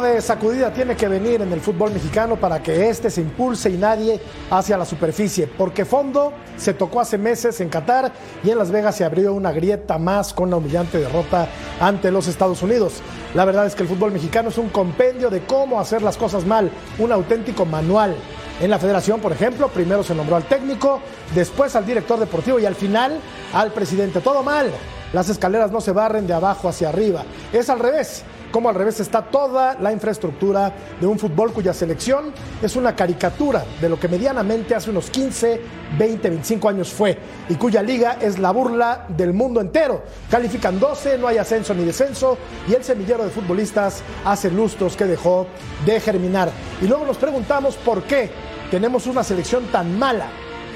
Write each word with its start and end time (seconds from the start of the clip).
¿Qué 0.00 0.06
tipo 0.06 0.14
de 0.14 0.22
sacudida 0.22 0.72
tiene 0.72 0.96
que 0.96 1.08
venir 1.08 1.42
en 1.42 1.52
el 1.52 1.60
fútbol 1.60 1.92
mexicano 1.92 2.36
para 2.36 2.62
que 2.62 2.88
éste 2.88 3.10
se 3.10 3.20
impulse 3.20 3.68
y 3.68 3.76
nadie 3.76 4.18
hacia 4.50 4.78
la 4.78 4.86
superficie? 4.86 5.46
Porque 5.46 5.84
fondo 5.84 6.32
se 6.56 6.72
tocó 6.72 7.00
hace 7.00 7.18
meses 7.18 7.60
en 7.60 7.68
Qatar 7.68 8.10
y 8.42 8.48
en 8.48 8.56
Las 8.56 8.70
Vegas 8.70 8.96
se 8.96 9.04
abrió 9.04 9.34
una 9.34 9.52
grieta 9.52 9.98
más 9.98 10.32
con 10.32 10.48
la 10.48 10.56
humillante 10.56 10.96
derrota 10.96 11.48
ante 11.80 12.10
los 12.10 12.28
Estados 12.28 12.62
Unidos. 12.62 13.02
La 13.34 13.44
verdad 13.44 13.66
es 13.66 13.74
que 13.74 13.82
el 13.82 13.90
fútbol 13.90 14.10
mexicano 14.10 14.48
es 14.48 14.56
un 14.56 14.70
compendio 14.70 15.28
de 15.28 15.42
cómo 15.44 15.78
hacer 15.78 16.00
las 16.00 16.16
cosas 16.16 16.46
mal, 16.46 16.70
un 16.98 17.12
auténtico 17.12 17.66
manual. 17.66 18.16
En 18.62 18.70
la 18.70 18.78
federación, 18.78 19.20
por 19.20 19.32
ejemplo, 19.32 19.68
primero 19.68 20.02
se 20.02 20.14
nombró 20.14 20.36
al 20.36 20.44
técnico, 20.44 21.00
después 21.34 21.76
al 21.76 21.84
director 21.84 22.18
deportivo 22.18 22.58
y 22.58 22.64
al 22.64 22.74
final 22.74 23.20
al 23.52 23.70
presidente. 23.72 24.20
Todo 24.20 24.42
mal. 24.42 24.70
Las 25.12 25.28
escaleras 25.28 25.70
no 25.72 25.82
se 25.82 25.92
barren 25.92 26.26
de 26.26 26.32
abajo 26.32 26.70
hacia 26.70 26.88
arriba. 26.88 27.24
Es 27.52 27.68
al 27.68 27.80
revés 27.80 28.24
como 28.50 28.68
al 28.68 28.74
revés 28.74 29.00
está 29.00 29.22
toda 29.22 29.76
la 29.80 29.92
infraestructura 29.92 30.72
de 31.00 31.06
un 31.06 31.18
fútbol 31.18 31.52
cuya 31.52 31.72
selección 31.72 32.32
es 32.62 32.76
una 32.76 32.94
caricatura 32.94 33.64
de 33.80 33.88
lo 33.88 33.98
que 33.98 34.08
medianamente 34.08 34.74
hace 34.74 34.90
unos 34.90 35.10
15, 35.10 35.60
20, 35.98 36.28
25 36.28 36.68
años 36.68 36.92
fue 36.92 37.18
y 37.48 37.54
cuya 37.54 37.82
liga 37.82 38.18
es 38.20 38.38
la 38.38 38.50
burla 38.50 39.06
del 39.08 39.32
mundo 39.32 39.60
entero. 39.60 40.02
Califican 40.30 40.78
12, 40.78 41.18
no 41.18 41.28
hay 41.28 41.38
ascenso 41.38 41.74
ni 41.74 41.84
descenso 41.84 42.36
y 42.68 42.74
el 42.74 42.84
semillero 42.84 43.24
de 43.24 43.30
futbolistas 43.30 44.02
hace 44.24 44.50
lustros 44.50 44.96
que 44.96 45.04
dejó 45.04 45.46
de 45.86 46.00
germinar. 46.00 46.50
Y 46.82 46.86
luego 46.86 47.04
nos 47.04 47.16
preguntamos 47.16 47.76
por 47.76 48.02
qué 48.04 48.30
tenemos 48.70 49.06
una 49.06 49.24
selección 49.24 49.64
tan 49.66 49.98
mala 49.98 50.26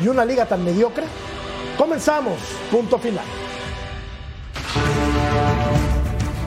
y 0.02 0.08
una 0.08 0.24
liga 0.24 0.46
tan 0.46 0.64
mediocre. 0.64 1.04
Comenzamos, 1.78 2.38
punto 2.70 2.98
final. 2.98 3.24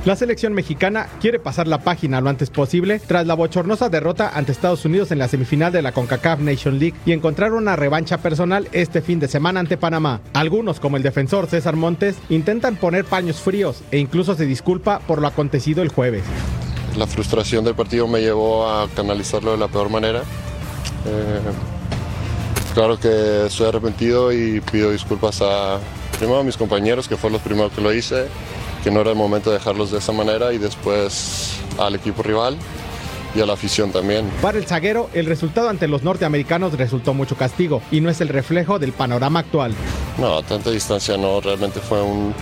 La 0.07 0.15
selección 0.15 0.53
mexicana 0.53 1.09
quiere 1.19 1.37
pasar 1.37 1.67
la 1.67 1.79
página 1.79 2.21
lo 2.21 2.29
antes 2.29 2.49
posible 2.49 3.01
tras 3.05 3.27
la 3.27 3.33
bochornosa 3.33 3.89
derrota 3.89 4.31
ante 4.33 4.53
Estados 4.53 4.85
Unidos 4.85 5.11
en 5.11 5.19
la 5.19 5.27
semifinal 5.27 5.73
de 5.73 5.81
la 5.81 5.91
CONCACAF 5.91 6.39
Nation 6.39 6.79
League 6.79 6.95
y 7.05 7.11
encontrar 7.11 7.51
una 7.51 7.75
revancha 7.75 8.17
personal 8.19 8.69
este 8.71 9.01
fin 9.01 9.19
de 9.19 9.27
semana 9.27 9.59
ante 9.59 9.75
Panamá. 9.75 10.21
Algunos, 10.33 10.79
como 10.79 10.95
el 10.95 11.03
defensor 11.03 11.47
César 11.47 11.75
Montes, 11.75 12.15
intentan 12.29 12.77
poner 12.77 13.03
paños 13.03 13.41
fríos 13.41 13.83
e 13.91 13.97
incluso 13.97 14.33
se 14.35 14.45
disculpa 14.45 14.99
por 14.99 15.19
lo 15.19 15.27
acontecido 15.27 15.83
el 15.83 15.89
jueves. 15.89 16.23
La 16.95 17.05
frustración 17.05 17.65
del 17.65 17.75
partido 17.75 18.07
me 18.07 18.21
llevó 18.21 18.65
a 18.65 18.87
canalizarlo 18.95 19.51
de 19.51 19.57
la 19.57 19.67
peor 19.67 19.89
manera. 19.89 20.19
Eh, 21.05 21.39
claro 22.73 22.97
que 22.97 23.47
estoy 23.47 23.67
arrepentido 23.67 24.31
y 24.31 24.61
pido 24.61 24.89
disculpas 24.89 25.41
a 25.41 25.79
primero 26.17 26.39
a 26.39 26.43
mis 26.45 26.55
compañeros, 26.55 27.09
que 27.09 27.17
fue 27.17 27.29
los 27.29 27.41
primeros 27.41 27.73
que 27.73 27.81
lo 27.81 27.93
hice, 27.93 28.27
que 28.87 28.93
no 28.93 29.01
era 29.01 29.09
el 29.09 29.17
momento 29.17 29.49
de 29.49 29.57
dejarlos 29.57 29.91
de 29.91 29.97
esa 29.97 30.13
manera 30.13 30.53
y 30.53 30.59
después 30.59 31.57
al 31.77 31.95
equipo 31.95 32.23
rival 32.23 32.55
y 33.35 33.41
a 33.41 33.45
la 33.45 33.51
afición 33.51 33.91
también. 33.91 34.29
Para 34.41 34.57
el 34.59 34.65
zaguero, 34.65 35.09
el 35.13 35.25
resultado 35.25 35.67
ante 35.67 35.89
los 35.89 36.03
norteamericanos 36.03 36.71
resultó 36.77 37.13
mucho 37.13 37.35
castigo 37.35 37.81
y 37.91 37.99
no 37.99 38.09
es 38.09 38.21
el 38.21 38.29
reflejo 38.29 38.79
del 38.79 38.93
panorama 38.93 39.39
actual. 39.39 39.73
No, 40.17 40.37
a 40.37 40.41
tanta 40.41 40.71
distancia 40.71 41.17
no, 41.17 41.41
realmente 41.41 41.81
fue 41.81 42.01
un, 42.01 42.33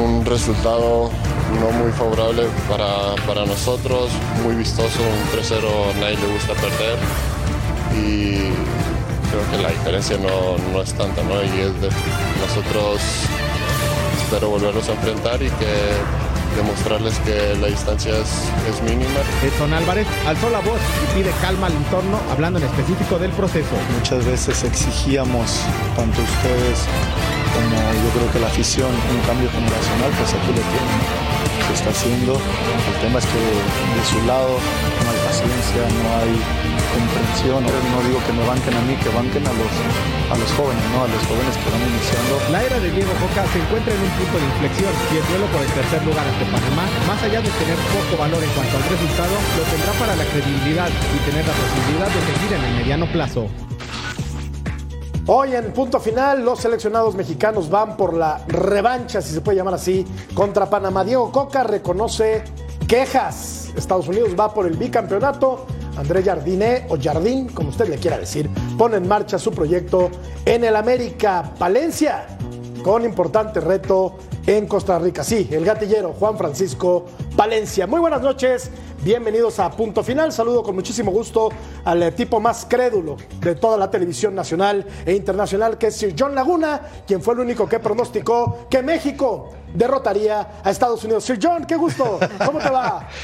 un 0.00 0.24
resultado 0.24 1.10
no 1.58 1.70
muy 1.72 1.90
favorable 1.90 2.44
para, 2.68 3.16
para 3.26 3.44
nosotros, 3.44 4.10
muy 4.44 4.54
vistoso, 4.54 5.00
un 5.00 5.40
3-0 5.40 5.94
nadie 5.98 6.18
le 6.18 6.34
gusta 6.34 6.54
perder 6.54 6.98
y 7.96 8.36
creo 9.28 9.50
que 9.50 9.60
la 9.60 9.70
diferencia 9.70 10.16
no, 10.18 10.56
no 10.72 10.82
es 10.82 10.94
tanta, 10.94 11.20
¿no? 11.24 11.42
Y 11.42 11.62
es 11.62 11.80
de 11.80 11.88
nosotros 12.46 13.00
espero 14.18 14.50
volverlos 14.50 14.88
a 14.88 14.92
enfrentar 14.92 15.42
y 15.42 15.50
que 15.50 15.92
demostrarles 16.56 17.18
que 17.20 17.56
la 17.60 17.68
distancia 17.68 18.12
es, 18.12 18.28
es 18.68 18.82
mínima. 18.82 19.20
Edson 19.42 19.72
Álvarez 19.72 20.06
alzó 20.26 20.50
la 20.50 20.60
voz 20.60 20.80
y 21.04 21.18
pide 21.18 21.30
calma 21.40 21.66
al 21.66 21.72
entorno, 21.72 22.20
hablando 22.30 22.58
en 22.58 22.66
específico 22.66 23.18
del 23.18 23.30
proceso. 23.32 23.74
Muchas 23.98 24.24
veces 24.24 24.62
exigíamos, 24.64 25.60
tanto 25.96 26.20
ustedes 26.20 26.78
como 27.52 27.76
yo 27.76 28.08
creo 28.16 28.32
que 28.32 28.40
la 28.40 28.46
afición, 28.46 28.88
un 28.88 29.20
cambio 29.26 29.50
generacional, 29.50 30.10
pues 30.16 30.32
aquí 30.32 30.48
lo 30.48 30.62
tienen, 30.72 31.00
se 31.66 31.72
está 31.74 31.90
haciendo. 31.90 32.34
El 32.34 32.96
tema 33.00 33.18
es 33.18 33.26
que 33.26 33.42
de 33.42 34.04
su 34.06 34.18
lado 34.26 34.58
no 34.58 35.06
hay 35.10 35.20
paciencia, 35.26 35.82
no 36.02 36.08
hay 36.18 36.32
comprensión. 36.92 37.60
No 37.64 37.98
digo 38.06 38.18
que 38.26 38.32
me 38.32 38.44
banquen 38.46 38.74
a 38.76 38.82
mí, 38.86 38.94
que 39.00 39.10
banquen 39.10 39.44
a 39.46 39.52
los, 39.52 39.72
a 40.32 40.34
los 40.36 40.50
jóvenes, 40.56 40.84
¿no? 40.92 41.04
a 41.04 41.08
los 41.08 41.22
jóvenes 41.26 41.54
que 41.56 41.66
van 41.72 41.82
iniciando. 41.82 42.32
La 42.52 42.60
era 42.62 42.76
de 42.80 42.88
Diego 42.92 43.12
Coca 43.20 43.42
se 43.48 43.58
encuentra 43.60 43.90
en 43.94 44.00
un 44.02 44.12
punto 44.16 44.36
de 44.38 44.46
inflexión 44.52 44.92
y 44.92 45.14
el 45.20 45.24
duelo 45.28 45.46
por 45.52 45.60
el 45.62 45.72
tercer 45.72 46.00
lugar 46.04 46.24
ante 46.26 46.44
Panamá, 46.52 46.84
más 47.08 47.20
allá 47.22 47.40
de 47.40 47.50
tener 47.50 47.78
poco 47.90 48.14
valor 48.20 48.40
en 48.42 48.52
cuanto 48.52 48.74
al 48.76 48.84
resultado, 48.86 49.34
lo 49.56 49.62
tendrá 49.72 49.92
para 49.96 50.14
la 50.16 50.26
credibilidad 50.28 50.90
y 50.90 51.18
tener 51.24 51.44
la 51.46 51.54
posibilidad 51.56 52.08
de 52.12 52.20
seguir 52.28 52.50
en 52.52 52.62
el 52.64 52.72
mediano 52.82 53.06
plazo. 53.12 53.48
Hoy 55.26 55.54
en 55.54 55.72
punto 55.72 56.00
final, 56.00 56.44
los 56.44 56.58
seleccionados 56.58 57.14
mexicanos 57.14 57.70
van 57.70 57.96
por 57.96 58.12
la 58.12 58.44
revancha, 58.48 59.22
si 59.22 59.32
se 59.32 59.40
puede 59.40 59.56
llamar 59.56 59.74
así, 59.74 60.04
contra 60.34 60.68
Panamá. 60.68 61.04
Diego 61.04 61.30
Coca 61.30 61.62
reconoce 61.62 62.42
quejas. 62.88 63.70
Estados 63.76 64.08
Unidos 64.08 64.30
va 64.38 64.52
por 64.52 64.66
el 64.66 64.76
bicampeonato. 64.76 65.64
André 65.96 66.24
Jardine 66.24 66.86
o 66.88 66.98
Jardín, 67.00 67.50
como 67.50 67.68
usted 67.68 67.88
le 67.88 67.98
quiera 67.98 68.18
decir, 68.18 68.50
pone 68.76 68.96
en 68.96 69.06
marcha 69.06 69.38
su 69.38 69.52
proyecto 69.52 70.10
en 70.44 70.64
el 70.64 70.74
América 70.74 71.52
Palencia, 71.56 72.26
con 72.82 73.04
importante 73.04 73.60
reto 73.60 74.16
en 74.46 74.66
Costa 74.66 74.98
Rica. 74.98 75.22
Sí, 75.22 75.48
el 75.50 75.64
gatillero 75.64 76.12
Juan 76.12 76.36
Francisco 76.36 77.06
Palencia. 77.36 77.86
Muy 77.86 78.00
buenas 78.00 78.22
noches, 78.22 78.70
bienvenidos 79.04 79.58
a 79.58 79.70
Punto 79.70 80.02
Final. 80.02 80.32
Saludo 80.32 80.62
con 80.62 80.74
muchísimo 80.74 81.10
gusto 81.10 81.50
al 81.84 82.02
eh, 82.02 82.12
tipo 82.12 82.40
más 82.40 82.66
crédulo 82.68 83.16
de 83.40 83.54
toda 83.54 83.76
la 83.76 83.90
televisión 83.90 84.34
nacional 84.34 84.86
e 85.06 85.14
internacional, 85.14 85.78
que 85.78 85.88
es 85.88 85.96
Sir 85.96 86.14
John 86.18 86.34
Laguna, 86.34 86.80
quien 87.06 87.22
fue 87.22 87.34
el 87.34 87.40
único 87.40 87.68
que 87.68 87.78
pronosticó 87.78 88.66
que 88.68 88.82
México 88.82 89.50
derrotaría 89.74 90.60
a 90.62 90.70
Estados 90.70 91.02
Unidos. 91.04 91.24
Sir 91.24 91.38
John, 91.40 91.64
qué 91.64 91.76
gusto. 91.76 92.18
¿Cómo 92.44 92.58
te 92.58 92.70
va? 92.70 93.08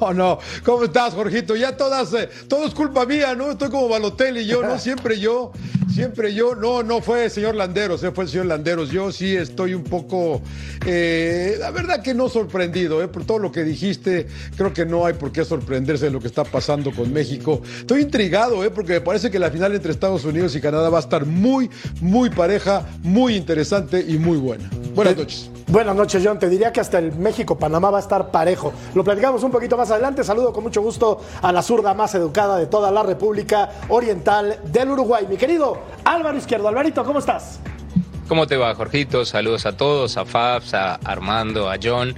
Oh, 0.00 0.12
no. 0.12 0.38
¿Cómo 0.64 0.84
estás, 0.84 1.14
Jorgito? 1.14 1.56
Ya 1.56 1.76
todas, 1.76 2.12
eh, 2.14 2.28
todo 2.48 2.66
es 2.66 2.74
culpa 2.74 3.04
mía, 3.04 3.34
¿no? 3.34 3.50
Estoy 3.50 3.68
como 3.68 3.88
Balotelli, 3.88 4.46
yo, 4.46 4.62
¿no? 4.62 4.78
Siempre 4.92 5.18
yo, 5.18 5.52
siempre 5.92 6.34
yo. 6.34 6.54
No, 6.54 6.82
no 6.82 7.00
fue 7.00 7.24
el 7.24 7.30
señor 7.30 7.54
Landeros, 7.54 8.02
eh, 8.02 8.10
fue 8.12 8.24
el 8.24 8.30
señor 8.30 8.46
Landeros. 8.46 8.90
Yo 8.90 9.12
sí 9.12 9.36
estoy 9.36 9.74
un 9.74 9.84
poco, 9.84 10.40
eh, 10.86 11.56
la 11.58 11.70
verdad 11.70 12.02
que 12.02 12.14
no 12.14 12.28
sorprendido, 12.28 13.02
eh, 13.02 13.08
por 13.08 13.24
todo 13.24 13.38
lo 13.38 13.52
que 13.52 13.64
dijiste. 13.64 14.26
Creo 14.56 14.72
que 14.72 14.86
no 14.86 15.06
hay 15.06 15.14
por 15.14 15.32
qué 15.32 15.44
sorprenderse 15.44 16.06
de 16.06 16.10
lo 16.10 16.20
que 16.20 16.26
está 16.26 16.44
pasando 16.44 16.92
con 16.92 17.12
México. 17.12 17.60
Estoy 17.78 18.02
intrigado, 18.02 18.64
eh, 18.64 18.70
porque 18.70 18.94
me 18.94 19.00
parece 19.00 19.30
que 19.30 19.38
la 19.38 19.50
final 19.50 19.74
entre 19.74 19.92
Estados 19.92 20.24
Unidos 20.24 20.54
y 20.56 20.60
Canadá 20.60 20.88
va 20.90 20.98
a 20.98 21.02
estar 21.02 21.26
muy, 21.26 21.70
muy 22.00 22.30
pareja, 22.30 22.86
muy 23.02 23.36
interesante 23.36 24.04
y 24.06 24.18
muy 24.18 24.38
buena. 24.38 24.68
Buenas 24.94 25.16
noches. 25.16 25.50
Buenas 25.68 25.96
noches, 25.96 26.22
John. 26.22 26.38
Te 26.38 26.48
diría 26.48 26.70
que 26.70 26.80
hasta 26.80 26.98
el 26.98 27.14
México-Panamá 27.14 27.90
va 27.90 27.98
a 27.98 28.02
estar 28.02 28.30
parejo. 28.30 28.72
Lo 28.94 29.02
platicamos 29.02 29.42
un 29.42 29.50
poquito 29.50 29.76
más 29.76 29.90
adelante. 29.90 30.22
Saludo 30.22 30.52
con 30.52 30.64
mucho 30.64 30.82
gusto 30.82 31.22
a 31.40 31.50
la 31.50 31.62
zurda 31.62 31.94
más 31.94 32.14
educada 32.14 32.58
de 32.58 32.66
toda 32.66 32.90
la 32.90 33.02
República 33.02 33.70
Oriental 33.88 34.58
del 34.70 34.90
Uruguay. 34.90 35.26
Mi 35.28 35.36
querido 35.36 35.78
Álvaro 36.04 36.36
Izquierdo. 36.36 36.68
Alvarito, 36.68 37.02
¿cómo 37.04 37.20
estás? 37.20 37.60
¿Cómo 38.32 38.46
te 38.46 38.56
va, 38.56 38.74
Jorgito? 38.74 39.26
Saludos 39.26 39.66
a 39.66 39.76
todos, 39.76 40.16
a 40.16 40.24
Fabs, 40.24 40.72
a 40.72 40.94
Armando, 40.94 41.70
a 41.70 41.76
John. 41.80 42.14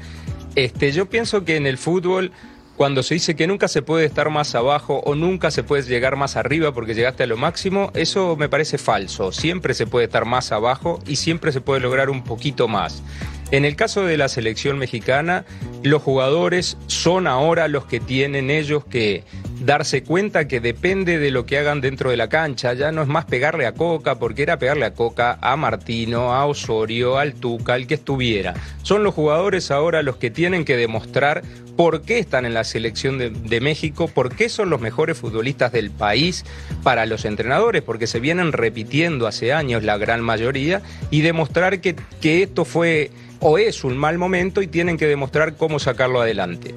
Este, 0.55 0.93
yo 0.93 1.07
pienso 1.07 1.45
que 1.45 1.57
en 1.57 1.67
el 1.67 1.77
fútbol 1.77 2.31
cuando 2.77 3.03
se 3.03 3.15
dice 3.15 3.35
que 3.35 3.49
nunca 3.49 3.67
se 3.67 3.83
puede 3.83 4.05
estar 4.05 4.31
más 4.31 4.55
abajo 4.55 5.01
o 5.05 5.17
nunca 5.17 5.51
se 5.51 5.65
puede 5.65 5.83
llegar 5.83 6.15
más 6.15 6.37
arriba 6.37 6.73
porque 6.73 6.95
llegaste 6.95 7.25
a 7.25 7.27
lo 7.27 7.37
máximo, 7.37 7.91
eso 7.95 8.37
me 8.37 8.49
parece 8.49 8.79
falso. 8.79 9.33
Siempre 9.33 9.75
se 9.75 9.89
puede 9.89 10.07
estar 10.07 10.25
más 10.25 10.53
abajo 10.53 11.01
y 11.05 11.17
siempre 11.17 11.51
se 11.51 11.61
puede 11.61 11.81
lograr 11.81 12.09
un 12.11 12.23
poquito 12.23 12.69
más. 12.69 13.03
En 13.51 13.65
el 13.65 13.75
caso 13.75 14.05
de 14.05 14.17
la 14.17 14.29
selección 14.29 14.79
mexicana, 14.79 15.45
los 15.83 16.01
jugadores 16.01 16.77
son 16.87 17.27
ahora 17.27 17.67
los 17.67 17.87
que 17.87 17.99
tienen 17.99 18.51
ellos 18.51 18.85
que 18.85 19.25
darse 19.65 20.03
cuenta 20.03 20.47
que 20.47 20.61
depende 20.61 21.19
de 21.19 21.31
lo 21.31 21.47
que 21.47 21.59
hagan 21.59 21.81
dentro 21.81 22.11
de 22.11 22.17
la 22.17 22.29
cancha. 22.29 22.75
Ya 22.75 22.93
no 22.93 23.03
es 23.03 23.09
más 23.09 23.25
pegarle 23.25 23.67
a 23.67 23.73
Coca, 23.73 24.19
porque 24.19 24.43
era 24.43 24.59
pegarle 24.59 24.85
a 24.85 24.95
Coca, 24.95 25.39
a 25.41 25.57
Martino, 25.57 26.35
a 26.35 26.45
Osorio, 26.47 27.19
al 27.19 27.35
Tuca, 27.35 27.75
al 27.75 27.87
que 27.87 27.95
estuviera. 27.95 28.55
Son 28.83 29.03
los 29.03 29.15
jugadores 29.15 29.71
ahora 29.71 30.03
los 30.03 30.17
que 30.17 30.31
tienen 30.31 30.65
que 30.65 30.77
demostrar 30.77 31.43
por 31.77 32.03
qué 32.03 32.19
están 32.19 32.47
en 32.47 32.55
la 32.55 32.65
selección 32.65 33.19
de, 33.19 33.61
México, 33.61 34.09
por 34.09 34.35
qué 34.35 34.49
son 34.49 34.71
los 34.71 34.81
mejores 34.81 35.19
futbolistas 35.19 35.73
del 35.73 35.91
país 35.91 36.45
para 36.83 37.07
los 37.07 37.25
entrenadores, 37.25 37.83
porque 37.83 38.07
se 38.07 38.21
vienen 38.21 38.53
repitiendo 38.53 39.27
hace 39.27 39.53
años 39.53 39.83
la 39.83 39.97
gran 39.97 40.21
mayoría, 40.21 40.83
y 41.11 41.23
demostrar 41.23 41.81
que, 41.81 41.97
que 42.21 42.43
esto 42.43 42.65
fue 42.65 43.11
o 43.41 43.59
es 43.59 43.83
un 43.85 43.97
mal 43.97 44.19
momento 44.19 44.63
y 44.63 44.67
tienen 44.67 44.97
que 44.97 45.07
demostrar 45.07 45.57
cómo 45.57 45.79
sacarlo 45.79 46.21
adelante. 46.21 46.75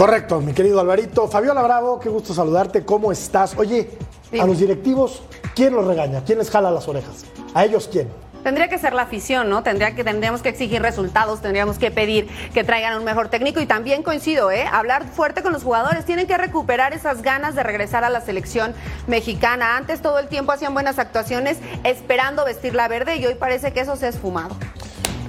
Correcto, 0.00 0.40
mi 0.40 0.54
querido 0.54 0.80
Alvarito. 0.80 1.28
Fabiola 1.28 1.60
Bravo, 1.60 2.00
qué 2.00 2.08
gusto 2.08 2.32
saludarte. 2.32 2.86
¿Cómo 2.86 3.12
estás? 3.12 3.54
Oye, 3.58 3.90
a 4.40 4.46
los 4.46 4.58
directivos, 4.58 5.22
¿quién 5.54 5.74
los 5.74 5.86
regaña? 5.86 6.24
¿Quién 6.24 6.38
les 6.38 6.50
jala 6.50 6.70
las 6.70 6.88
orejas? 6.88 7.26
¿A 7.52 7.66
ellos 7.66 7.86
quién? 7.92 8.08
Tendría 8.42 8.68
que 8.68 8.78
ser 8.78 8.94
la 8.94 9.02
afición, 9.02 9.50
¿no? 9.50 9.62
Tendría 9.62 9.94
que, 9.94 10.02
tendríamos 10.02 10.40
que 10.40 10.48
exigir 10.48 10.80
resultados, 10.80 11.42
tendríamos 11.42 11.76
que 11.76 11.90
pedir 11.90 12.28
que 12.54 12.64
traigan 12.64 12.96
un 12.96 13.04
mejor 13.04 13.28
técnico 13.28 13.60
y 13.60 13.66
también 13.66 14.02
coincido, 14.02 14.50
¿eh? 14.50 14.64
Hablar 14.72 15.04
fuerte 15.04 15.42
con 15.42 15.52
los 15.52 15.64
jugadores, 15.64 16.06
tienen 16.06 16.26
que 16.26 16.38
recuperar 16.38 16.94
esas 16.94 17.20
ganas 17.20 17.54
de 17.54 17.62
regresar 17.62 18.02
a 18.02 18.08
la 18.08 18.22
selección 18.22 18.72
mexicana. 19.06 19.76
Antes 19.76 20.00
todo 20.00 20.18
el 20.18 20.28
tiempo 20.28 20.52
hacían 20.52 20.72
buenas 20.72 20.98
actuaciones 20.98 21.58
esperando 21.84 22.46
vestir 22.46 22.74
la 22.74 22.88
verde 22.88 23.16
y 23.16 23.26
hoy 23.26 23.34
parece 23.34 23.74
que 23.74 23.80
eso 23.80 23.96
se 23.96 24.06
ha 24.06 24.08
esfumado. 24.08 24.56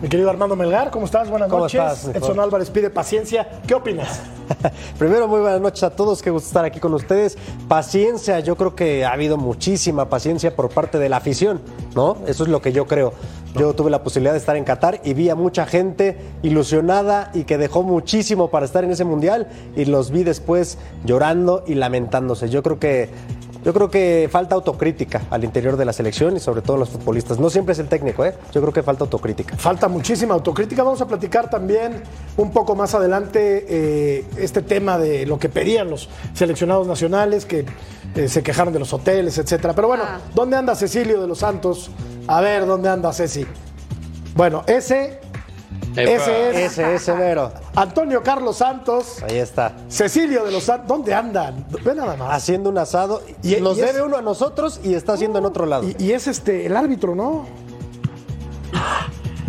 Mi 0.01 0.09
querido 0.09 0.31
Armando 0.31 0.55
Melgar, 0.55 0.89
¿cómo 0.89 1.05
estás? 1.05 1.29
Buenas 1.29 1.47
noches. 1.47 2.09
Edson 2.15 2.39
Álvarez 2.39 2.71
pide 2.71 2.89
paciencia. 2.89 3.47
¿Qué 3.67 3.75
opinas? 3.75 4.19
Primero, 4.97 5.27
muy 5.27 5.41
buenas 5.41 5.61
noches 5.61 5.83
a 5.83 5.91
todos. 5.91 6.23
Qué 6.23 6.31
gusto 6.31 6.47
estar 6.47 6.65
aquí 6.65 6.79
con 6.79 6.91
ustedes. 6.95 7.37
Paciencia, 7.67 8.39
yo 8.39 8.55
creo 8.55 8.75
que 8.75 9.05
ha 9.05 9.11
habido 9.11 9.37
muchísima 9.37 10.09
paciencia 10.09 10.55
por 10.55 10.69
parte 10.69 10.97
de 10.97 11.07
la 11.07 11.17
afición, 11.17 11.61
¿no? 11.93 12.17
Eso 12.25 12.43
es 12.45 12.49
lo 12.49 12.63
que 12.63 12.71
yo 12.71 12.87
creo. 12.87 13.13
Yo 13.53 13.75
tuve 13.75 13.91
la 13.91 14.01
posibilidad 14.01 14.31
de 14.33 14.39
estar 14.39 14.55
en 14.55 14.63
Qatar 14.63 15.01
y 15.03 15.13
vi 15.13 15.29
a 15.29 15.35
mucha 15.35 15.67
gente 15.67 16.17
ilusionada 16.41 17.29
y 17.35 17.43
que 17.43 17.59
dejó 17.59 17.83
muchísimo 17.83 18.49
para 18.49 18.65
estar 18.65 18.83
en 18.83 18.91
ese 18.91 19.03
mundial 19.03 19.49
y 19.75 19.85
los 19.85 20.09
vi 20.09 20.23
después 20.23 20.79
llorando 21.05 21.63
y 21.67 21.75
lamentándose. 21.75 22.49
Yo 22.49 22.63
creo 22.63 22.79
que 22.79 23.09
yo 23.63 23.73
creo 23.73 23.89
que 23.89 24.27
falta 24.31 24.55
autocrítica 24.55 25.21
al 25.29 25.43
interior 25.43 25.77
de 25.77 25.85
la 25.85 25.93
selección 25.93 26.35
y 26.35 26.39
sobre 26.39 26.61
todo 26.61 26.77
los 26.77 26.89
futbolistas. 26.89 27.39
No 27.39 27.49
siempre 27.49 27.73
es 27.73 27.79
el 27.79 27.87
técnico, 27.87 28.25
¿eh? 28.25 28.33
Yo 28.51 28.61
creo 28.61 28.73
que 28.73 28.81
falta 28.81 29.03
autocrítica. 29.03 29.55
Falta 29.57 29.87
muchísima 29.87 30.33
autocrítica. 30.33 30.83
Vamos 30.83 31.01
a 31.01 31.07
platicar 31.07 31.49
también 31.49 32.01
un 32.37 32.51
poco 32.51 32.75
más 32.75 32.95
adelante 32.95 33.65
eh, 33.69 34.25
este 34.37 34.61
tema 34.61 34.97
de 34.97 35.25
lo 35.25 35.37
que 35.37 35.49
pedían 35.49 35.89
los 35.89 36.09
seleccionados 36.33 36.87
nacionales, 36.87 37.45
que 37.45 37.65
eh, 38.15 38.27
se 38.27 38.41
quejaron 38.41 38.73
de 38.73 38.79
los 38.79 38.93
hoteles, 38.93 39.37
etcétera. 39.37 39.73
Pero 39.73 39.87
bueno, 39.87 40.03
ah. 40.07 40.19
¿dónde 40.33 40.57
anda 40.57 40.75
Cecilio 40.75 41.21
de 41.21 41.27
los 41.27 41.39
Santos? 41.39 41.91
A 42.27 42.41
ver, 42.41 42.65
¿dónde 42.65 42.89
anda 42.89 43.13
Ceci? 43.13 43.45
Bueno, 44.35 44.63
ese 44.65 45.19
ese 45.95 46.65
es. 46.65 46.77
Ese, 46.77 47.11
Vero. 47.13 47.51
Antonio 47.75 48.23
Carlos 48.23 48.57
Santos. 48.57 49.21
Ahí 49.23 49.37
está. 49.37 49.73
Cecilio 49.89 50.43
de 50.43 50.51
los 50.51 50.63
Santos. 50.63 50.87
¿Dónde 50.87 51.13
andan? 51.13 51.65
Ve 51.83 51.95
nada 51.95 52.15
más. 52.15 52.35
Haciendo 52.35 52.69
un 52.69 52.77
asado. 52.77 53.21
Y, 53.43 53.55
nos 53.55 53.77
debe 53.77 54.01
uno 54.01 54.17
a 54.17 54.21
nosotros 54.21 54.79
y 54.83 54.93
está 54.93 55.13
haciendo 55.13 55.39
en 55.39 55.45
otro 55.45 55.65
lado. 55.65 55.87
Y, 55.97 56.11
es 56.11 56.27
este, 56.27 56.65
el 56.65 56.75
árbitro, 56.75 57.15
¿no? 57.15 57.45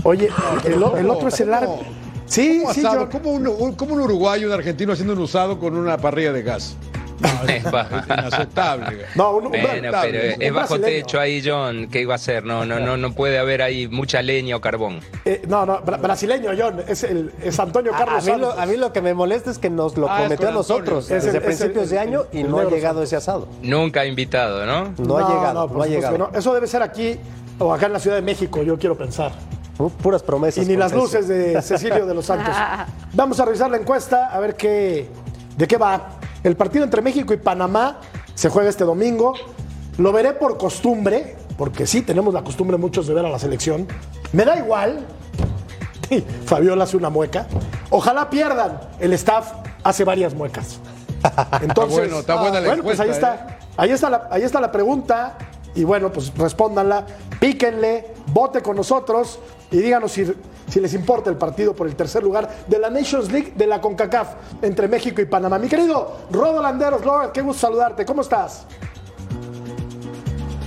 Oye, 0.05 0.29
el, 0.65 0.83
otro 0.83 1.29
es 1.29 1.41
el 1.41 1.53
árbitro. 1.55 1.87
Sí, 2.27 2.65
sí, 2.73 2.83
yo... 2.83 3.09
¿Cómo, 3.11 3.33
un, 3.33 3.75
¿Cómo 3.75 3.95
un 3.95 4.01
uruguayo, 4.01 4.47
un 4.47 4.55
argentino 4.55 4.93
haciendo 4.93 5.13
un 5.13 5.21
usado 5.21 5.61
con 5.61 5.77
una 5.77 5.99
parrilla 5.99 6.33
de 6.33 6.43
gas? 6.43 6.77
es 7.49 7.65
inaceptable. 7.65 9.07
No, 9.15 9.37
un, 9.37 9.51
bueno, 9.51 9.91
pero 10.01 10.19
es 10.39 10.53
bajo 10.53 10.79
techo 10.79 11.21
ahí, 11.21 11.43
John. 11.45 11.89
¿Qué 11.91 12.01
iba 12.01 12.15
a 12.15 12.17
hacer? 12.17 12.45
No, 12.45 12.65
no, 12.65 12.81
no, 12.81 12.97
no 12.97 13.13
puede 13.13 13.39
haber 13.39 13.63
ahí 13.63 13.89
mucha 13.89 14.23
leña 14.23 14.57
o 14.57 14.61
carbón. 14.61 15.01
Eh, 15.25 15.43
no, 15.47 15.67
no, 15.67 15.81
brasileño, 15.81 16.51
John. 16.57 16.83
Es, 16.87 17.05
el, 17.05 17.33
es 17.43 17.59
Antonio 17.59 17.93
Carlos. 17.93 18.27
A, 18.27 18.33
mí 18.33 18.41
lo, 18.41 18.53
a, 18.53 18.67
mí 18.67 18.77
lo, 18.77 18.93
que 18.93 19.01
me 19.01 19.15
molesta 19.15 19.51
es 19.51 19.59
que 19.59 19.71
nos 19.71 19.97
lo 19.97 20.11
ah, 20.11 20.19
prometió 20.19 20.49
a 20.49 20.53
nosotros 20.53 21.09
desde 21.09 21.41
principios 21.41 21.91
de 21.91 21.99
año 21.99 22.25
y 22.33 22.43
no 22.43 22.59
ha 22.59 22.65
llegado 22.65 23.03
ese 23.03 23.17
asado. 23.17 23.49
Nunca 23.63 24.01
ha 24.01 24.07
invitado, 24.07 24.67
¿no? 24.67 24.95
No, 24.99 25.17
ha 25.19 25.29
llegado. 25.29 25.69
No, 25.69 25.83
ha 25.83 25.87
llegado. 25.87 26.31
Eso 26.35 26.55
debe 26.55 26.67
ser 26.67 26.83
aquí 26.83 27.19
o 27.59 27.73
acá 27.73 27.87
en 27.87 27.93
la 27.93 28.01
Ciudad 28.01 28.17
de 28.17 28.23
México, 28.23 28.63
yo 28.63 28.79
quiero 28.79 28.97
pensar. 28.97 29.33
puras 30.03 30.23
promesas. 30.23 30.65
Y 30.65 30.69
ni 30.69 30.77
las 30.77 30.93
luces 30.93 31.29
de 31.29 31.61
Cecilio 31.63 32.07
de 32.07 32.15
los 32.15 32.27
Santos. 32.27 32.55
Vamos 33.15 33.39
a 33.41 33.45
revisar 33.45 33.71
la 33.71 33.77
encuesta, 33.77 34.27
a 34.27 34.41
ver 34.41 34.57
qué, 34.57 35.09
de 35.57 35.67
qué 35.67 35.77
va. 35.77 36.12
El 36.43 36.57
partido 36.57 36.85
entre 36.85 37.03
México 37.03 37.33
y 37.33 37.37
Panamá 37.37 38.01
se 38.35 38.49
juega 38.49 38.69
este 38.69 38.85
domingo. 38.85 39.35
Lo 39.99 40.13
veré 40.13 40.33
por 40.33 40.59
costumbre, 40.59 41.37
porque 41.57 41.87
sí 41.87 42.03
tenemos 42.03 42.35
la 42.35 42.43
costumbre 42.43 42.77
muchos 42.77 43.07
de 43.07 43.15
ver 43.15 43.25
a 43.25 43.29
la 43.29 43.39
selección. 43.39 43.87
Me 44.33 44.45
da 44.45 44.59
igual. 44.59 45.07
Fabiola 46.47 46.85
hace 46.85 46.97
una 46.97 47.11
mueca. 47.11 47.47
Ojalá 47.91 48.29
pierdan. 48.31 48.81
El 48.99 49.13
staff 49.13 49.53
hace 49.85 50.05
varias 50.05 50.35
muecas. 50.35 50.81
Entonces, 51.63 51.99
bueno, 51.99 52.19
está 52.21 52.41
buena 52.41 52.61
la 52.61 52.69
bueno, 52.69 52.83
pues 52.83 52.99
ahí 52.99 53.11
está. 53.11 53.59
Ahí 53.77 53.91
está, 53.91 54.11
la, 54.11 54.29
ahí 54.31 54.43
está 54.43 54.61
la 54.61 54.73
pregunta. 54.73 55.39
Y 55.75 55.85
bueno, 55.85 56.13
pues 56.13 56.33
respóndanla, 56.37 57.07
píquenle, 57.41 58.15
vote 58.27 58.61
con 58.61 58.77
nosotros 58.77 59.39
y 59.71 59.79
díganos 59.79 60.13
si 60.13 60.31
si 60.73 60.81
les 60.81 60.95
importa 60.95 61.29
el 61.29 61.37
partido 61.37 61.77
por 61.77 61.87
el 61.87 61.95
tercer 61.95 62.23
lugar 62.23 62.65
de 62.67 62.79
la 62.79 62.89
Nations 62.89 63.31
League 63.31 63.53
de 63.55 63.67
la 63.67 63.79
CONCACAF 63.79 64.63
entre 64.63 64.89
México 64.89 65.21
y 65.21 65.27
Panamá. 65.27 65.59
Mi 65.59 65.69
querido 65.69 66.21
Rodo 66.31 66.63
Landeros, 66.63 67.03
qué 67.35 67.43
gusto 67.43 67.67
saludarte. 67.67 68.07
¿Cómo 68.07 68.23
estás? 68.23 68.67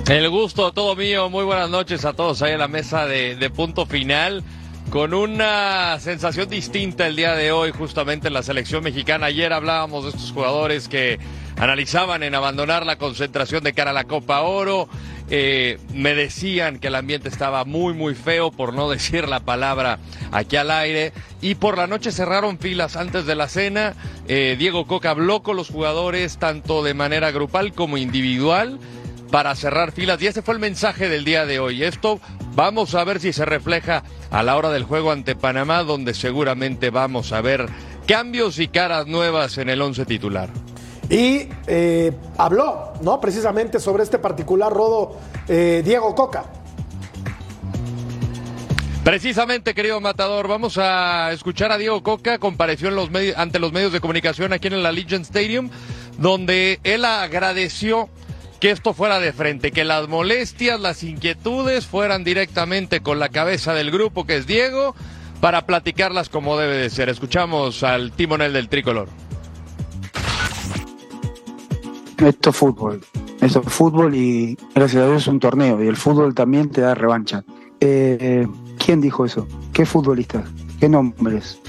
El 0.08 0.30
gusto 0.30 0.72
todo 0.74 0.96
mío. 0.96 1.28
Muy 1.32 1.44
buenas 1.44 1.72
noches 1.72 2.06
a 2.06 2.14
todos 2.14 2.44
ahí 2.44 2.52
en 2.52 2.60
la 2.60 2.68
mesa 2.68 3.08
de, 3.08 3.50
punto 3.50 3.88
final 3.88 4.44
con 4.92 5.16
una 5.16 6.00
sensación 6.00 6.48
distinta 6.50 7.08
el 7.08 7.16
día 7.16 7.34
de 7.34 7.52
hoy, 7.52 7.72
justamente 7.72 8.28
en 8.28 8.36
la 8.36 8.44
selección 8.44 8.84
mexicana. 8.84 9.26
Ayer 9.26 9.52
hablábamos 9.54 10.04
de 10.04 10.12
estos 10.12 10.32
jugadores 10.32 10.88
que 10.88 11.18
analizaban 11.58 12.22
en 12.22 12.36
abandonar 12.36 12.86
la 12.86 12.98
concentración 13.00 13.64
de 13.64 13.74
cara 13.74 13.90
a 13.90 13.94
la 13.96 14.04
Copa 14.04 14.42
Oro. 14.42 14.88
Eh, 15.30 15.80
me 15.94 16.14
decían 16.14 16.78
que 16.80 16.88
el 16.88 16.96
ambiente 16.96 17.30
estaba 17.30 17.66
muy, 17.66 17.94
muy 17.94 18.14
feo, 18.14 18.52
por 18.52 18.74
no 18.74 18.90
decir 18.90 19.28
la 19.28 19.40
palabra 19.40 20.00
aquí 20.32 20.56
al 20.56 20.72
aire. 20.72 21.14
Y 21.42 21.56
por 21.56 21.78
la 21.78 21.88
noche 21.88 22.12
cerraron 22.12 22.60
filas 22.60 22.96
antes 22.96 23.26
de 23.26 23.36
la 23.36 23.48
cena. 23.48 23.94
Eh, 24.28 24.56
Diego 24.58 24.88
Coca 24.88 25.12
habló 25.12 25.44
con 25.44 25.56
los 25.56 25.70
jugadores, 25.70 26.38
tanto 26.38 26.84
de 26.84 26.94
manera 26.94 27.32
grupal 27.32 27.74
como 27.74 27.98
individual, 27.98 28.80
para 29.32 29.56
cerrar 29.56 29.92
filas. 29.92 30.22
Y 30.22 30.28
ese 30.28 30.42
fue 30.42 30.54
el 30.54 30.60
mensaje 30.60 31.10
del 31.10 31.26
día 31.26 31.46
de 31.46 31.60
hoy. 31.60 31.84
Esto 31.84 32.20
vamos 32.54 32.96
a 32.96 33.04
ver 33.04 33.20
si 33.20 33.34
se 33.34 33.46
refleja 33.46 34.04
a 34.32 34.44
la 34.44 34.56
hora 34.56 34.70
del 34.70 34.84
juego 34.84 35.12
ante 35.12 35.36
Panamá, 35.36 35.84
donde 35.84 36.14
seguramente 36.14 36.90
vamos 36.90 37.32
a 37.32 37.42
ver 37.42 37.68
cambios 38.08 38.60
y 38.60 38.68
caras 38.68 39.08
nuevas 39.08 39.58
en 39.58 39.70
el 39.70 39.82
once 39.82 40.06
titular. 40.06 40.50
Y 41.10 41.50
eh, 41.68 42.12
habló, 42.38 42.94
¿no? 43.02 43.20
Precisamente 43.22 43.80
sobre 43.80 44.04
este 44.04 44.18
particular 44.18 44.72
rodo 44.72 45.18
eh, 45.48 45.82
Diego 45.86 46.16
Coca. 46.16 46.46
Precisamente, 49.04 49.76
querido 49.76 50.02
Matador, 50.02 50.48
vamos 50.48 50.80
a 50.80 51.32
escuchar 51.32 51.72
a 51.72 51.78
Diego 51.78 52.02
Coca, 52.02 52.40
compareció 52.40 52.90
ante 53.38 53.60
los 53.60 53.72
medios 53.72 53.94
de 53.94 54.00
comunicación 54.00 54.52
aquí 54.52 54.68
en 54.68 54.82
la 54.82 54.92
Legion 54.92 55.22
Stadium, 55.22 55.70
donde 56.18 56.80
él 56.84 57.06
agradeció 57.06 58.10
que 58.60 58.72
esto 58.72 58.96
fuera 58.96 59.20
de 59.20 59.32
frente, 59.32 59.72
que 59.72 59.84
las 59.84 60.08
molestias, 60.08 60.80
las 60.80 61.04
inquietudes 61.04 61.86
fueran 61.86 62.24
directamente 62.24 63.02
con 63.02 63.20
la 63.20 63.30
cabeza 63.30 63.76
del 63.76 63.92
grupo, 63.92 64.26
que 64.26 64.38
es 64.38 64.48
Diego, 64.48 64.96
para 65.40 65.68
platicarlas 65.68 66.30
como 66.30 66.58
debe 66.58 66.76
de 66.76 66.90
ser. 66.90 67.08
Escuchamos 67.08 67.84
al 67.84 68.12
timonel 68.12 68.54
del 68.54 68.70
tricolor. 68.70 69.08
Esto 72.18 72.50
es 72.50 72.56
fútbol. 72.56 73.02
Esto 73.42 73.62
es 73.66 73.72
fútbol 73.74 74.16
y 74.16 74.58
gracias 74.74 75.04
a 75.04 75.08
Dios 75.08 75.22
es 75.24 75.28
un 75.28 75.40
torneo 75.40 75.84
y 75.84 75.88
el 75.88 75.96
fútbol 75.98 76.34
también 76.34 76.70
te 76.70 76.82
da 76.82 76.96
revancha. 76.96 77.44
Eh, 77.82 78.48
¿Quién 78.84 79.02
dijo 79.02 79.26
eso? 79.26 79.48
¿Qué 79.74 79.86
futbolista? 79.86 80.44
¿Qué 80.80 80.88
nombres? 80.88 81.60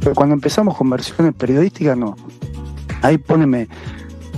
Pero 0.00 0.14
cuando 0.14 0.34
empezamos 0.34 0.76
con 0.76 0.90
versiones 0.90 1.34
periodísticas, 1.34 1.96
no. 1.96 2.16
Ahí 3.02 3.18
póneme 3.18 3.68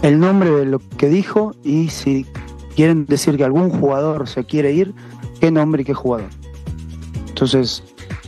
el 0.03 0.19
nombre 0.19 0.51
de 0.51 0.67
lo 0.67 0.81
que 0.97 1.09
dijo 1.09 1.55
y 1.63 1.89
si 1.89 2.27
quieren 2.75 3.07
decir 3.07 3.37
que 3.37 3.45
algún 3.45 3.71
jugador 3.71 4.29
se 4.29 4.45
quiere 4.45 4.73
ir, 4.73 4.95
qué 5.41 5.51
nombre 5.51 5.83
y 5.83 5.85
qué 5.85 5.95
jugador. 5.95 6.29
Entonces, 7.29 7.83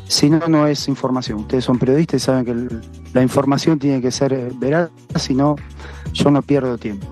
Si 0.09 0.31
no, 0.31 0.39
no 0.47 0.69
es 0.69 0.87
información. 0.87 1.41
Ustedes 1.41 1.65
son 1.65 1.81
periodistas 1.81 2.23
y 2.23 2.25
saben 2.25 2.45
que 2.45 2.53
el- 2.53 2.81
la 3.17 3.23
información 3.23 3.79
tiene 3.79 4.03
que 4.03 4.11
ser 4.11 4.35
eh, 4.35 4.51
veraz, 4.59 4.91
si 5.19 5.35
no, 5.35 5.57
yo 6.13 6.31
no 6.31 6.43
pierdo 6.43 6.77
tiempo. 6.77 7.07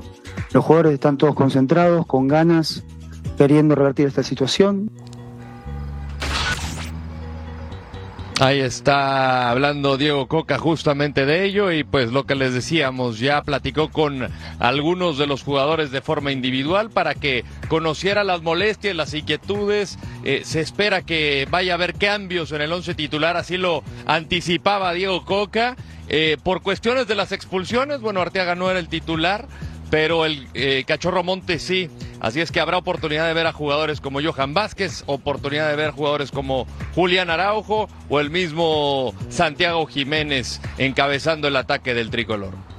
Los 0.53 0.63
jugadores 0.63 0.93
están 0.93 1.17
todos 1.17 1.35
concentrados, 1.35 2.05
con 2.05 2.29
ganas, 2.29 2.85
queriendo 3.39 3.75
revertir 3.75 4.07
esta 4.09 4.23
situación. 4.23 4.91
Ahí 8.41 8.59
está 8.59 9.49
hablando 9.49 9.97
Diego 9.97 10.27
Coca 10.27 10.59
justamente 10.59 11.25
de 11.25 11.45
ello 11.45 11.71
y 11.71 11.85
pues 11.85 12.11
lo 12.11 12.27
que 12.27 12.35
les 12.35 12.53
decíamos, 12.53 13.21
ya 13.21 13.43
platicó 13.43 13.91
con 13.91 14.29
algunos 14.59 15.19
de 15.19 15.29
los 15.29 15.45
jugadores 15.45 15.93
de 15.93 16.01
forma 16.01 16.33
individual 16.33 16.91
para 16.91 17.15
que 17.15 17.45
conociera 17.69 18.25
las 18.25 18.43
molestias, 18.43 18.97
las 18.97 19.15
inquietudes. 19.15 20.01
Eh, 20.25 20.43
se 20.45 20.61
espera 20.61 21.03
que 21.03 21.47
vaya 21.49 21.73
a 21.73 21.77
haber 21.77 21.95
cambios 21.95 22.51
en 22.51 22.63
el 22.63 22.73
once 22.73 22.97
titular, 22.97 23.37
así 23.37 23.57
lo 23.57 23.85
anticipaba 24.05 24.93
Diego 24.93 25.25
Coca. 25.25 25.77
Eh, 26.09 26.37
por 26.43 26.61
cuestiones 26.61 27.07
de 27.07 27.15
las 27.15 27.31
expulsiones, 27.31 28.01
bueno, 28.01 28.21
Arteaga 28.21 28.57
no 28.57 28.69
era 28.69 28.81
el 28.81 28.89
titular, 28.89 29.47
pero 29.95 30.27
el 30.27 30.49
eh, 30.55 30.83
Cachorro 30.85 31.23
Montes 31.23 31.63
sí. 31.63 31.89
Así 32.19 32.41
es 32.41 32.51
que 32.51 32.59
habrá 32.59 32.79
oportunidad 32.79 33.29
de 33.29 33.33
ver 33.33 33.47
a 33.47 33.53
jugadores 33.53 34.01
como 34.01 34.21
Johan 34.21 34.53
Vázquez, 34.53 35.05
oportunidad 35.07 35.71
de 35.71 35.77
ver 35.77 35.93
jugadores 35.93 36.33
como 36.33 36.67
Julián 36.97 37.31
Araujo 37.31 37.89
o 38.09 38.19
el 38.19 38.29
mismo 38.29 39.15
Santiago 39.29 39.87
Jiménez 39.87 40.61
encabezando 40.79 41.47
el 41.47 41.55
ataque 41.55 41.95
del 41.95 42.11
tricolor. 42.11 42.74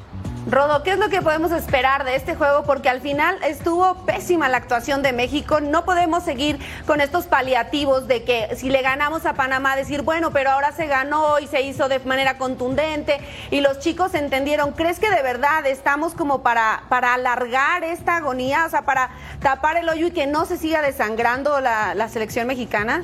Rodo, 0.47 0.83
¿qué 0.83 0.91
es 0.91 0.99
lo 0.99 1.09
que 1.09 1.23
podemos 1.23 1.51
esperar 1.51 2.03
de 2.03 2.15
este 2.15 2.35
juego? 2.35 2.63
Porque 2.65 2.87
al 2.87 3.01
final 3.01 3.35
estuvo 3.43 4.05
pésima 4.05 4.47
la 4.47 4.57
actuación 4.57 5.01
de 5.01 5.11
México. 5.11 5.59
No 5.59 5.85
podemos 5.85 6.23
seguir 6.23 6.59
con 6.85 7.01
estos 7.01 7.25
paliativos 7.25 8.07
de 8.07 8.23
que 8.23 8.55
si 8.55 8.69
le 8.69 8.83
ganamos 8.83 9.25
a 9.25 9.33
Panamá, 9.33 9.75
decir, 9.75 10.03
bueno, 10.03 10.29
pero 10.29 10.51
ahora 10.51 10.71
se 10.71 10.85
ganó 10.85 11.39
y 11.39 11.47
se 11.47 11.63
hizo 11.63 11.89
de 11.89 11.97
manera 12.01 12.37
contundente 12.37 13.17
y 13.49 13.61
los 13.61 13.79
chicos 13.79 14.13
entendieron. 14.13 14.73
¿Crees 14.73 14.99
que 14.99 15.09
de 15.09 15.23
verdad 15.23 15.65
estamos 15.65 16.13
como 16.13 16.43
para, 16.43 16.83
para 16.89 17.15
alargar 17.15 17.83
esta 17.83 18.17
agonía, 18.17 18.65
o 18.67 18.69
sea, 18.69 18.83
para 18.83 19.09
tapar 19.39 19.77
el 19.77 19.89
hoyo 19.89 20.07
y 20.07 20.11
que 20.11 20.27
no 20.27 20.45
se 20.45 20.57
siga 20.57 20.83
desangrando 20.83 21.59
la, 21.59 21.95
la 21.95 22.07
selección 22.07 22.45
mexicana? 22.45 23.03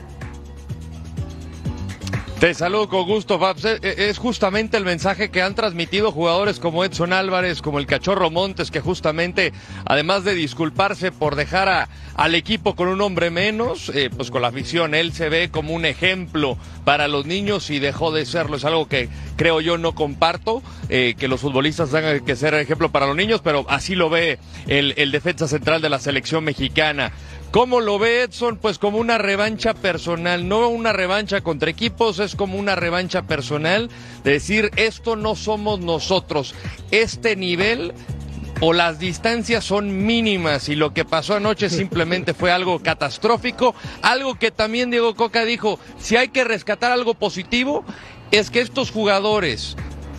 Te 2.42 2.56
saludo 2.56 2.90
con 2.90 3.06
gusto, 3.06 3.38
Fabs. 3.38 3.66
Eh, 3.66 3.78
eh, 3.84 3.96
Es 4.10 4.18
justamente 4.18 4.76
el 4.76 4.84
mensaje 4.84 5.30
que 5.30 5.44
han 5.44 5.54
transmitido 5.54 6.12
jugadores 6.12 6.60
como 6.60 6.84
Edson 6.84 7.14
Álvarez, 7.14 7.62
como 7.62 7.78
el 7.78 7.86
Cachorro 7.86 8.32
Montes, 8.32 8.72
que 8.72 8.80
justamente, 8.80 9.54
además 9.86 10.24
de 10.24 10.34
disculparse 10.34 11.12
por 11.12 11.36
dejar 11.36 11.70
a- 11.70 11.90
al 12.16 12.34
equipo 12.34 12.76
con 12.76 12.88
un 12.88 13.00
hombre 13.02 13.30
menos, 13.30 13.90
eh, 13.94 14.10
pues 14.10 14.32
con 14.32 14.42
la 14.42 14.48
afición, 14.48 14.96
él 14.96 15.14
se 15.14 15.30
ve 15.30 15.52
como 15.52 15.76
un 15.76 15.86
ejemplo 15.86 16.58
para 16.84 17.08
los 17.08 17.28
niños 17.28 17.70
y 17.70 17.78
dejó 17.78 18.12
de 18.12 18.26
serlo. 18.26 18.58
Es 18.58 18.66
algo 18.66 18.88
que 18.88 19.08
creo 19.36 19.62
yo 19.62 19.78
no 19.78 19.94
comparto, 19.94 20.64
eh, 20.90 21.14
que 21.20 21.28
los 21.28 21.42
futbolistas 21.42 21.92
tengan 21.92 22.26
que 22.26 22.36
ser 22.36 22.56
ejemplo 22.56 22.92
para 22.92 23.06
los 23.06 23.16
niños, 23.16 23.42
pero 23.44 23.68
así 23.70 23.94
lo 23.94 24.10
ve 24.10 24.40
el 24.66 25.12
defensa 25.12 25.48
central 25.48 25.80
de 25.84 25.90
la 25.90 26.00
selección 26.00 26.44
mexicana. 26.44 27.12
¿Cómo 27.52 27.82
lo 27.82 28.00
ve 28.00 28.24
Edson? 28.24 28.56
Pues 28.56 28.80
como 28.80 28.98
una 28.98 29.18
revancha 29.18 29.74
personal, 29.74 30.48
no 30.48 30.70
una 30.70 30.94
revancha 30.94 31.42
contra 31.42 31.70
equipos, 31.70 32.20
es 32.20 32.38
como 32.38 32.58
una 32.58 32.76
revancha 32.76 33.24
personal 33.24 33.90
de 34.24 34.32
decir, 34.32 34.72
esto 34.78 35.18
no 35.18 35.36
somos 35.36 35.82
nosotros, 35.82 36.56
este 36.92 37.36
nivel 37.36 37.94
o 38.62 38.72
las 38.72 39.00
distancias 39.00 39.66
son 39.66 40.06
mínimas 40.06 40.70
y 40.70 40.76
lo 40.76 40.94
que 40.94 41.04
pasó 41.04 41.36
anoche 41.36 41.70
simplemente 41.70 42.34
fue 42.34 42.54
algo 42.54 42.80
catastrófico, 42.80 43.76
algo 44.02 44.36
que 44.36 44.52
también 44.52 44.90
Diego 44.90 45.14
Coca 45.16 45.44
dijo, 45.44 45.78
si 46.00 46.16
hay 46.16 46.30
que 46.30 46.46
rescatar 46.46 46.94
algo 46.94 47.16
positivo, 47.16 47.84
es 48.32 48.50
que 48.50 48.62
estos 48.62 48.92
jugadores 48.92 49.76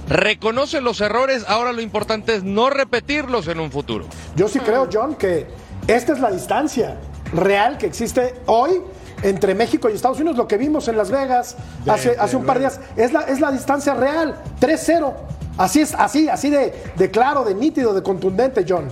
reconocen 0.07 0.85
los 0.85 1.01
errores, 1.01 1.47
ahora 1.49 1.73
lo 1.73 1.81
importante 1.81 2.35
es 2.35 2.43
no 2.43 2.69
repetirlos 2.69 3.49
en 3.49 3.59
un 3.59 3.73
futuro. 3.73 4.05
Yo 4.37 4.49
sí 4.49 4.59
creo, 4.59 4.87
John, 4.93 5.15
que 5.15 5.47
esta 5.87 6.13
es 6.13 6.21
la 6.21 6.31
distancia 6.31 6.99
real 7.33 7.79
que 7.79 7.87
existe 7.87 8.35
hoy 8.47 8.83
entre 9.23 9.55
México 9.55 9.89
y 9.89 9.95
Estados 9.95 10.19
Unidos. 10.19 10.37
Lo 10.37 10.49
que 10.49 10.57
vimos 10.57 10.89
en 10.89 10.97
Las 10.97 11.11
Vegas 11.11 11.57
hace, 11.87 12.17
hace 12.19 12.37
un 12.37 12.45
par 12.45 12.59
de 12.59 12.61
días 12.61 12.81
es 12.97 13.13
la, 13.13 13.23
es 13.23 13.41
la 13.41 13.53
distancia 13.53 13.95
real, 13.95 14.37
3-0. 14.61 15.13
Así 15.59 15.81
es, 15.81 15.95
así, 15.95 16.29
así 16.29 16.51
de, 16.51 16.73
de 16.97 17.11
claro, 17.11 17.45
de 17.45 17.55
nítido, 17.55 17.93
de 17.95 18.03
contundente, 18.03 18.65
John. 18.69 18.89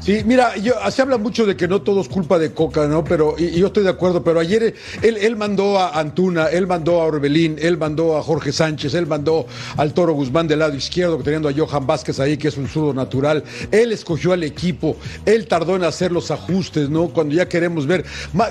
Sí, 0.00 0.22
mira, 0.24 0.56
yo, 0.56 0.74
se 0.90 1.02
habla 1.02 1.18
mucho 1.18 1.44
de 1.44 1.56
que 1.56 1.68
no 1.68 1.82
todo 1.82 2.00
es 2.00 2.08
culpa 2.08 2.38
de 2.38 2.52
Coca, 2.52 2.86
¿no? 2.86 3.04
Pero, 3.04 3.34
y, 3.36 3.50
yo 3.58 3.66
estoy 3.66 3.82
de 3.82 3.90
acuerdo, 3.90 4.24
pero 4.24 4.40
ayer 4.40 4.62
eh, 4.62 4.74
él, 5.02 5.18
él 5.18 5.36
mandó 5.36 5.78
a 5.78 5.98
Antuna, 5.98 6.46
él 6.46 6.66
mandó 6.66 7.02
a 7.02 7.04
Orbelín, 7.04 7.56
él 7.60 7.76
mandó 7.76 8.16
a 8.16 8.22
Jorge 8.22 8.52
Sánchez, 8.52 8.94
él 8.94 9.06
mandó 9.06 9.46
al 9.76 9.92
Toro 9.92 10.14
Guzmán 10.14 10.48
del 10.48 10.60
lado 10.60 10.74
izquierdo, 10.74 11.18
teniendo 11.18 11.48
a 11.48 11.52
Johan 11.52 11.86
Vázquez 11.86 12.20
ahí, 12.20 12.38
que 12.38 12.48
es 12.48 12.56
un 12.56 12.68
zurdo 12.68 12.94
natural. 12.94 13.44
Él 13.70 13.92
escogió 13.92 14.32
al 14.32 14.44
equipo, 14.44 14.96
él 15.26 15.46
tardó 15.46 15.76
en 15.76 15.84
hacer 15.84 16.10
los 16.10 16.30
ajustes, 16.30 16.88
¿no? 16.88 17.08
Cuando 17.08 17.34
ya 17.34 17.48
queremos 17.48 17.86
ver. 17.86 18.04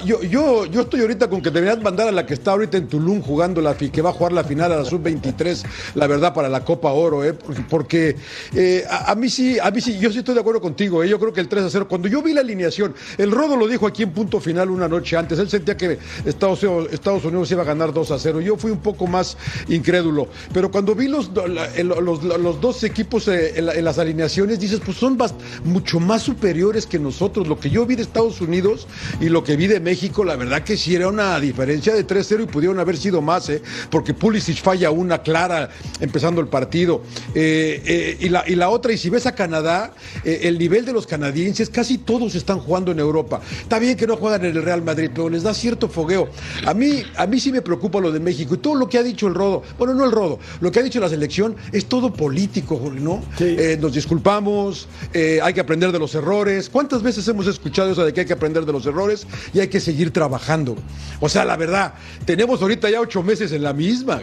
Yo, 0.06 0.22
yo, 0.22 0.66
yo 0.66 0.82
estoy 0.82 1.02
ahorita 1.02 1.30
con 1.30 1.42
que 1.42 1.50
deberían 1.50 1.82
mandar 1.82 2.08
a 2.08 2.12
la 2.12 2.26
que 2.26 2.36
está 2.36 2.52
ahorita 2.52 2.78
en 2.78 2.88
Tulum 2.88 3.22
jugando 3.22 3.62
la 3.62 3.76
que 3.76 4.02
va 4.02 4.12
a 4.12 4.14
jugar 4.14 4.34
la 4.34 4.44
final 4.44 4.72
a 4.74 4.78
la 4.78 4.86
sub-23, 4.86 5.64
la 5.96 6.06
verdad, 6.08 6.34
para 6.34 6.50
la 6.50 6.64
Copa 6.64 6.92
Oro, 6.92 7.24
¿eh? 7.24 7.34
Porque, 7.34 7.62
porque, 7.68 8.16
eh, 8.54 8.84
a, 8.90 9.12
a 9.12 9.16
mí 9.16 9.30
sí, 9.30 9.58
a 9.60 9.72
mí 9.72 9.82
sí, 9.82 9.98
yo 9.98 10.12
sí 10.12 10.20
estoy 10.20 10.36
de 10.36 10.42
acuerdo 10.42 10.62
contigo, 10.62 11.04
¿eh? 11.04 11.10
Yo 11.10 11.20
creo 11.20 11.34
que 11.34 11.37
el 11.42 11.48
3 11.48 11.66
a 11.66 11.70
0, 11.70 11.88
cuando 11.88 12.08
yo 12.08 12.22
vi 12.22 12.34
la 12.34 12.42
alineación, 12.42 12.94
el 13.18 13.32
Rodo 13.32 13.56
lo 13.56 13.68
dijo 13.68 13.88
aquí 13.88 14.04
en 14.04 14.12
punto 14.12 14.40
final 14.40 14.70
una 14.70 14.88
noche 14.88 15.16
antes, 15.18 15.40
él 15.40 15.50
sentía 15.50 15.76
que 15.78 15.98
Estados 16.26 16.64
Unidos, 16.64 17.52
iba 17.52 17.62
a 17.62 17.66
ganar 17.66 17.94
2 17.94 18.12
a 18.12 18.20
0, 18.20 18.42
yo 18.42 18.58
fui 18.58 18.72
un 18.72 18.80
poco 18.80 19.08
más 19.08 19.38
incrédulo, 19.68 20.28
pero 20.54 20.72
cuando 20.72 20.96
vi 20.96 21.08
los, 21.08 21.32
los, 21.34 22.62
dos 22.62 22.84
equipos 22.84 23.28
eh, 23.28 23.54
en, 23.58 23.66
la- 23.68 23.74
en 23.74 23.86
las 23.86 23.98
alineaciones, 24.00 24.60
dices, 24.60 24.80
pues 24.84 24.98
son 24.98 25.18
mucho 25.64 26.00
más 26.00 26.22
superiores 26.24 26.86
que 26.86 27.00
nosotros, 27.00 27.48
lo 27.48 27.60
que 27.60 27.70
yo 27.70 27.86
vi 27.86 27.96
de 27.96 28.04
Estados 28.04 28.42
Unidos 28.42 28.88
y 29.20 29.30
lo 29.30 29.44
que 29.44 29.56
vi 29.56 29.68
de 29.68 29.80
México, 29.80 30.24
la 30.24 30.36
verdad 30.36 30.64
que 30.64 30.78
sí 30.78 30.96
era 30.96 31.08
una 31.08 31.40
diferencia 31.40 31.94
de 31.94 32.06
3-0 32.06 32.44
y 32.44 32.46
pudieron 32.48 32.80
haber 32.80 32.98
sido 32.98 33.22
más, 33.22 33.50
¿eh? 33.50 33.62
porque 33.90 34.14
Pulisic 34.14 34.62
falla 34.62 34.92
una 34.92 35.22
clara 35.24 35.70
empezando 36.00 36.42
el 36.42 36.48
partido. 36.48 37.02
Eh, 37.34 38.18
y, 38.20 38.30
la, 38.30 38.44
y 38.48 38.56
la 38.56 38.70
otra, 38.70 38.92
y 38.94 38.98
si 38.98 39.10
ves 39.10 39.26
a 39.26 39.34
Canadá, 39.36 39.94
el 40.24 40.58
nivel 40.58 40.86
de 40.86 40.94
los 40.94 41.06
canadienses, 41.08 41.27
casi 41.70 41.98
todos 41.98 42.36
están 42.36 42.60
jugando 42.60 42.92
en 42.92 43.00
Europa. 43.00 43.42
Está 43.62 43.80
bien 43.80 43.96
que 43.98 44.08
no 44.08 44.16
juegan 44.18 44.46
en 44.46 44.56
el 44.56 44.64
Real 44.64 44.82
Madrid, 44.82 45.10
pero 45.14 45.30
les 45.30 45.44
da 45.44 45.54
cierto 45.54 45.90
fogueo. 45.90 46.30
A 46.66 46.74
mí, 46.74 47.04
a 47.16 47.26
mí 47.28 47.40
sí 47.40 47.52
me 47.52 47.62
preocupa 47.62 48.00
lo 48.00 48.12
de 48.12 48.20
México 48.20 48.56
y 48.56 48.58
todo 48.58 48.76
lo 48.76 48.88
que 48.90 48.98
ha 48.98 49.04
dicho 49.04 49.28
el 49.28 49.34
Rodo, 49.36 49.64
bueno, 49.78 49.94
no 49.94 50.06
el 50.06 50.12
Rodo, 50.12 50.40
lo 50.62 50.72
que 50.72 50.80
ha 50.80 50.84
dicho 50.84 51.00
la 51.00 51.10
selección 51.10 51.56
es 51.72 51.86
todo 51.86 52.12
político, 52.14 52.80
¿no? 53.00 53.24
Eh, 53.40 53.78
nos 53.80 53.94
disculpamos, 53.94 54.88
eh, 55.14 55.40
hay 55.42 55.54
que 55.54 55.62
aprender 55.62 55.92
de 55.92 56.00
los 56.00 56.14
errores. 56.16 56.70
¿Cuántas 56.70 57.02
veces 57.04 57.28
hemos 57.28 57.48
escuchado 57.48 57.92
eso 57.92 58.04
de 58.06 58.14
que 58.14 58.22
hay 58.22 58.26
que 58.26 58.34
aprender 58.34 58.66
de 58.66 58.72
los 58.74 58.86
errores 58.86 59.26
y 59.54 59.60
hay 59.60 59.68
que 59.68 59.80
seguir 59.80 60.12
trabajando? 60.12 60.76
O 61.20 61.30
sea, 61.30 61.46
la 61.46 61.58
verdad, 61.58 61.94
tenemos 62.26 62.62
ahorita 62.62 62.90
ya 62.90 63.00
ocho 63.02 63.24
meses 63.24 63.52
en 63.52 63.64
la 63.64 63.74
misma. 63.74 64.22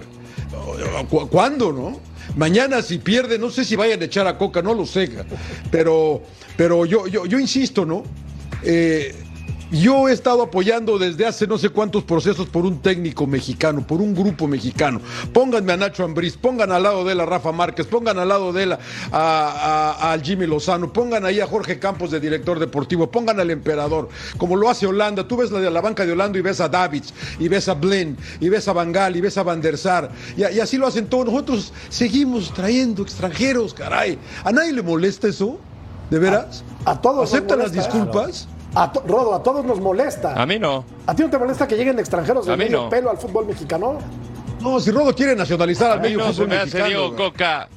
¿Cu- 1.11 1.29
¿Cuándo, 1.29 1.73
no? 1.73 2.01
Mañana 2.37 2.83
si 2.83 2.99
pierde, 2.99 3.39
no 3.39 3.51
sé 3.51 3.65
si 3.65 3.77
vayan 3.77 4.01
a 4.03 4.05
echar 4.05 4.27
a 4.27 4.37
Coca, 4.37 4.61
no 4.61 4.75
lo 4.75 4.87
sé, 4.87 5.11
pero, 5.71 6.23
pero 6.57 6.85
yo, 6.85 7.07
yo, 7.07 7.27
yo 7.27 7.39
insisto, 7.39 7.85
¿no? 7.87 8.03
Eh, 8.63 9.15
yo 9.81 10.09
he 10.09 10.13
estado 10.13 10.43
apoyando 10.43 10.99
desde 10.99 11.27
hace 11.27 11.47
no 11.47 11.59
sé 11.59 11.69
cuántos 11.69 12.05
procesos 12.05 12.47
por 12.49 12.65
un 12.65 12.81
técnico 12.81 13.27
mexicano, 13.27 13.87
por 13.87 14.01
un 14.01 14.15
grupo 14.15 14.47
mexicano. 14.47 15.01
Pónganme 15.33 15.73
a 15.73 15.77
Nacho 15.77 16.05
Ambriz, 16.05 16.37
pongan 16.37 16.73
al 16.73 16.83
lado 16.83 17.05
de 17.05 17.13
él 17.13 17.21
a 17.21 17.27
Rafa 17.27 17.53
Márquez, 17.53 17.87
pongan 17.87 18.19
al 18.19 18.29
lado 18.29 18.53
de 18.53 18.63
él 18.65 18.73
a, 18.73 18.79
a- 19.13 20.13
a 20.13 20.19
Jimmy 20.21 20.47
Lozano, 20.47 20.93
pongan 20.93 21.25
ahí 21.25 21.41
a 21.41 21.47
Jorge 21.47 21.79
Campos 21.79 22.11
de 22.11 22.21
director 22.21 22.59
deportivo, 22.59 23.11
pongan 23.11 23.41
al 23.41 23.51
emperador, 23.51 24.09
como 24.39 24.57
lo 24.57 24.69
hace 24.71 24.87
Holanda. 24.87 25.27
Tú 25.27 25.37
ves 25.37 25.51
la 25.51 25.61
de 25.61 25.71
la 25.71 25.81
banca 25.81 26.05
de 26.07 26.13
Holanda 26.13 26.39
y 26.39 26.43
ves 26.43 26.61
a 26.61 26.69
Davids, 26.69 27.13
y 27.39 27.49
ves 27.49 27.69
a 27.69 27.75
Blen, 27.75 28.17
y 28.41 28.49
ves 28.49 28.69
a 28.69 28.73
Bangal, 28.73 29.17
y 29.17 29.21
ves 29.21 29.37
a 29.39 29.43
Van 29.43 29.61
der 29.61 29.79
Sar. 29.79 30.11
Y, 30.37 30.41
y 30.43 30.61
así 30.61 30.77
lo 30.77 30.87
hacen 30.87 31.07
todos. 31.07 31.27
Nosotros 31.27 31.73
seguimos 31.89 32.53
trayendo 32.53 33.03
extranjeros, 33.03 33.75
caray. 33.75 34.19
¿A 34.45 34.53
nadie 34.53 34.73
le 34.73 34.83
molesta 34.83 35.29
eso? 35.29 35.59
¿De 36.11 36.19
veras? 36.19 36.63
A 36.85 37.01
todos 37.01 37.33
¿Aceptan 37.33 37.59
las 37.59 37.73
disculpas? 37.73 38.47
A 38.75 38.91
to- 38.93 39.03
Rodo, 39.07 39.35
a 39.35 39.43
todos 39.43 39.65
nos 39.65 39.81
molesta. 39.81 40.35
A 40.41 40.47
mí 40.47 40.59
no. 40.59 40.85
¿A 41.07 41.15
ti 41.15 41.23
no 41.23 41.31
te 41.31 41.39
molesta 41.39 41.67
que 41.69 41.77
lleguen 41.77 41.99
extranjeros 41.99 42.47
de 42.47 42.57
medio 42.57 42.83
no. 42.85 42.89
pelo 42.89 43.11
al 43.11 43.19
fútbol 43.19 43.47
mexicano? 43.47 43.99
No, 44.61 44.81
si 44.81 44.91
Rodo 44.91 45.15
quiere 45.15 45.37
nacionalizar 45.37 45.93
al 45.93 45.99
A 45.99 46.03
mí 46.03 46.09
medio 46.09 46.19
no 46.19 46.25
se 46.27 46.33
fútbol 46.33 46.49
me 46.49 46.55
hace 46.57 46.65
mexicano. 46.79 46.87
Diego. 46.89 47.17
Coca. 47.17 47.69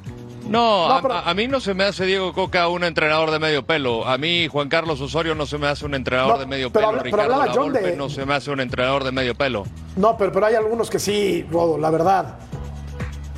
No, 0.48 0.88
No, 0.88 0.94
a, 0.94 1.02
pero- 1.02 1.14
a- 1.16 1.30
a 1.30 1.34
mí 1.34 1.48
no 1.48 1.60
se 1.60 1.74
me 1.74 1.84
hace 1.84 2.06
Diego 2.06 2.32
Coca 2.34 2.70
un 2.70 2.84
entrenador 2.86 3.32
de 3.32 3.38
medio 3.40 3.66
pelo. 3.66 4.08
A 4.08 4.18
mí 4.18 4.48
Juan 4.48 4.70
Carlos 4.70 5.02
Osorio 5.02 5.36
no 5.36 5.46
se 5.46 5.58
me 5.58 5.68
hace 5.68 5.86
un 5.86 5.94
entrenador 5.94 6.36
No, 6.36 6.40
de 6.40 6.46
medio 6.46 6.70
pero 6.72 6.88
pelo. 6.88 6.88
habla- 6.88 7.04
pero 7.04 7.16
Ricardo 7.18 7.34
hablaba 7.42 7.54
John 7.54 7.74
de- 7.74 7.96
no 7.98 8.10
se 8.10 8.26
me 8.26 8.34
hace 8.34 8.50
un 8.52 8.62
entrenador 8.62 9.04
de 9.04 9.12
medio 9.12 9.36
pelo. 9.36 9.66
No, 9.98 10.16
pero, 10.18 10.32
pero 10.32 10.46
hay 10.46 10.56
algunos 10.56 10.90
que 10.90 11.00
sí, 11.00 11.46
Rodo, 11.52 11.78
la 11.78 11.90
verdad. 11.90 12.36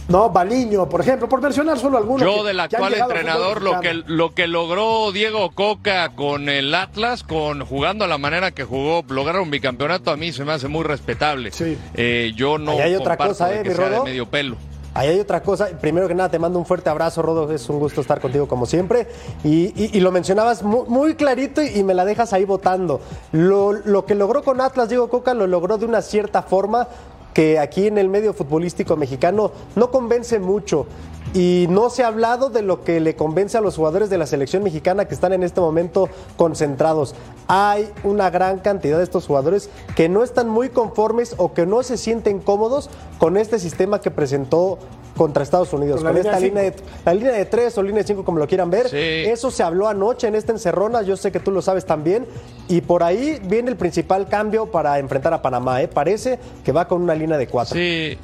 ¿No? 0.09 0.29
Baliño, 0.29 0.89
por 0.89 1.01
ejemplo, 1.01 1.29
por 1.29 1.41
mencionar 1.41 1.79
solo 1.79 1.97
algunos. 1.97 2.21
Yo 2.21 2.41
que- 2.41 2.47
del 2.49 2.59
actual 2.59 2.93
entrenador, 2.95 3.61
lo 3.61 3.79
que, 3.79 3.93
lo 3.93 4.33
que 4.33 4.47
logró 4.47 5.11
Diego 5.11 5.51
Coca 5.51 6.09
con 6.15 6.49
el 6.49 6.75
Atlas, 6.75 7.23
con 7.23 7.63
jugando 7.65 8.05
a 8.05 8.07
la 8.07 8.17
manera 8.17 8.51
que 8.51 8.63
jugó, 8.65 9.03
lograr 9.07 9.39
un 9.39 9.51
bicampeonato 9.51 10.11
a 10.11 10.17
mí 10.17 10.31
se 10.33 10.43
me 10.43 10.51
hace 10.51 10.67
muy 10.67 10.83
respetable. 10.83 11.51
Eh, 11.95 12.33
yo 12.35 12.57
no 12.57 12.71
Ahí 12.71 12.79
hay 12.81 12.95
otra 12.95 13.15
cosa, 13.17 13.53
¿eh, 13.53 13.63
que 13.63 13.69
mi 13.69 13.75
sea 13.75 13.85
de 13.89 13.95
Rodo? 13.95 14.03
medio 14.05 14.25
pelo. 14.25 14.55
Ahí 14.95 15.07
hay 15.09 15.19
otra 15.19 15.43
cosa. 15.43 15.67
Primero 15.79 16.07
que 16.07 16.15
nada, 16.15 16.29
te 16.29 16.39
mando 16.39 16.57
un 16.57 16.65
fuerte 16.65 16.89
abrazo, 16.89 17.21
Rodo. 17.21 17.49
Es 17.53 17.69
un 17.69 17.77
gusto 17.79 18.01
estar 18.01 18.19
contigo 18.19 18.47
como 18.47 18.65
siempre. 18.65 19.07
Y, 19.43 19.65
y- 19.81 19.91
y 19.93 19.99
lo 19.99 20.11
mencionabas 20.11 20.63
mu- 20.63 20.85
muy, 20.87 21.13
clarito 21.13 21.61
y, 21.61 21.67
y 21.77 21.83
me 21.83 21.93
la 21.93 22.05
dejas 22.05 22.33
ahí 22.33 22.43
votando. 22.43 22.99
Lo, 23.31 23.71
lo 23.71 24.05
que 24.05 24.15
logró 24.15 24.43
con 24.43 24.59
Atlas, 24.59 24.89
Diego 24.89 25.07
Coca, 25.07 25.35
lo 25.35 25.45
logró 25.45 25.77
de 25.77 25.85
una 25.85 26.01
cierta 26.01 26.41
forma 26.41 26.87
que 27.33 27.59
aquí 27.59 27.87
en 27.87 27.97
el 27.97 28.09
medio 28.09 28.33
futbolístico 28.33 28.95
mexicano 28.97 29.51
no 29.75 29.91
convence 29.91 30.39
mucho. 30.39 30.87
Y 31.33 31.67
no 31.69 31.91
se 31.91 32.03
ha 32.03 32.07
hablado 32.07 32.49
de 32.49 32.63
lo 32.63 32.83
que 32.83 32.99
le 32.99 33.15
convence 33.15 33.55
a 33.55 33.61
los 33.61 33.75
jugadores 33.75 34.09
de 34.09 34.17
la 34.17 34.25
selección 34.25 34.63
mexicana 34.63 35.05
que 35.05 35.13
están 35.13 35.31
en 35.31 35.43
este 35.43 35.61
momento 35.61 36.09
concentrados. 36.37 37.13
Hay 37.47 37.91
una 38.03 38.31
gran 38.31 38.59
cantidad 38.59 38.97
de 38.97 39.03
estos 39.03 39.27
jugadores 39.27 39.69
que 39.95 40.09
no 40.09 40.23
están 40.23 40.49
muy 40.49 40.69
conformes 40.69 41.35
o 41.37 41.53
que 41.53 41.67
no 41.67 41.83
se 41.83 41.97
sienten 41.97 42.39
cómodos 42.39 42.89
con 43.19 43.37
este 43.37 43.59
sistema 43.59 44.01
que 44.01 44.09
presentó 44.09 44.79
contra 45.19 45.43
Estados 45.43 45.73
Unidos, 45.73 45.97
Con 45.97 46.05
la 46.05 46.11
con, 46.11 46.17
línea 46.21 46.31
esta 46.31 46.39
línea 46.45 46.63
de, 46.63 46.73
la 47.03 47.13
línea 47.13 47.31
de 47.33 47.43
tres 47.45 47.77
o 47.77 47.83
línea 47.83 48.03
de 48.03 48.07
cinco, 48.07 48.23
como 48.23 48.39
lo 48.39 48.47
quieran 48.47 48.69
ver. 48.69 48.87
Sí. 48.87 48.95
Eso 48.97 49.51
se 49.51 49.63
habló 49.63 49.89
anoche 49.89 50.27
en 50.27 50.35
esta 50.35 50.53
encerrona, 50.53 51.01
yo 51.01 51.17
sé 51.17 51.29
que 51.29 51.41
tú 51.41 51.51
lo 51.51 51.61
sabes 51.61 51.85
también. 51.85 52.25
Y 52.69 52.79
por 52.79 53.03
ahí 53.03 53.37
viene 53.43 53.69
el 53.69 53.75
principal 53.75 54.29
cambio 54.29 54.67
para 54.67 54.97
enfrentar 54.97 55.33
a 55.33 55.41
Panamá. 55.41 55.81
¿eh? 55.81 55.89
Parece 55.89 56.39
que 56.63 56.71
va 56.71 56.87
con 56.87 57.01
una 57.01 57.15
línea 57.15 57.37
de 57.37 57.47
cuatro. 57.47 57.75
Sí. 57.75 58.17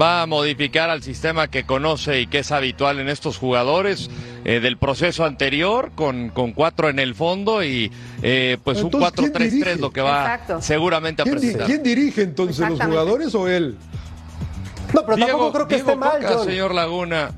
Va 0.00 0.22
a 0.22 0.26
modificar 0.26 0.88
al 0.88 1.02
sistema 1.02 1.48
que 1.48 1.64
conoce 1.66 2.20
y 2.22 2.26
que 2.26 2.38
es 2.38 2.50
habitual 2.50 2.98
en 3.00 3.10
estos 3.10 3.36
jugadores 3.36 4.08
eh, 4.46 4.60
del 4.60 4.78
proceso 4.78 5.26
anterior, 5.26 5.90
con, 5.94 6.30
con 6.30 6.52
cuatro 6.52 6.88
en 6.88 6.98
el 6.98 7.14
fondo 7.14 7.62
y 7.62 7.92
eh, 8.22 8.56
pues 8.64 8.78
un 8.78 8.86
Entonces, 8.86 9.12
¿quién 9.12 9.32
4-3-3 9.34 9.50
dirige? 9.50 9.76
lo 9.76 9.90
que 9.90 10.00
va 10.00 10.22
Exacto. 10.34 10.62
seguramente 10.62 11.20
a 11.20 11.24
¿Quién, 11.24 11.36
di- 11.36 11.40
presentar. 11.42 11.66
quién 11.66 11.82
dirige 11.82 12.22
entonces 12.22 12.66
los 12.70 12.80
jugadores 12.80 13.34
o 13.34 13.48
él? 13.48 13.76
No, 14.94 15.02
pero 15.02 15.16
Diego, 15.16 15.30
tampoco 15.30 15.52
creo 15.52 15.68
que 15.68 15.74
Diego 15.76 15.90
esté 15.90 15.98
mal, 16.00 16.20
Coca, 16.22 16.34
John. 16.36 16.44
señor 16.46 16.74
Laguna. 16.74 17.30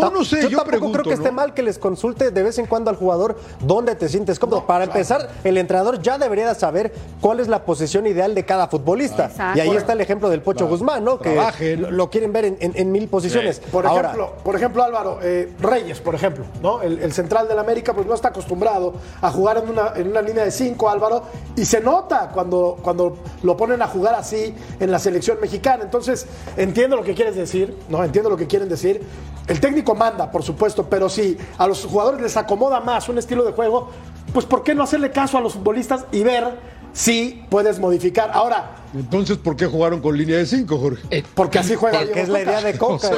No, 0.00 0.10
no 0.10 0.24
sé, 0.24 0.36
yo, 0.42 0.48
tampoco 0.50 0.64
pregunto. 0.66 0.98
creo 0.98 1.04
que 1.04 1.14
esté 1.14 1.30
mal 1.30 1.54
que 1.54 1.62
les 1.62 1.78
consulte 1.78 2.30
de 2.30 2.42
vez 2.42 2.58
en 2.58 2.66
cuando 2.66 2.90
al 2.90 2.96
jugador 2.96 3.38
dónde 3.60 3.94
te 3.94 4.08
sientes 4.08 4.38
cómodo. 4.38 4.66
Para 4.66 4.84
empezar, 4.84 5.28
el 5.44 5.58
entrenador 5.58 6.00
ya 6.02 6.18
debería 6.18 6.54
saber 6.54 6.92
cuál 7.20 7.40
es 7.40 7.48
la 7.48 7.64
posición 7.64 8.06
ideal 8.06 8.34
de 8.34 8.44
cada 8.44 8.68
futbolista. 8.68 9.26
Exacto. 9.26 9.58
Y 9.58 9.60
ahí 9.60 9.76
está 9.76 9.92
el 9.92 10.00
ejemplo 10.00 10.28
del 10.30 10.42
Pocho 10.42 10.66
Guzmán, 10.66 11.04
¿no? 11.04 11.18
Que 11.18 11.76
lo, 11.76 12.10
quieren 12.10 12.32
ver 12.32 12.44
en, 12.44 12.56
en- 12.60 12.72
en 12.74 12.92
mil 12.92 13.08
posiciones. 13.08 13.60
Por 13.60 13.86
Ahora, 13.86 14.08
ejemplo, 14.08 14.32
por 14.44 14.56
ejemplo, 14.56 14.82
Álvaro, 14.82 15.18
eh, 15.22 15.52
Reyes, 15.60 16.00
por 16.00 16.14
ejemplo, 16.14 16.44
¿no? 16.62 16.82
El, 16.82 16.98
el 17.00 17.12
central 17.12 17.48
del 17.48 17.58
América, 17.58 17.94
pues 17.94 18.06
no 18.06 18.14
está 18.14 18.28
acostumbrado 18.28 18.94
a 19.20 19.30
jugar 19.30 19.58
en 19.58 19.68
una, 19.70 19.92
en 19.96 20.08
una 20.08 20.22
línea 20.22 20.44
de 20.44 20.50
cinco, 20.50 20.88
Álvaro, 20.88 21.22
y 21.56 21.64
se 21.64 21.80
nota 21.80 22.30
cuando, 22.32 22.76
cuando 22.82 23.16
lo 23.42 23.56
ponen 23.56 23.82
a 23.82 23.86
jugar 23.88 24.14
así 24.14 24.54
en 24.80 24.90
la 24.90 24.98
selección 24.98 25.38
mexicana. 25.40 25.84
Entonces, 25.84 26.26
entiendo 26.56 26.96
lo 26.96 27.02
que 27.02 27.14
quieres 27.14 27.36
decir, 27.36 27.76
¿no? 27.88 28.02
Entiendo 28.04 28.30
lo 28.30 28.36
que 28.36 28.46
quieren 28.46 28.68
decir. 28.68 29.00
El 29.46 29.60
técnico 29.60 29.87
manda, 29.94 30.30
por 30.30 30.42
supuesto, 30.42 30.88
pero 30.88 31.08
si 31.08 31.36
a 31.56 31.66
los 31.66 31.84
jugadores 31.84 32.20
les 32.20 32.36
acomoda 32.36 32.80
más 32.80 33.08
un 33.08 33.18
estilo 33.18 33.44
de 33.44 33.52
juego, 33.52 33.90
pues 34.32 34.46
¿por 34.46 34.62
qué 34.62 34.74
no 34.74 34.82
hacerle 34.82 35.10
caso 35.10 35.38
a 35.38 35.40
los 35.40 35.54
futbolistas 35.54 36.06
y 36.12 36.22
ver 36.22 36.58
si 36.92 37.44
puedes 37.48 37.78
modificar? 37.78 38.30
Ahora, 38.32 38.76
Entonces, 38.94 39.36
¿por 39.38 39.56
qué 39.56 39.66
jugaron 39.66 40.00
con 40.00 40.16
línea 40.16 40.38
de 40.38 40.46
5, 40.46 40.78
Jorge? 40.78 41.02
Eh, 41.10 41.22
porque 41.34 41.58
así 41.58 41.74
juega 41.74 42.00
que 42.00 42.06
Diego 42.06 42.20
es 42.20 42.28
la 42.28 42.42
idea 42.42 42.60
de 42.62 42.78
Coca. 42.78 43.10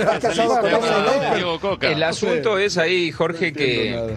El 1.80 2.02
asunto 2.02 2.58
es 2.58 2.76
ahí, 2.78 3.12
Jorge, 3.12 3.52
que, 3.52 4.16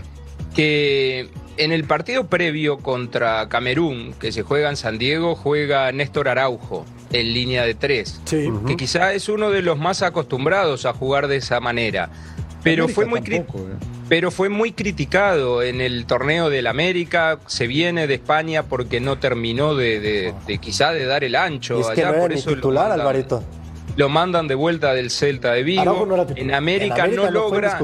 que 0.55 1.29
en 1.57 1.71
el 1.71 1.83
partido 1.85 2.27
previo 2.27 2.79
contra 2.79 3.47
Camerún, 3.49 4.13
que 4.19 4.31
se 4.31 4.41
juega 4.43 4.69
en 4.69 4.75
San 4.75 4.97
Diego, 4.97 5.35
juega 5.35 5.91
Néstor 5.91 6.27
Araujo 6.27 6.85
en 7.11 7.33
línea 7.33 7.63
de 7.63 7.75
tres. 7.75 8.19
Sí. 8.25 8.49
Que 8.65 8.75
quizá 8.75 9.13
es 9.13 9.29
uno 9.29 9.51
de 9.51 9.61
los 9.61 9.77
más 9.77 10.01
acostumbrados 10.01 10.85
a 10.85 10.93
jugar 10.93 11.27
de 11.27 11.37
esa 11.37 11.59
manera. 11.59 12.09
Pero 12.63 12.83
América 12.85 12.95
fue 12.95 13.05
muy 13.05 13.21
tampoco, 13.21 13.59
eh. 13.59 13.73
pero 14.09 14.31
fue 14.31 14.49
muy 14.49 14.71
criticado 14.71 15.61
en 15.63 15.81
el 15.81 16.05
torneo 16.05 16.49
del 16.49 16.67
América, 16.67 17.39
se 17.47 17.67
viene 17.67 18.07
de 18.07 18.13
España 18.15 18.63
porque 18.63 18.99
no 18.99 19.17
terminó 19.19 19.75
de, 19.75 19.99
de- 19.99 20.33
de 20.47 20.57
quizá 20.59 20.91
de 20.93 21.05
dar 21.05 21.23
el 21.23 21.35
ancho. 21.35 21.77
Y 21.77 21.81
es 21.81 21.87
que 21.87 22.01
allá, 22.01 22.05
no 22.05 22.09
era 22.13 22.21
por 22.21 22.31
ni 22.31 22.39
eso 22.39 22.49
titular, 22.55 22.91
Alvarito. 22.91 23.43
Lo 23.95 24.09
mandan 24.09 24.47
de 24.47 24.55
vuelta 24.55 24.93
del 24.93 25.11
Celta 25.11 25.53
de 25.53 25.63
Vigo. 25.63 26.05
No 26.05 26.15
en 26.15 26.19
América, 26.19 26.41
En 26.41 26.53
América 26.53 27.07
no 27.07 27.29
logra. 27.29 27.79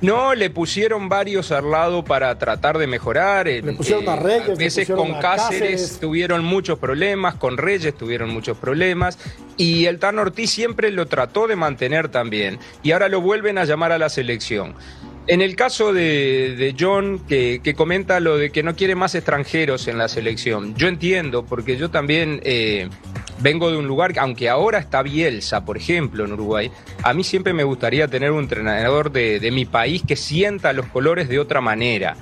No, 0.00 0.34
le 0.34 0.50
pusieron 0.50 1.08
varios 1.08 1.50
al 1.52 1.70
lado 1.70 2.04
para 2.04 2.36
tratar 2.38 2.78
de 2.78 2.86
mejorar. 2.86 3.46
Le 3.46 3.72
pusieron 3.72 4.08
a 4.08 4.16
Reyes, 4.16 4.48
le 4.48 4.54
veces 4.56 4.88
con 4.90 5.14
a 5.14 5.20
Cáceres, 5.20 5.60
Cáceres. 5.60 6.00
tuvieron 6.00 6.44
muchos 6.44 6.78
problemas, 6.78 7.34
con 7.36 7.56
Reyes 7.56 7.94
tuvieron 7.94 8.30
muchos 8.30 8.56
problemas. 8.58 9.18
Y 9.56 9.86
el 9.86 9.98
Tan 9.98 10.18
Ortiz 10.18 10.50
siempre 10.50 10.90
lo 10.90 11.06
trató 11.06 11.46
de 11.46 11.56
mantener 11.56 12.08
también. 12.08 12.58
Y 12.82 12.92
ahora 12.92 13.08
lo 13.08 13.20
vuelven 13.20 13.58
a 13.58 13.64
llamar 13.64 13.92
a 13.92 13.98
la 13.98 14.08
selección. 14.08 14.74
En 15.26 15.42
el 15.42 15.54
caso 15.54 15.92
de, 15.92 16.56
de 16.56 16.74
John, 16.78 17.20
que, 17.28 17.60
que 17.62 17.74
comenta 17.74 18.20
lo 18.20 18.36
de 18.36 18.50
que 18.50 18.62
no 18.62 18.74
quiere 18.74 18.94
más 18.94 19.14
extranjeros 19.14 19.86
en 19.86 19.98
la 19.98 20.08
selección, 20.08 20.74
yo 20.74 20.88
entiendo, 20.88 21.44
porque 21.44 21.76
yo 21.76 21.90
también 21.90 22.40
eh, 22.42 22.88
vengo 23.40 23.70
de 23.70 23.76
un 23.76 23.86
lugar, 23.86 24.12
aunque 24.18 24.48
ahora 24.48 24.78
está 24.78 25.02
Bielsa, 25.02 25.64
por 25.64 25.76
ejemplo, 25.76 26.24
en 26.24 26.32
Uruguay, 26.32 26.70
a 27.02 27.12
mí 27.14 27.24
siempre 27.24 27.52
me 27.52 27.64
gustaría 27.64 28.08
tener 28.08 28.30
un 28.30 28.40
entrenador 28.40 29.10
de, 29.10 29.40
de 29.40 29.50
mi 29.50 29.64
país 29.64 30.02
que 30.06 30.16
sienta 30.16 30.72
los 30.72 30.86
colores 30.86 31.28
de 31.28 31.38
otra 31.38 31.60
manera. 31.60 32.16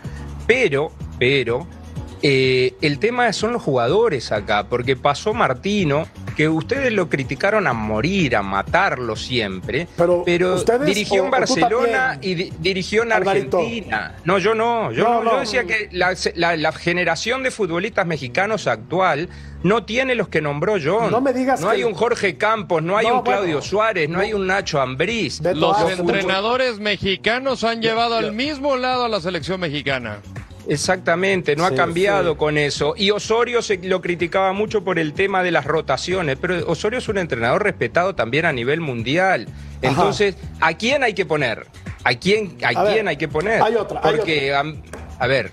Pero, 0.47 0.93
pero, 1.19 1.67
eh, 2.23 2.75
el 2.83 2.99
tema 2.99 3.33
son 3.33 3.53
los 3.53 3.63
jugadores 3.63 4.33
acá, 4.33 4.67
porque 4.69 4.97
pasó 4.97 5.35
Martino, 5.35 6.07
que 6.37 6.49
ustedes 6.49 6.93
lo 6.93 7.09
criticaron 7.09 7.67
a 7.67 7.73
morir, 7.73 8.37
a 8.37 8.43
matarlo 8.43 9.17
siempre, 9.17 9.89
Pero, 9.97 10.55
¿ustedes 10.55 10.87
dirigió 10.87 11.25
en 11.25 11.31
Barcelona 11.31 12.19
y 12.23 12.35
di- 12.35 12.53
dirigió 12.61 13.03
en 13.03 13.13
Alvarito. 13.13 13.59
Argentina. 13.59 14.15
No, 14.25 14.39
yo 14.39 14.55
no, 14.55 14.93
yo 14.93 15.05
No, 15.05 15.23
no, 15.23 15.25
yo 15.25 15.33
no. 15.35 15.41
decía 15.41 15.65
que 15.65 15.89
la, 15.93 16.15
la- 16.37 16.57
la 16.57 16.73
generación 16.73 17.43
de 17.43 17.51
futbolistas 17.51 18.07
mexicanos 18.07 18.67
actual 18.67 19.29
no 19.65 19.85
tiene 19.85 20.15
los 20.15 20.29
que 20.29 20.41
nombró 20.41 20.77
John. 20.83 21.11
No 21.11 21.21
me 21.21 21.33
digas 21.33 21.61
No 21.61 21.69
que- 21.71 21.77
hay 21.77 21.85
un 21.85 21.95
Jorge 21.95 22.37
Campos, 22.37 22.83
no 22.83 22.97
hay 22.97 23.07
No, 23.09 23.17
un 23.19 23.23
Claudio 23.23 23.55
bueno. 23.57 23.63
Suárez, 23.63 24.09
no, 24.09 24.21
hay 24.21 24.33
un 24.33 24.47
Nacho 24.47 24.81
Ambriz. 24.81 25.41
Los 25.55 25.77
entrenadores 25.91 26.79
mexicanos 26.79 27.65
han 27.65 27.83
llevado 27.83 28.17
al 28.17 28.33
mismo 28.33 28.77
lado 28.77 29.05
a 29.05 29.09
la 29.09 29.21
selección 29.21 29.59
mexicana. 29.61 30.19
Exactamente, 30.69 31.57
no 31.57 31.67
Sí, 31.67 31.73
ha 31.73 31.77
cambiado 31.77 32.33
sí. 32.33 32.39
con 32.39 32.59
eso. 32.59 32.95
Y 32.97 33.11
Osorio 33.11 33.63
se 33.63 33.79
lo 33.79 34.01
criticaba 34.01 34.53
mucho 34.53 34.85
por 34.85 34.99
el 34.99 35.15
tema 35.15 35.43
de 35.43 35.51
las 35.51 35.65
rotaciones, 35.65 36.37
pero 36.41 36.67
Osorio 36.71 36.99
es 36.99 37.09
un 37.09 37.19
entrenador 37.19 37.63
respetado 37.65 38.15
también 38.15 38.45
a 38.45 38.53
nivel 38.53 38.81
mundial. 38.81 39.49
Entonces, 39.83 40.37
¿a 40.61 40.75
quién 40.75 41.03
hay 41.03 41.15
que 41.15 41.25
poner? 41.27 41.67
¿A 42.05 42.15
quién, 42.15 42.57
a 42.63 42.69
A 42.79 42.85
ver, 42.85 42.93
quién 42.95 43.09
hay 43.09 43.17
que 43.17 43.29
poner? 43.29 43.63
hay 43.63 43.75
otra, 43.77 44.01
hay 44.03 44.17
Porque, 44.17 44.55
am- 44.55 44.83
a 45.19 45.27
ver, 45.27 45.53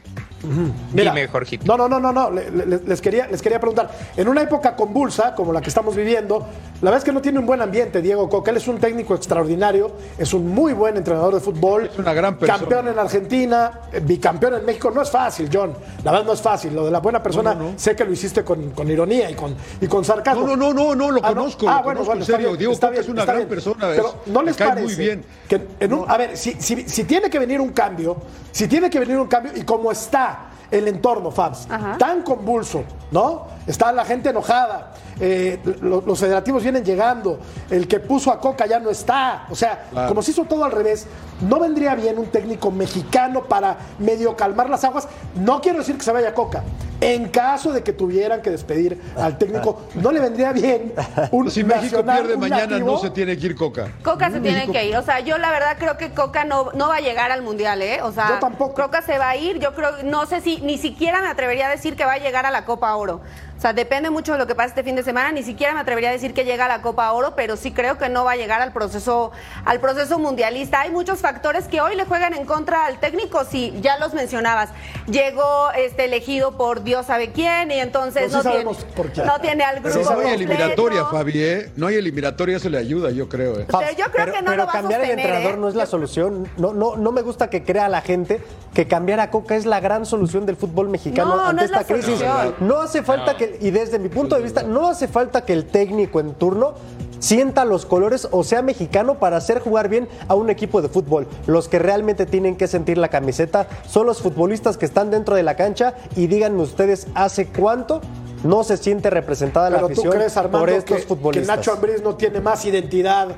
Mira, 0.93 1.11
dime, 1.13 1.27
Jorgito. 1.27 1.65
No, 1.65 1.77
no, 1.77 1.87
no, 1.87 1.99
no, 1.99 2.11
no. 2.13 2.31
le- 2.31 2.49
le- 2.51 2.79
Les, 2.85 3.01
quería, 3.01 3.27
les 3.27 3.41
quería 3.41 3.59
preguntar. 3.59 3.89
En 4.17 4.27
una 4.27 4.41
época 4.41 4.75
convulsa, 4.75 5.33
como 5.35 5.51
la 5.53 5.61
que 5.61 5.69
estamos 5.69 5.95
viviendo, 5.95 6.39
la 6.81 6.91
verdad 6.91 6.97
es 6.99 7.03
que 7.03 7.11
no 7.11 7.21
tiene 7.21 7.39
un 7.39 7.45
buen 7.45 7.61
ambiente, 7.61 8.01
Diego 8.01 8.29
Coca. 8.29 8.51
Él 8.51 8.57
es 8.57 8.67
un 8.67 8.77
técnico 8.79 9.15
extraordinario, 9.15 9.91
es 10.17 10.33
un 10.33 10.47
muy 10.49 10.73
buen 10.73 10.97
entrenador 10.97 11.33
de 11.33 11.39
fútbol. 11.39 11.85
Es 11.91 11.97
una 11.99 12.13
gran 12.13 12.37
persona. 12.37 12.59
Campeón 12.59 12.87
en 12.89 12.99
Argentina, 12.99 13.81
eh, 13.91 13.99
bicampeón 14.03 14.55
en 14.55 14.65
México. 14.65 14.91
No 14.91 15.01
es 15.01 15.09
fácil, 15.11 15.49
John. 15.51 15.73
La 16.03 16.11
verdad 16.11 16.25
no 16.27 16.33
es 16.33 16.41
fácil. 16.41 16.73
Lo 16.75 16.85
de 16.85 16.91
la 16.91 16.99
buena 16.99 17.21
persona, 17.23 17.57
sé 17.75 17.95
que 17.95 18.05
lo 18.05 18.11
hiciste 18.13 18.43
con, 18.43 18.71
con 18.71 18.89
ironía 18.89 19.29
y 19.29 19.35
con, 19.35 19.55
y 19.81 19.87
con 19.87 20.03
sarcasmo. 20.05 20.45
No, 20.47 20.55
no, 20.55 20.73
no, 20.73 20.73
no, 20.73 20.95
no, 20.95 21.11
lo 21.11 21.21
Ah, 21.23 21.29
conozco, 21.29 21.67
Ah, 21.67 21.77
lo 21.77 21.83
bueno, 21.83 21.99
conozco, 22.01 22.05
bueno, 22.05 22.21
en 22.21 22.25
serio. 22.25 22.47
bien, 22.49 22.59
Diego 22.59 22.73
es 23.01 23.09
una 23.09 23.23
gran 23.25 23.37
bien. 23.37 23.49
persona, 23.49 23.87
Pero 23.95 24.07
es- 24.07 24.31
no 24.31 24.41
les 24.43 24.55
cae 24.55 24.67
muy 24.73 24.81
parece 24.83 25.01
bien. 25.01 25.25
que 25.47 25.61
en 25.79 25.93
un- 25.93 26.09
a 26.09 26.17
ver, 26.17 26.37
si, 26.37 26.53
si- 26.59 26.87
si 26.87 27.03
tiene 27.05 27.29
que 27.29 27.39
venir 27.39 27.59
un 27.61 27.69
cambio, 27.69 28.17
si 28.51 28.67
tiene 28.67 28.89
que 28.89 28.99
venir 28.99 29.17
un 29.17 29.27
cambio 29.27 29.51
y 29.55 29.61
como 29.63 29.91
está 29.91 30.34
el 30.71 30.87
entorno, 30.87 31.31
Fabs, 31.31 31.67
Ajá. 31.69 31.97
tan 31.97 32.21
convulso, 32.23 32.83
¿no? 33.11 33.47
Está 33.67 33.91
la 33.91 34.05
gente 34.05 34.29
enojada, 34.29 34.93
eh, 35.19 35.59
lo- 35.81 36.01
los 36.01 36.19
federativos 36.19 36.61
vienen 36.63 36.83
llegando, 36.83 37.39
el 37.69 37.87
que 37.87 37.99
puso 37.99 38.31
a 38.31 38.39
Coca 38.39 38.65
ya 38.65 38.79
no 38.79 38.89
está, 38.89 39.45
o 39.49 39.55
sea, 39.55 39.87
Claro. 39.91 40.07
como 40.09 40.21
se 40.21 40.31
hizo 40.31 40.43
todo 40.45 40.63
al 40.65 40.71
revés, 40.71 41.07
¿no 41.41 41.59
vendría 41.59 41.95
bien 41.95 42.17
un 42.19 42.27
técnico 42.27 42.71
mexicano 42.71 43.43
para 43.43 43.77
medio 43.99 44.35
calmar 44.35 44.69
las 44.69 44.83
aguas? 44.83 45.07
No 45.35 45.61
quiero 45.61 45.79
decir 45.79 45.97
que 45.97 46.03
se 46.03 46.11
vaya 46.11 46.33
Coca. 46.33 46.63
En 47.01 47.27
caso 47.27 47.73
de 47.73 47.83
que 47.83 47.91
tuvieran 47.91 48.41
que 48.41 48.49
despedir 48.49 49.01
al 49.17 49.37
técnico, 49.37 49.81
¿no 49.95 50.11
le 50.13 50.19
vendría 50.21 50.53
bien 50.53 50.93
un 51.31 51.51
Si 51.51 51.61
México 51.63 51.97
nacional, 51.97 52.21
pierde 52.23 52.37
mañana, 52.37 52.67
nativo? 52.67 52.91
no 52.93 52.97
se 52.99 53.09
tiene 53.09 53.37
que 53.37 53.47
ir 53.47 53.55
Coca. 53.55 53.89
Coca 54.03 54.27
se 54.31 54.39
tiene 54.39 54.59
México- 54.59 54.73
que 54.73 54.85
ir. 54.87 54.95
O 54.95 55.01
sea, 55.01 55.19
yo 55.19 55.37
la 55.37 55.51
verdad 55.51 55.75
creo 55.77 55.97
que 55.97 56.11
Coca 56.13 56.45
no, 56.45 56.71
no 56.73 56.87
va 56.87 56.95
a 56.97 57.01
llegar 57.01 57.31
al 57.31 57.41
Mundial, 57.41 57.81
¿eh? 57.81 58.01
O 58.01 58.11
sea, 58.13 58.29
Yo 58.29 58.39
tampoco. 58.39 58.73
Coca 58.81 59.01
se 59.01 59.17
va 59.17 59.29
a 59.29 59.35
ir. 59.35 59.59
Yo 59.59 59.73
creo, 59.75 59.91
no 60.05 60.25
sé 60.25 60.39
si 60.39 60.54
ni 60.61 60.77
siquiera 60.77 61.21
me 61.21 61.27
atrevería 61.27 61.67
a 61.67 61.69
decir 61.71 61.95
que 61.95 62.05
va 62.05 62.13
a 62.13 62.17
llegar 62.17 62.45
a 62.45 62.51
la 62.51 62.65
Copa 62.65 62.95
Oro. 62.95 63.21
O 63.65 63.67
sea, 63.67 63.73
depende 63.73 64.11
mucho 64.11 64.33
de 64.33 64.37
lo 64.37 64.45
que 64.45 64.53
pase 64.53 64.69
este 64.69 64.83
fin 64.83 64.95
de 64.95 65.01
semana. 65.01 65.31
Ni 65.31 65.41
siquiera 65.41 65.73
me 65.73 65.79
atrevería 65.79 66.09
a 66.09 66.11
decir 66.11 66.35
que 66.35 66.45
llega 66.45 66.65
a 66.65 66.67
la 66.67 66.83
Copa 66.83 67.11
Oro, 67.13 67.33
pero 67.35 67.57
sí 67.57 67.71
creo 67.71 67.97
que 67.97 68.09
no 68.09 68.23
va 68.23 68.33
a 68.33 68.35
llegar 68.35 68.61
al 68.61 68.71
proceso, 68.71 69.31
al 69.65 69.79
proceso 69.79 70.19
mundialista. 70.19 70.81
Hay 70.81 70.91
muchos 70.91 71.17
factores 71.17 71.67
que 71.67 71.81
hoy 71.81 71.95
le 71.95 72.05
juegan 72.05 72.35
en 72.35 72.45
contra 72.45 72.85
al 72.85 72.99
técnico, 72.99 73.43
si 73.43 73.73
ya 73.81 73.97
los 73.97 74.13
mencionabas. 74.13 74.69
Llegó 75.07 75.71
este 75.75 76.05
elegido 76.05 76.57
por 76.57 76.83
Dios 76.83 77.07
sabe 77.07 77.31
quién, 77.31 77.71
y 77.71 77.79
entonces 77.79 78.31
No, 78.31 78.37
no, 78.37 78.43
sí 78.43 78.49
tiene, 78.49 78.63
sabemos 78.65 78.85
por 78.95 79.11
qué. 79.11 79.23
no 79.23 79.39
tiene 79.39 79.63
al 79.63 79.79
grupo 79.79 79.89
Pero 79.89 79.95
no 80.03 80.09
hay 80.11 80.15
completo. 80.15 80.35
eliminatoria, 80.35 81.05
Fabi, 81.05 81.43
¿eh? 81.43 81.71
No 81.75 81.87
hay 81.87 81.95
eliminatoria, 81.95 82.57
eso 82.57 82.69
le 82.69 82.77
ayuda, 82.77 83.09
yo 83.09 83.27
creo. 83.27 83.59
¿eh? 83.61 83.65
Pero 83.67 83.91
yo 83.97 84.05
creo 84.11 84.25
pero, 84.25 84.31
que 84.33 84.41
no 84.43 84.51
pero 84.51 84.57
lo 84.57 84.65
va 84.65 84.69
a 84.69 84.73
cambiar 84.73 85.01
el 85.01 85.07
sostener, 85.07 85.25
entrenador 85.25 85.57
¿eh? 85.57 85.61
no 85.61 85.69
es 85.69 85.73
la 85.73 85.87
solución. 85.87 86.47
No, 86.57 86.71
no, 86.75 86.97
no 86.97 87.11
me 87.11 87.23
gusta 87.23 87.49
que 87.49 87.63
crea 87.63 87.89
la 87.89 88.01
gente 88.01 88.43
que 88.75 88.87
cambiar 88.87 89.21
a 89.21 89.31
Coca 89.31 89.55
es 89.55 89.65
la 89.65 89.79
gran 89.79 90.05
solución 90.05 90.45
del 90.45 90.55
fútbol 90.55 90.89
mexicano 90.89 91.29
No, 91.29 91.37
no 91.37 91.45
ante 91.47 91.65
es 91.65 91.71
esta 91.71 91.83
crisis. 91.85 92.19
solución. 92.19 92.55
No 92.59 92.81
hace 92.81 93.01
falta 93.01 93.35
que, 93.37 93.54
y 93.61 93.71
desde 93.71 93.99
mi 93.99 94.09
punto 94.09 94.35
de 94.35 94.43
vista, 94.43 94.63
no 94.63 94.87
hace 94.87 95.07
falta 95.07 95.45
que 95.45 95.53
el 95.53 95.65
técnico 95.65 96.19
en 96.19 96.33
turno 96.33 96.73
sienta 97.19 97.65
los 97.65 97.85
colores 97.85 98.27
o 98.31 98.43
sea 98.43 98.61
mexicano 98.61 99.15
para 99.15 99.37
hacer 99.37 99.59
jugar 99.59 99.89
bien 99.89 100.07
a 100.27 100.35
un 100.35 100.49
equipo 100.49 100.81
de 100.81 100.89
fútbol. 100.89 101.27
Los 101.47 101.67
que 101.67 101.79
realmente 101.79 102.25
tienen 102.25 102.55
que 102.55 102.67
sentir 102.67 102.97
la 102.97 103.07
camiseta 103.07 103.67
son 103.87 104.05
los 104.05 104.21
futbolistas 104.21 104.77
que 104.77 104.85
están 104.85 105.11
dentro 105.11 105.35
de 105.35 105.43
la 105.43 105.55
cancha 105.55 105.95
y 106.15 106.27
díganme 106.27 106.61
ustedes 106.61 107.07
hace 107.15 107.47
cuánto 107.47 108.01
no 108.43 108.63
se 108.63 108.77
siente 108.77 109.09
representada 109.09 109.69
la 109.69 109.79
tú 109.79 109.85
afición 109.85 110.13
crees, 110.13 110.37
Armando, 110.37 110.59
por 110.59 110.69
estos 110.69 110.97
que, 110.97 111.03
futbolistas. 111.07 111.49
que 111.49 111.57
Nacho 111.57 111.73
Ambriz 111.73 112.01
no 112.03 112.15
tiene 112.15 112.41
más 112.41 112.63
identidad. 112.65 113.29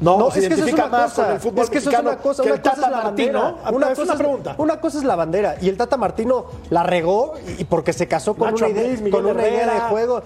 No, 0.00 0.18
No, 0.18 0.30
se 0.30 0.40
es 0.40 0.48
que 0.48 0.54
eso 0.54 0.64
es 0.64 0.70
identifica 0.70 0.88
una 0.88 0.98
más 0.98 1.10
cosa. 1.10 1.24
con 1.24 1.32
el 1.34 1.40
fútbol 1.40 1.64
es 1.64 1.70
que 1.70 1.78
eso 1.78 1.90
es 1.90 1.98
una 1.98 2.16
cosa. 2.18 2.42
que 2.42 2.48
Una 2.48 2.56
el 2.56 2.62
cosa 2.62 2.74
Tata 2.76 2.86
es 2.86 2.92
la 2.92 3.00
bandera. 3.04 3.40
Martino. 3.42 3.76
Una 3.76 3.86
es 3.86 3.98
cosa 3.98 4.02
una 4.02 4.12
es, 4.12 4.18
pregunta. 4.18 4.54
una 4.58 4.80
cosa 4.80 4.98
es 4.98 5.04
la 5.04 5.16
bandera. 5.16 5.56
Y 5.60 5.68
el 5.68 5.76
Tata 5.76 5.96
Martino 5.96 6.46
la 6.70 6.82
regó 6.84 7.34
y 7.58 7.64
porque 7.64 7.92
se 7.92 8.06
casó 8.06 8.34
con 8.34 8.50
Nacho 8.50 8.66
una 8.66 8.72
idea, 8.74 8.82
Ambriz, 8.84 9.00
Miguel 9.02 9.22
con 9.22 9.30
una 9.30 9.48
idea 9.48 9.74
de 9.74 9.80
juego. 9.80 10.22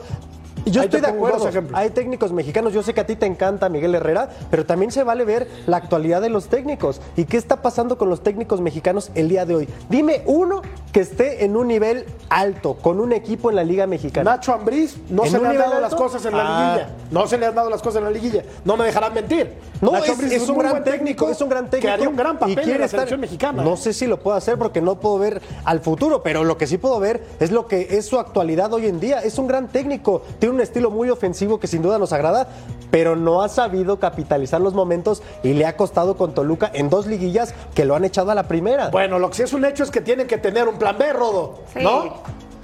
Yo 0.67 0.81
Ahí 0.81 0.87
estoy 0.87 1.01
de 1.01 1.09
acuerdo. 1.09 1.49
Hay 1.73 1.91
técnicos 1.91 2.33
mexicanos. 2.33 2.73
Yo 2.73 2.83
sé 2.83 2.95
que 2.95 3.01
a 3.01 3.07
ti 3.07 3.17
te 3.17 3.27
encanta 3.27 3.69
Miguel 3.69 3.95
Herrera, 3.95 4.29
pero 4.51 4.65
también 4.65 4.91
se 4.93 5.03
vale 5.03 5.25
ver 5.25 5.49
la 5.67 5.77
actualidad 5.79 6.21
de 6.23 6.29
los 6.29 6.49
técnicos. 6.49 7.01
¿Y 7.17 7.25
qué 7.25 7.37
está 7.37 7.63
pasando 7.63 7.99
con 7.99 8.09
los 8.09 8.23
técnicos 8.23 8.61
mexicanos 8.61 9.11
el 9.15 9.29
día 9.29 9.45
de 9.45 9.55
hoy? 9.57 9.69
Dime 9.89 10.23
uno 10.27 10.63
que 10.93 11.01
esté 11.01 11.45
en 11.45 11.57
un 11.57 11.69
nivel 11.69 12.07
alto, 12.29 12.75
con 12.75 13.01
un 13.01 13.13
equipo 13.13 13.51
en 13.51 13.57
la 13.57 13.65
Liga 13.65 13.87
Mexicana. 13.87 14.33
Nacho 14.33 14.53
Ambriz 14.53 14.97
no 15.09 15.25
¿En 15.25 15.31
se 15.31 15.39
le 15.39 15.49
han 15.49 15.59
dado 15.59 15.81
las 15.81 15.95
cosas 15.95 16.25
en 16.27 16.37
la 16.37 16.43
Ah. 16.45 16.75
liguilla. 16.77 16.91
No 17.11 17.27
se 17.27 17.39
le 17.39 17.47
han 17.47 17.55
dado 17.55 17.69
las 17.71 17.83
cosas 17.83 17.99
en 17.99 18.05
la 18.05 18.11
liguilla. 18.11 18.43
No 18.65 18.77
me 18.77 18.85
dejarán 18.85 19.15
mentir. 19.15 19.53
No, 19.81 19.93
Nacho 19.93 20.05
es, 20.05 20.11
Ambriz 20.13 20.33
es 20.33 20.49
un 20.49 20.59
gran 20.59 20.85
técnico, 20.85 21.29
es 21.29 21.41
un 21.41 21.49
gran 21.49 21.65
técnico. 21.71 21.87
Que 21.89 21.93
haría 21.93 22.09
un 22.09 22.17
gran 22.17 22.37
y 22.37 22.39
papel 22.39 22.59
en 22.71 22.79
la 22.81 22.87
estar- 22.87 22.91
selección 22.91 23.21
mexicana. 23.21 23.63
No 23.65 23.77
sé 23.77 23.93
si 23.93 24.07
lo 24.07 24.19
puedo 24.21 24.37
hacer 24.37 24.59
porque 24.59 24.81
no 24.81 24.97
puedo 25.01 25.19
ver 25.19 25.43
al 25.65 25.81
futuro, 25.81 26.23
pero 26.23 26.45
lo 26.45 26.57
que 26.57 26.67
sí 26.67 26.79
puedo 26.79 27.01
ver 27.01 27.25
es 27.41 27.51
lo 27.51 27.67
que 27.67 27.89
es 27.91 28.07
su 28.07 28.19
actualidad 28.19 28.73
hoy 28.73 28.87
en 28.87 29.01
día. 29.01 29.19
Es 29.21 29.39
un 29.39 29.47
gran 29.47 29.69
técnico, 29.69 30.23
tiene 30.39 30.52
un 30.53 30.61
estilo 30.61 30.91
muy 30.91 31.11
ofensivo 31.11 31.59
que 31.59 31.67
sin 31.67 31.83
duda 31.83 31.99
nos 31.99 32.13
agrada, 32.13 32.49
pero 32.91 33.17
no 33.17 33.43
ha 33.43 33.49
sabido 33.49 33.99
capitalizar 33.99 34.61
los 34.61 34.75
momentos 34.75 35.23
y 35.43 35.55
le 35.55 35.67
ha 35.67 35.77
costado 35.77 36.17
con 36.17 36.35
Toluca 36.35 36.71
en 36.75 36.91
dos 36.91 37.07
liguillas 37.07 37.55
que 37.75 37.85
lo 37.85 37.97
han 37.97 38.05
echado 38.05 38.31
a 38.31 38.35
la 38.35 38.45
primera. 38.45 38.91
Bueno, 38.91 39.19
lo 39.19 39.31
que 39.31 39.37
sí 39.37 39.43
es 39.43 39.53
un 39.53 39.65
hecho 39.65 39.83
es 39.83 39.91
que 39.91 40.01
tienen 40.01 40.27
que 40.27 40.39
tener 40.39 40.69
un 40.69 40.79
plan 40.79 40.97
B, 40.99 41.13
Rodo. 41.13 41.59
Sí. 41.73 41.81
¿No? 41.83 42.21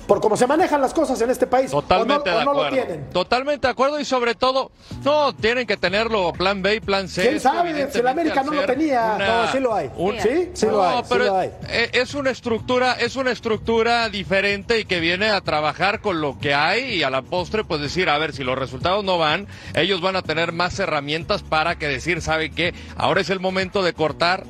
Por 0.09 0.21
cómo 0.23 0.38
se 0.38 0.47
manejan 0.47 0.81
las 0.81 0.94
cosas 0.94 1.21
en 1.21 1.29
este 1.31 1.47
país. 1.47 1.71
Totalmente 1.71 2.31
o 2.31 2.33
no, 2.33 2.38
de 2.38 2.42
o 2.42 2.44
no 2.44 2.51
acuerdo. 2.53 2.71
lo 2.71 2.83
tienen. 2.87 3.11
Totalmente 3.11 3.66
de 3.66 3.71
acuerdo 3.71 4.01
y 4.01 4.05
sobre 4.07 4.35
todo, 4.35 4.73
no, 5.05 5.35
tienen 5.35 5.66
que 5.66 5.77
tenerlo 5.77 6.33
plan 6.33 6.62
B 6.62 6.77
y 6.77 6.81
plan 6.81 7.09
C. 7.09 7.29
¿Quién 7.29 7.40
sabe? 7.40 7.90
Si 7.92 7.99
el 7.99 8.07
América 8.09 8.42
no 8.42 8.53
lo 8.53 8.64
tenía. 8.64 9.16
No, 9.18 9.53
sí 9.53 9.61
lo 9.61 9.75
hay. 9.75 9.90
un- 9.97 10.18
¿Sí? 10.18 10.51
Sí 10.55 10.64
lo 10.66 10.73
no, 10.73 10.83
hay, 10.83 10.97
sí 10.99 11.05
pero 11.11 11.25
lo 11.27 11.37
hay. 11.37 11.51
eh, 11.68 11.90
es 11.92 12.14
una 12.14 12.31
estructura, 12.31 12.94
es 12.94 13.16
una 13.16 13.31
estructura 13.33 14.09
diferente 14.09 14.81
y 14.81 14.87
que 14.87 14.99
viene 14.99 15.29
a 15.29 15.42
trabajar 15.42 16.01
con 16.01 16.23
lo 16.23 16.38
que 16.38 16.55
hay 16.55 16.94
y 16.94 17.03
a 17.03 17.11
la 17.11 17.21
postre, 17.21 17.62
pues 17.64 17.81
decir, 17.83 18.09
a 18.09 18.16
ver, 18.16 18.33
si 18.33 18.44
los 18.44 18.59
resultados 18.59 19.05
no 19.05 19.18
van, 19.18 19.47
ellos 19.75 20.01
van 20.01 20.16
a 20.16 20.23
tener 20.23 20.53
más 20.53 20.79
herramientas 20.79 21.42
para 21.42 21.77
que 21.77 21.87
decir, 21.87 22.23
¿sabe 22.23 22.51
qué? 22.51 22.73
Ahora 22.97 23.21
es 23.21 23.29
el 23.29 23.40
momento 23.40 23.83
de 23.83 23.92
cortar 23.92 24.44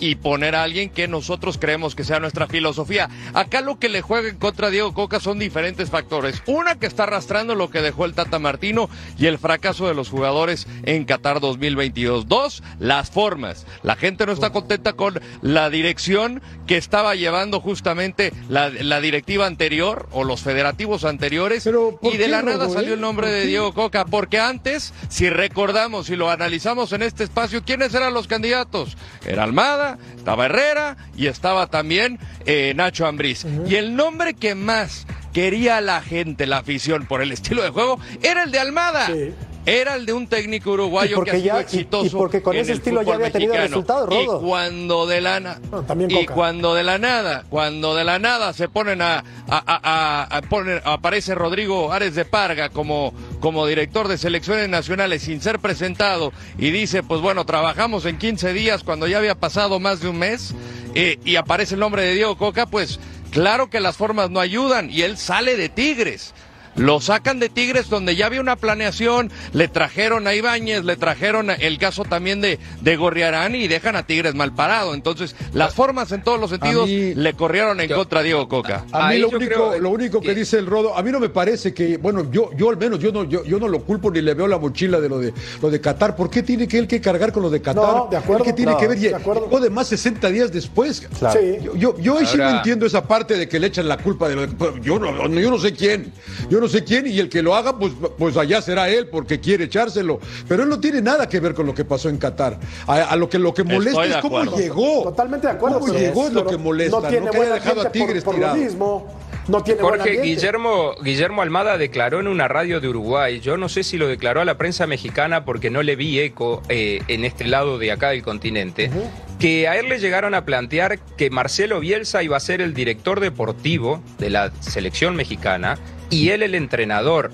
y 0.00 0.16
poner 0.16 0.54
a 0.54 0.62
alguien 0.62 0.90
que 0.90 1.08
nosotros 1.08 1.58
creemos 1.58 1.94
que 1.94 2.04
sea 2.04 2.20
nuestra 2.20 2.46
filosofía. 2.46 3.08
Acá 3.32 3.60
lo 3.60 3.78
que 3.78 3.88
le 3.88 4.02
juega 4.02 4.28
en 4.28 4.36
contra 4.36 4.68
a 4.68 4.70
Diego 4.70 4.94
Coca 4.94 5.20
son 5.20 5.38
diferentes 5.38 5.90
factores. 5.90 6.42
Una 6.46 6.78
que 6.78 6.86
está 6.86 7.04
arrastrando 7.04 7.54
lo 7.54 7.70
que 7.70 7.80
dejó 7.80 8.04
el 8.04 8.14
Tata 8.14 8.38
Martino 8.38 8.88
y 9.18 9.26
el 9.26 9.38
fracaso 9.38 9.86
de 9.88 9.94
los 9.94 10.08
jugadores 10.08 10.66
en 10.84 11.04
Qatar 11.04 11.40
2022. 11.40 12.28
Dos, 12.28 12.62
las 12.78 13.10
formas. 13.10 13.66
La 13.82 13.96
gente 13.96 14.26
no 14.26 14.32
está 14.32 14.50
contenta 14.50 14.94
con 14.94 15.20
la 15.42 15.70
dirección 15.70 16.42
que 16.66 16.76
estaba 16.76 17.14
llevando 17.14 17.60
justamente 17.60 18.32
la, 18.48 18.70
la 18.70 19.00
directiva 19.00 19.46
anterior 19.46 20.08
o 20.12 20.24
los 20.24 20.40
federativos 20.42 21.04
anteriores 21.04 21.64
Pero, 21.64 21.98
¿por 22.00 22.14
y 22.14 22.16
de 22.16 22.28
la 22.28 22.42
nada 22.42 22.64
Rodo, 22.64 22.74
salió 22.74 22.92
eh? 22.92 22.94
el 22.94 23.00
nombre 23.00 23.26
¿Por 23.26 23.36
de? 23.36 23.46
Diego 23.46 23.74
Coca, 23.74 24.04
porque 24.04 24.38
antes, 24.38 24.92
si 25.08 25.28
recordamos 25.30 26.10
y 26.10 26.16
lo 26.16 26.30
analizamos 26.30 26.92
en 26.92 27.02
este 27.02 27.24
espacio, 27.24 27.62
¿quiénes 27.64 27.94
eran 27.94 28.14
los 28.14 28.26
candidatos? 28.26 28.96
Era 29.26 29.44
Almada, 29.44 29.83
estaba 30.16 30.46
Herrera 30.46 30.96
y 31.16 31.26
estaba 31.26 31.66
también 31.68 32.18
eh, 32.46 32.72
Nacho 32.76 33.06
Ambriz. 33.06 33.46
Y 33.68 33.76
el 33.76 33.96
nombre 33.96 34.34
que 34.34 34.54
más 34.54 35.06
quería 35.32 35.80
la 35.80 36.00
gente, 36.00 36.46
la 36.46 36.58
afición, 36.58 37.06
por 37.06 37.22
el 37.22 37.32
estilo 37.32 37.62
de 37.62 37.70
juego, 37.70 37.98
era 38.22 38.44
el 38.44 38.50
de 38.50 38.58
Almada. 38.58 39.06
Sí. 39.06 39.32
Era 39.66 39.94
el 39.94 40.04
de 40.04 40.12
un 40.12 40.26
técnico 40.26 40.72
uruguayo 40.72 41.22
que 41.22 41.30
ha 41.30 41.34
sido 41.34 41.44
ya- 41.46 41.60
exitoso. 41.60 42.06
y 42.06 42.10
porque 42.10 42.42
con 42.42 42.54
en 42.54 42.62
ese 42.62 42.72
estilo 42.74 43.00
ya 43.02 43.14
había 43.14 43.30
tenido 43.30 43.54
mexicano. 43.54 43.76
resultados, 43.76 44.08
Rodo. 44.10 44.38
Y 44.40 44.44
cuando 44.46 45.06
de 45.06 45.20
la 45.22 45.40
na- 45.40 45.58
No, 45.70 45.82
también 45.84 46.10
y 46.10 46.26
cuando 46.26 46.74
de 46.74 46.82
la 46.84 46.98
nada, 46.98 47.44
cuando 47.48 47.94
de 47.94 48.04
la 48.04 48.18
nada 48.18 48.52
se 48.52 48.68
ponen 48.68 49.00
a, 49.00 49.18
a, 49.18 49.24
a- 49.48 49.80
a- 49.82 50.36
a 50.36 50.42
poner- 50.42 50.82
aparece 50.84 51.34
Rodrigo 51.34 51.92
Ares 51.92 52.14
de 52.14 52.26
Parga 52.26 52.68
como, 52.68 53.14
como 53.40 53.66
director 53.66 54.06
de 54.08 54.18
selecciones 54.18 54.68
nacionales 54.68 55.22
sin 55.22 55.40
ser 55.40 55.58
presentado 55.60 56.32
y 56.58 56.70
dice, 56.70 57.02
pues 57.02 57.22
bueno, 57.22 57.46
trabajamos 57.46 58.04
en 58.04 58.18
15 58.18 58.52
días 58.52 58.82
cuando 58.84 59.06
ya 59.06 59.16
había 59.16 59.34
pasado 59.34 59.80
más 59.80 60.00
de 60.00 60.08
un 60.08 60.18
mes 60.18 60.54
eh, 60.94 61.18
y 61.24 61.36
aparece 61.36 61.74
el 61.74 61.80
nombre 61.80 62.02
de 62.02 62.14
Diego 62.14 62.36
Coca, 62.36 62.66
pues 62.66 63.00
claro 63.30 63.70
que 63.70 63.80
las 63.80 63.96
formas 63.96 64.28
no 64.28 64.40
ayudan 64.40 64.90
y 64.90 65.00
él 65.02 65.16
sale 65.16 65.56
de 65.56 65.70
Tigres. 65.70 66.34
Lo 66.76 67.00
sacan 67.00 67.38
de 67.40 67.48
Tigres 67.48 67.88
donde 67.88 68.16
ya 68.16 68.26
había 68.26 68.40
una 68.40 68.56
planeación, 68.56 69.30
le 69.52 69.68
trajeron 69.68 70.26
a 70.26 70.34
Ibáñez, 70.34 70.84
le 70.84 70.96
trajeron 70.96 71.50
el 71.50 71.78
caso 71.78 72.04
también 72.04 72.40
de, 72.40 72.58
de 72.80 72.96
Gorriarán 72.96 73.54
y 73.54 73.68
dejan 73.68 73.96
a 73.96 74.04
Tigres 74.06 74.34
mal 74.34 74.52
parado. 74.54 74.94
Entonces, 74.94 75.36
las 75.52 75.74
formas 75.74 76.10
en 76.12 76.22
todos 76.22 76.40
los 76.40 76.50
sentidos 76.50 76.88
mí- 76.88 77.14
le 77.14 77.34
corrieron 77.34 77.80
en 77.80 77.90
contra 77.90 78.20
a 78.20 78.22
Diego 78.22 78.48
Coca. 78.48 78.84
A 78.92 79.10
mí 79.10 79.18
lo 79.18 79.28
único, 79.28 79.38
creo 79.46 79.78
lo 79.78 79.90
único 79.90 80.20
que 80.20 80.28
que- 80.28 80.34
dice 80.34 80.58
el 80.58 80.66
Rodo, 80.66 80.96
a 80.96 81.02
mí 81.02 81.10
no 81.12 81.20
me 81.20 81.28
parece 81.28 81.72
que, 81.72 81.96
bueno, 81.96 82.30
yo, 82.30 82.50
yo 82.56 82.70
al 82.70 82.76
menos, 82.76 82.98
yo 82.98 83.12
no, 83.12 83.24
yo, 83.24 83.44
yo 83.44 83.58
no 83.58 83.68
lo 83.68 83.80
culpo 83.82 84.10
ni 84.10 84.20
le 84.20 84.34
veo 84.34 84.48
la 84.48 84.58
mochila 84.58 85.00
de 85.00 85.08
lo 85.08 85.18
de 85.18 85.32
lo 85.62 85.70
de 85.70 85.80
Qatar. 85.80 86.16
¿Por 86.16 86.30
qué 86.30 86.42
tiene 86.42 86.66
que 86.68 86.78
él 86.78 86.86
que 86.88 87.00
cargar 87.00 87.32
con 87.32 87.42
lo 87.42 87.50
de 87.50 87.60
Qatar? 87.60 87.82
No, 87.84 88.08
de 88.10 88.16
acuerdo. 88.16 88.44
¿Qué 88.44 88.52
tiene 88.52 88.72
No, 88.72 88.78
que 88.78 88.88
ver? 88.88 88.98
de 88.98 89.14
acuerdo. 89.14 89.44
Llegó 89.44 89.60
de 89.60 89.70
más 89.70 89.88
60 89.88 90.28
días 90.30 90.52
después. 90.52 91.06
Claro. 91.18 91.38
Sí. 91.40 91.58
Yo, 91.64 91.76
yo, 91.76 91.98
yo 92.00 92.18
ahí 92.18 92.26
sí 92.26 92.36
no 92.36 92.44
Ahora- 92.44 92.56
entiendo 92.58 92.86
esa 92.86 93.06
parte 93.06 93.36
de 93.36 93.48
que 93.48 93.58
le 93.60 93.66
echan 93.68 93.86
la 93.88 93.96
culpa 93.98 94.28
de 94.28 94.34
lo 94.36 94.46
de, 94.46 94.80
yo 94.82 94.98
no, 94.98 95.28
yo 95.28 95.50
no 95.50 95.58
sé 95.58 95.72
quién, 95.72 96.12
yo 96.50 96.60
no 96.60 96.63
sé 96.68 96.84
quién 96.84 97.06
y 97.06 97.18
el 97.18 97.28
que 97.28 97.42
lo 97.42 97.54
haga 97.54 97.78
pues, 97.78 97.92
pues 98.18 98.36
allá 98.36 98.60
será 98.62 98.88
él 98.88 99.08
porque 99.08 99.40
quiere 99.40 99.64
echárselo, 99.64 100.20
pero 100.48 100.62
él 100.62 100.68
no 100.68 100.80
tiene 100.80 101.00
nada 101.02 101.28
que 101.28 101.40
ver 101.40 101.54
con 101.54 101.66
lo 101.66 101.74
que 101.74 101.84
pasó 101.84 102.08
en 102.08 102.18
Qatar. 102.18 102.58
A, 102.86 103.02
a 103.02 103.16
lo 103.16 103.28
que 103.28 103.38
lo 103.38 103.52
que 103.54 103.64
molesta 103.64 104.04
es 104.04 104.16
cómo 104.16 104.42
llegó. 104.56 105.02
Totalmente 105.04 105.46
de 105.46 105.52
acuerdo. 105.52 105.80
Cómo 105.80 105.92
llegó 105.92 106.26
es 106.28 106.32
lo 106.32 106.46
que 106.46 106.56
molesta, 106.56 107.00
No 107.00 107.08
tiene 107.08 107.26
no 107.26 107.32
que 107.32 107.38
haya 107.38 107.54
dejado 107.54 107.80
a 107.80 107.84
por- 107.84 107.92
Tigres 107.92 108.24
por, 108.24 108.34
tirado. 108.34 108.56
lo 108.56 108.62
mismo. 108.62 109.06
No 109.46 109.62
tiene 109.62 109.82
Jorge. 109.82 110.22
Guillermo, 110.22 110.92
Guillermo 111.02 111.42
Almada 111.42 111.76
declaró 111.76 112.18
en 112.18 112.28
una 112.28 112.48
radio 112.48 112.80
de 112.80 112.88
Uruguay, 112.88 113.40
yo 113.40 113.58
no 113.58 113.68
sé 113.68 113.82
si 113.82 113.98
lo 113.98 114.08
declaró 114.08 114.40
a 114.40 114.46
la 114.46 114.56
prensa 114.56 114.86
mexicana 114.86 115.44
porque 115.44 115.68
no 115.68 115.82
le 115.82 115.96
vi 115.96 116.18
eco 116.18 116.62
eh, 116.70 117.02
en 117.08 117.26
este 117.26 117.44
lado 117.44 117.76
de 117.78 117.92
acá 117.92 118.08
del 118.10 118.22
continente, 118.22 118.90
que 119.38 119.68
a 119.68 119.76
él 119.76 119.90
le 119.90 119.98
llegaron 119.98 120.32
a 120.34 120.46
plantear 120.46 120.98
que 120.98 121.28
Marcelo 121.28 121.80
Bielsa 121.80 122.22
iba 122.22 122.38
a 122.38 122.40
ser 122.40 122.62
el 122.62 122.72
director 122.72 123.20
deportivo 123.20 124.00
de 124.18 124.30
la 124.30 124.50
selección 124.60 125.14
mexicana 125.14 125.76
y 126.10 126.30
él 126.30 126.42
el 126.42 126.54
entrenador. 126.54 127.30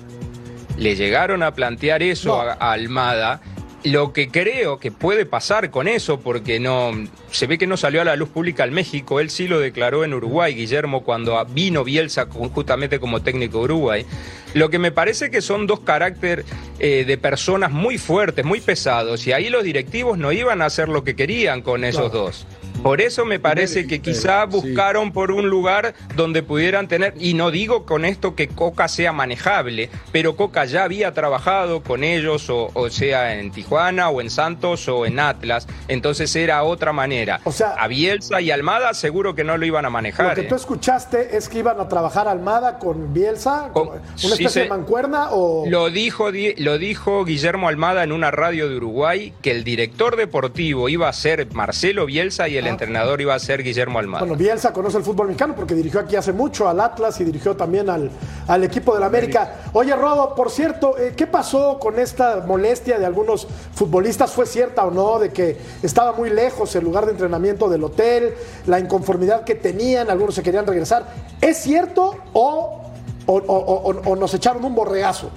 Le 0.77 0.95
llegaron 0.95 1.43
a 1.43 1.53
plantear 1.53 2.01
eso 2.01 2.29
No. 2.29 2.41
a, 2.41 2.53
a 2.53 2.71
Almada. 2.71 3.41
Lo 3.83 4.13
que 4.13 4.29
creo 4.29 4.77
que 4.77 4.91
puede 4.91 5.25
pasar 5.25 5.71
con 5.71 5.87
eso, 5.87 6.19
porque 6.19 6.59
no 6.59 6.91
se 7.31 7.47
ve 7.47 7.57
que 7.57 7.65
no 7.65 7.77
salió 7.77 8.01
a 8.01 8.05
la 8.05 8.15
luz 8.15 8.29
pública 8.29 8.63
en 8.63 8.73
México, 8.73 9.19
él 9.19 9.31
sí 9.31 9.47
lo 9.47 9.59
declaró 9.59 10.03
en 10.03 10.13
Uruguay, 10.13 10.53
Guillermo, 10.53 11.03
cuando 11.03 11.43
vino 11.45 11.83
Bielsa 11.83 12.27
justamente 12.29 12.99
como 12.99 13.23
técnico 13.23 13.57
de 13.57 13.63
Uruguay. 13.63 14.05
Lo 14.53 14.69
que 14.69 14.77
me 14.77 14.91
parece 14.91 15.31
que 15.31 15.41
son 15.41 15.65
dos 15.65 15.79
carácter 15.79 16.45
eh, 16.77 17.05
de 17.07 17.17
personas 17.17 17.71
muy 17.71 17.97
fuertes, 17.97 18.45
muy 18.45 18.61
pesados, 18.61 19.25
y 19.25 19.31
ahí 19.33 19.49
los 19.49 19.63
directivos 19.63 20.15
no 20.19 20.31
iban 20.31 20.61
a 20.61 20.65
hacer 20.65 20.87
lo 20.87 21.03
que 21.03 21.15
querían 21.15 21.63
con 21.63 21.83
esos 21.83 22.11
dos. 22.11 22.45
Por 22.83 22.99
eso 22.99 23.25
me 23.25 23.39
parece 23.39 23.85
que 23.85 24.01
quizá 24.01 24.45
buscaron 24.45 25.11
por 25.11 25.31
un 25.31 25.49
lugar 25.49 25.93
donde 26.15 26.41
pudieran 26.41 26.87
tener, 26.87 27.13
y 27.19 27.35
no 27.35 27.51
digo 27.51 27.85
con 27.85 28.05
esto 28.05 28.33
que 28.35 28.47
Coca 28.47 28.87
sea 28.87 29.11
manejable, 29.11 29.89
pero 30.11 30.35
Coca 30.35 30.65
ya 30.65 30.83
había 30.83 31.13
trabajado 31.13 31.83
con 31.83 32.03
ellos, 32.03 32.49
o, 32.49 32.71
o 32.73 32.89
sea 32.89 33.35
en 33.39 33.51
Tijuana, 33.51 34.09
o 34.09 34.19
en 34.19 34.29
Santos, 34.31 34.87
o 34.87 35.05
en 35.05 35.19
Atlas, 35.19 35.67
entonces 35.87 36.35
era 36.35 36.63
otra 36.63 36.91
manera. 36.91 37.39
O 37.43 37.51
sea, 37.51 37.71
a 37.75 37.87
Bielsa 37.87 38.41
y 38.41 38.49
Almada 38.49 38.93
seguro 38.95 39.35
que 39.35 39.43
no 39.43 39.57
lo 39.57 39.65
iban 39.65 39.85
a 39.85 39.89
manejar. 39.91 40.29
Lo 40.29 40.35
que 40.35 40.41
¿eh? 40.41 40.49
tú 40.49 40.55
escuchaste 40.55 41.37
es 41.37 41.49
que 41.49 41.59
iban 41.59 41.79
a 41.79 41.87
trabajar 41.87 42.27
Almada 42.27 42.79
con 42.79 43.13
Bielsa, 43.13 43.69
Con- 43.73 43.89
una 43.89 44.01
sí, 44.15 44.25
especie 44.27 44.49
se- 44.49 44.59
de 44.63 44.69
mancuerna 44.69 45.29
o 45.31 45.65
Lo 45.69 45.89
dijo, 45.91 46.31
Di- 46.31 46.55
lo 46.55 46.79
dijo 46.79 47.25
Guillermo 47.25 47.67
Almada 47.67 48.03
en 48.03 48.11
una 48.11 48.31
radio 48.31 48.67
de 48.69 48.77
Uruguay, 48.77 49.33
que 49.43 49.51
el 49.51 49.63
director 49.63 50.15
deportivo 50.15 50.89
iba 50.89 51.07
a 51.07 51.13
ser 51.13 51.47
Marcelo 51.53 52.07
Bielsa 52.07 52.47
y 52.49 52.57
el 52.57 52.70
entrenador 52.71 53.21
iba 53.21 53.33
a 53.35 53.39
ser 53.39 53.63
Guillermo 53.63 53.99
Almada. 53.99 54.21
Bueno, 54.25 54.35
Bielsa 54.35 54.73
conoce 54.73 54.97
el 54.97 55.03
fútbol 55.03 55.27
mexicano 55.27 55.53
porque 55.55 55.75
dirigió 55.75 55.99
aquí 55.99 56.15
hace 56.15 56.33
mucho 56.33 56.67
al 56.67 56.79
Atlas 56.79 57.19
y 57.21 57.23
dirigió 57.23 57.55
también 57.55 57.89
al, 57.89 58.09
al 58.47 58.63
equipo 58.63 58.93
del 58.93 59.03
América. 59.03 59.55
Oye, 59.73 59.95
Rodo, 59.95 60.33
por 60.35 60.49
cierto, 60.49 60.97
eh, 60.97 61.13
¿qué 61.15 61.27
pasó 61.27 61.77
con 61.79 61.99
esta 61.99 62.43
molestia 62.47 62.97
de 62.99 63.05
algunos 63.05 63.47
futbolistas? 63.73 64.31
¿Fue 64.31 64.45
cierta 64.45 64.83
o 64.85 64.91
no? 64.91 65.19
De 65.19 65.31
que 65.31 65.57
estaba 65.83 66.13
muy 66.13 66.29
lejos 66.29 66.75
el 66.75 66.83
lugar 66.83 67.05
de 67.05 67.11
entrenamiento 67.11 67.69
del 67.69 67.83
hotel, 67.83 68.33
la 68.67 68.79
inconformidad 68.79 69.43
que 69.43 69.55
tenían, 69.55 70.09
algunos 70.09 70.35
se 70.35 70.43
querían 70.43 70.65
regresar. 70.65 71.05
¿Es 71.39 71.57
cierto 71.57 72.15
o, 72.33 72.81
o- 73.25 73.33
o- 73.35 73.37
o- 73.37 74.09
o 74.11 74.15
nos 74.15 74.33
echaron 74.33 74.63
un 74.65 74.73
borregazo? 74.75 75.29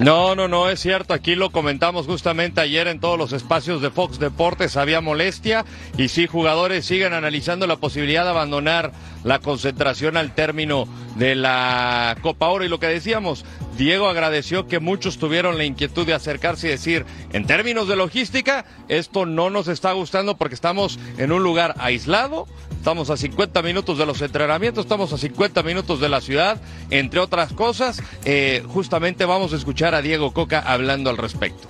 No, 0.00 0.34
no, 0.34 0.48
no, 0.48 0.70
es 0.70 0.80
cierto. 0.80 1.12
Aquí 1.12 1.34
lo 1.34 1.50
comentamos 1.50 2.06
justamente 2.06 2.62
ayer 2.62 2.88
en 2.88 3.00
todos 3.00 3.18
los 3.18 3.34
espacios 3.34 3.82
de 3.82 3.90
Fox 3.90 4.18
Deportes. 4.18 4.78
Había 4.78 5.02
molestia 5.02 5.66
y 5.98 6.08
sí, 6.08 6.26
jugadores 6.26 6.86
siguen 6.86 7.12
analizando 7.12 7.66
la 7.66 7.76
posibilidad 7.76 8.24
de 8.24 8.30
abandonar 8.30 8.92
la 9.24 9.40
concentración 9.40 10.16
al 10.16 10.34
término 10.34 10.88
de 11.16 11.34
la 11.34 12.16
Copa 12.22 12.48
Oro. 12.48 12.64
Y 12.64 12.70
lo 12.70 12.80
que 12.80 12.86
decíamos, 12.86 13.44
Diego 13.80 14.10
agradeció 14.10 14.66
que 14.66 14.78
muchos 14.78 15.16
tuvieron 15.16 15.56
la 15.56 15.64
inquietud 15.64 16.06
de 16.06 16.12
acercarse 16.12 16.66
y 16.66 16.70
decir, 16.70 17.06
en 17.32 17.46
términos 17.46 17.88
de 17.88 17.96
logística, 17.96 18.66
esto 18.88 19.24
no 19.24 19.48
nos 19.48 19.68
está 19.68 19.92
gustando 19.92 20.36
porque 20.36 20.54
estamos 20.54 20.98
en 21.16 21.32
un 21.32 21.42
lugar 21.42 21.74
aislado, 21.78 22.46
estamos 22.72 23.08
a 23.08 23.16
50 23.16 23.62
minutos 23.62 23.96
de 23.96 24.04
los 24.04 24.20
entrenamientos, 24.20 24.84
estamos 24.84 25.14
a 25.14 25.18
50 25.18 25.62
minutos 25.62 25.98
de 25.98 26.10
la 26.10 26.20
ciudad, 26.20 26.60
entre 26.90 27.20
otras 27.20 27.54
cosas. 27.54 28.02
Eh, 28.26 28.62
justamente 28.68 29.24
vamos 29.24 29.54
a 29.54 29.56
escuchar 29.56 29.94
a 29.94 30.02
Diego 30.02 30.34
Coca 30.34 30.60
hablando 30.60 31.08
al 31.08 31.16
respecto. 31.16 31.66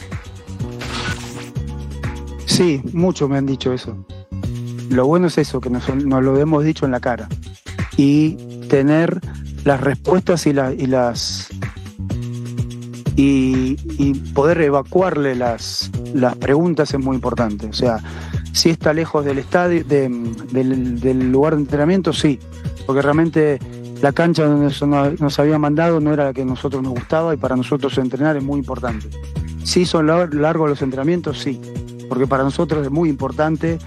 Sí, 2.47 2.83
muchos 2.93 3.31
me 3.31 3.39
han 3.39 3.47
dicho 3.47 3.73
eso. 3.73 4.05
Lo 4.89 5.07
bueno 5.07 5.29
es 5.29 5.39
eso, 5.39 5.61
que 5.61 5.71
nos, 5.71 5.89
nos 5.95 6.25
lo 6.25 6.37
hemos 6.41 6.65
dicho 6.65 6.87
en 6.87 6.91
la 6.91 6.99
cara. 6.99 7.29
Y 7.97 8.33
tener 8.69 9.21
las 9.65 9.81
respuestas 9.81 10.45
y, 10.49 10.51
y 10.51 10.87
las. 10.87 11.50
Y, 13.17 13.77
y 13.99 14.15
poder 14.33 14.61
evacuarle 14.63 15.35
las, 15.35 15.91
las 16.15 16.37
preguntas 16.37 16.93
es 16.95 17.01
muy 17.01 17.17
importante. 17.17 17.67
O 17.67 17.73
sea, 17.73 17.99
si 18.53 18.71
está 18.71 18.93
lejos 18.93 19.25
del 19.25 19.39
estadio, 19.39 19.85
de- 19.85 20.09
del, 20.53 21.31
lugar 21.33 21.55
de 21.57 21.63
entrenamiento, 21.63 22.13
sí. 22.13 22.39
Porque 22.87 23.03
realmente 23.03 23.59
la 24.01 24.13
cancha 24.13 24.45
donde 24.47 24.75
nos, 25.19 25.39
había 25.39 25.59
mandado 25.59 26.01
no 26.01 26.13
era 26.15 26.25
la 26.27 26.33
que 26.33 26.43
a 26.43 26.45
nosotros 26.47 26.83
nos 26.83 26.93
gustaba 26.95 27.35
y 27.35 27.37
para 27.37 27.57
nosotros 27.57 27.99
entrenar 27.99 28.37
es 28.37 28.43
muy 28.43 28.59
importante. 28.59 29.09
Sí 29.65 29.85
son 29.85 30.07
lar- 30.07 30.33
largos 30.33 30.71
los 30.71 30.81
entrenamientos, 30.83 31.39
sí, 31.41 31.61
porque 32.09 32.27
para 32.27 32.43
nosotros 32.43 32.85
es 32.85 32.91
muy 32.91 33.11
importante 33.11 33.79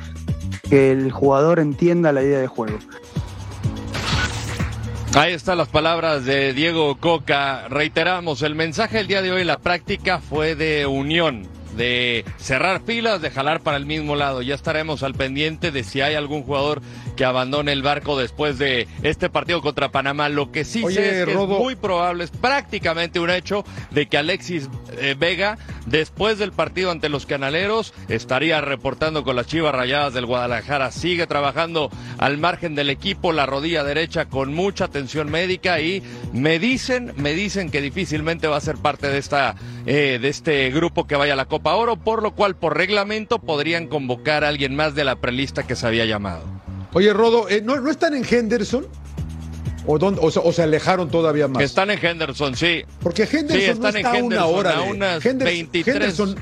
que 0.70 0.92
el 0.92 1.12
jugador 1.12 1.60
entienda 1.60 2.12
la 2.12 2.22
idea 2.22 2.40
de 2.40 2.48
juego. 2.48 2.78
Ahí 5.16 5.34
están 5.34 5.60
las 5.60 5.68
palabras 5.68 6.26
de 6.26 6.54
Diego 6.54 6.96
Coca. 6.96 7.68
Reiteramos, 7.68 8.42
el 8.42 8.56
mensaje 8.56 8.98
del 8.98 9.08
día 9.08 9.22
de 9.22 9.32
hoy, 9.32 9.44
la 9.44 9.60
práctica 9.60 10.18
fue 10.18 10.56
de 10.56 10.88
unión, 10.88 11.48
de 11.78 12.26
cerrar 12.38 12.82
filas, 12.82 13.22
de 13.22 13.30
jalar 13.30 13.62
para 13.62 13.78
el 13.78 13.86
mismo 13.86 14.16
lado. 14.16 14.42
Ya 14.42 14.56
estaremos 14.56 15.04
al 15.04 15.14
pendiente 15.14 15.70
de 15.70 15.84
si 15.84 16.02
hay 16.02 16.16
algún 16.16 16.42
jugador 16.42 16.82
que 17.16 17.26
abandone 17.26 17.72
el 17.72 17.82
barco 17.82 18.18
después 18.18 18.58
de 18.58 18.88
este 19.02 19.30
partido 19.30 19.62
contra 19.62 19.92
Panamá. 19.92 20.30
Lo 20.30 20.52
que 20.52 20.66
sí 20.66 20.84
Oye, 20.84 20.96
sé 20.96 21.22
es 21.22 21.26
que 21.26 21.34
Rodo. 21.34 21.56
es 21.56 21.60
muy 21.60 21.76
probable, 21.76 22.24
es 22.24 22.32
prácticamente 22.32 23.20
un 23.20 23.30
hecho 23.30 23.64
de 23.92 24.08
que 24.08 24.18
Alexis 24.18 24.70
eh, 24.98 25.16
Vega, 25.18 25.58
después 25.86 26.38
del 26.38 26.52
partido 26.52 26.92
ante 26.92 27.10
los 27.10 27.26
canaleros, 27.26 27.94
estaría 28.10 28.62
reportando 28.62 29.24
con 29.24 29.36
las 29.36 29.48
Chivas 29.48 29.74
Rayadas 29.74 30.14
del 30.14 30.26
Guadalajara. 30.26 30.92
Sigue 30.92 31.28
trabajando 31.28 31.90
al 32.18 32.38
margen 32.38 32.76
del 32.76 32.90
equipo, 32.90 33.32
la 33.32 33.46
rodilla 33.46 33.84
derecha 33.84 34.26
con 34.26 34.54
mucha 34.54 34.86
atención 34.86 35.30
médica 35.30 35.80
y 35.80 36.04
me 36.34 36.60
dicen, 36.60 37.14
me 37.18 37.34
dicen 37.34 37.70
que 37.70 37.82
difícilmente 37.82 38.48
va 38.48 38.58
a 38.58 38.62
ser 38.62 38.78
parte 38.78 39.08
de 39.08 39.18
esta, 39.18 39.56
eh, 39.86 40.20
de 40.22 40.30
este 40.30 40.70
grupo 40.72 41.06
que 41.08 41.16
vaya 41.16 41.34
a 41.34 41.38
la 41.38 41.46
Copa 41.46 41.76
Oro, 41.76 41.98
por 41.98 42.24
lo 42.24 42.32
cual 42.32 42.56
por 42.56 42.78
reglamento 42.78 43.40
podrían 43.40 43.88
convocar 43.88 44.44
a 44.44 44.50
alguien 44.50 44.76
más 44.76 44.96
de 44.96 45.04
la 45.04 45.16
prelista 45.18 45.64
que 45.64 45.76
se 45.76 45.88
había 45.88 46.06
llamado. 46.06 46.44
Oye, 46.94 47.12
Rodo, 47.14 47.50
eh, 47.50 47.62
¿no, 47.64 47.80
¿no 47.80 47.90
están 47.90 48.14
en 48.14 48.26
Henderson? 48.30 48.86
¿O, 49.86 49.98
dónde- 49.98 50.22
o, 50.24 50.32
se- 50.32 50.40
o 50.40 50.52
se 50.54 50.64
alejaron 50.64 51.10
todavía 51.10 51.48
más? 51.48 51.64
Están 51.64 51.90
en 51.92 52.04
Henderson, 52.04 52.56
sí. 52.56 52.84
Porque 53.02 53.24
Henderson 53.24 53.58
Sí, 53.60 53.64
están 53.66 53.82
no 53.82 53.90
en 53.90 53.96
está 53.98 54.10
a 54.10 54.12
una 54.14 54.20
Henderson, 54.20 54.56
hora 54.56 54.70
a 54.70 54.82
de- 54.84 54.92
unas 54.92 55.26
Henderson- 55.26 55.44
23. 55.46 55.96
Henderson 55.96 56.36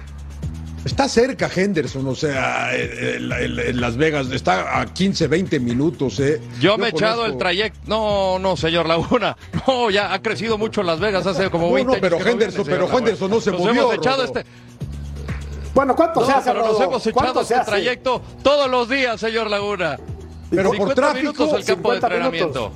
está 0.85 1.07
cerca 1.07 1.49
Henderson, 1.55 2.05
o 2.07 2.13
sea, 2.15 2.75
eh, 2.75 3.15
en, 3.17 3.31
en- 3.31 3.59
en 3.59 3.81
Las 3.81 3.97
Vegas 3.97 4.27
está 4.31 4.79
a 4.79 4.85
15, 4.93 5.27
20 5.27 5.59
minutos, 5.59 6.19
¿eh? 6.19 6.39
Yo 6.59 6.77
me 6.77 6.87
he 6.87 6.89
echado 6.89 7.25
el 7.25 7.37
trayecto. 7.37 7.79
No, 7.87 8.37
no, 8.37 8.55
señor 8.57 8.87
Laguna. 8.87 9.35
No, 9.67 9.89
ya 9.89 10.13
ha 10.13 10.21
crecido 10.21 10.57
mucho 10.57 10.83
Las 10.83 10.99
Vegas 10.99 11.25
hace 11.25 11.49
como 11.49 11.67
No, 11.69 11.73
20 11.73 11.87
no, 11.87 11.93
años 11.93 12.01
pero 12.01 12.19
no 12.19 12.25
Henderson- 12.25 12.65
viene, 12.65 12.79
pero 12.87 12.97
Henderson 12.97 13.31
no 13.31 13.41
se 13.41 13.51
Nos 13.51 13.59
movió, 13.61 13.81
hemos 13.81 13.95
echado 13.95 14.23
este. 14.23 14.43
Bueno, 15.73 15.95
¿cuánto 15.95 16.19
No, 16.19 16.25
se 16.25 16.31
hace, 16.33 16.51
pero 16.51 16.65
nos 16.67 16.81
hemos 16.81 17.03
¿Cuánto 17.13 17.41
echado 17.41 17.41
este 17.41 17.65
trayecto 17.71 18.21
todos 18.43 18.69
los 18.69 18.89
días, 18.89 19.19
señor 19.19 19.49
Laguna. 19.49 19.97
Pero 20.51 20.63
por 20.69 20.75
50 20.77 20.95
tráfico, 20.95 21.21
minutos 21.33 21.53
al 21.53 21.65
campo 21.65 21.89
de 21.91 21.97
50 21.97 22.07
entrenamiento. 22.07 22.59
minutos. 22.69 22.71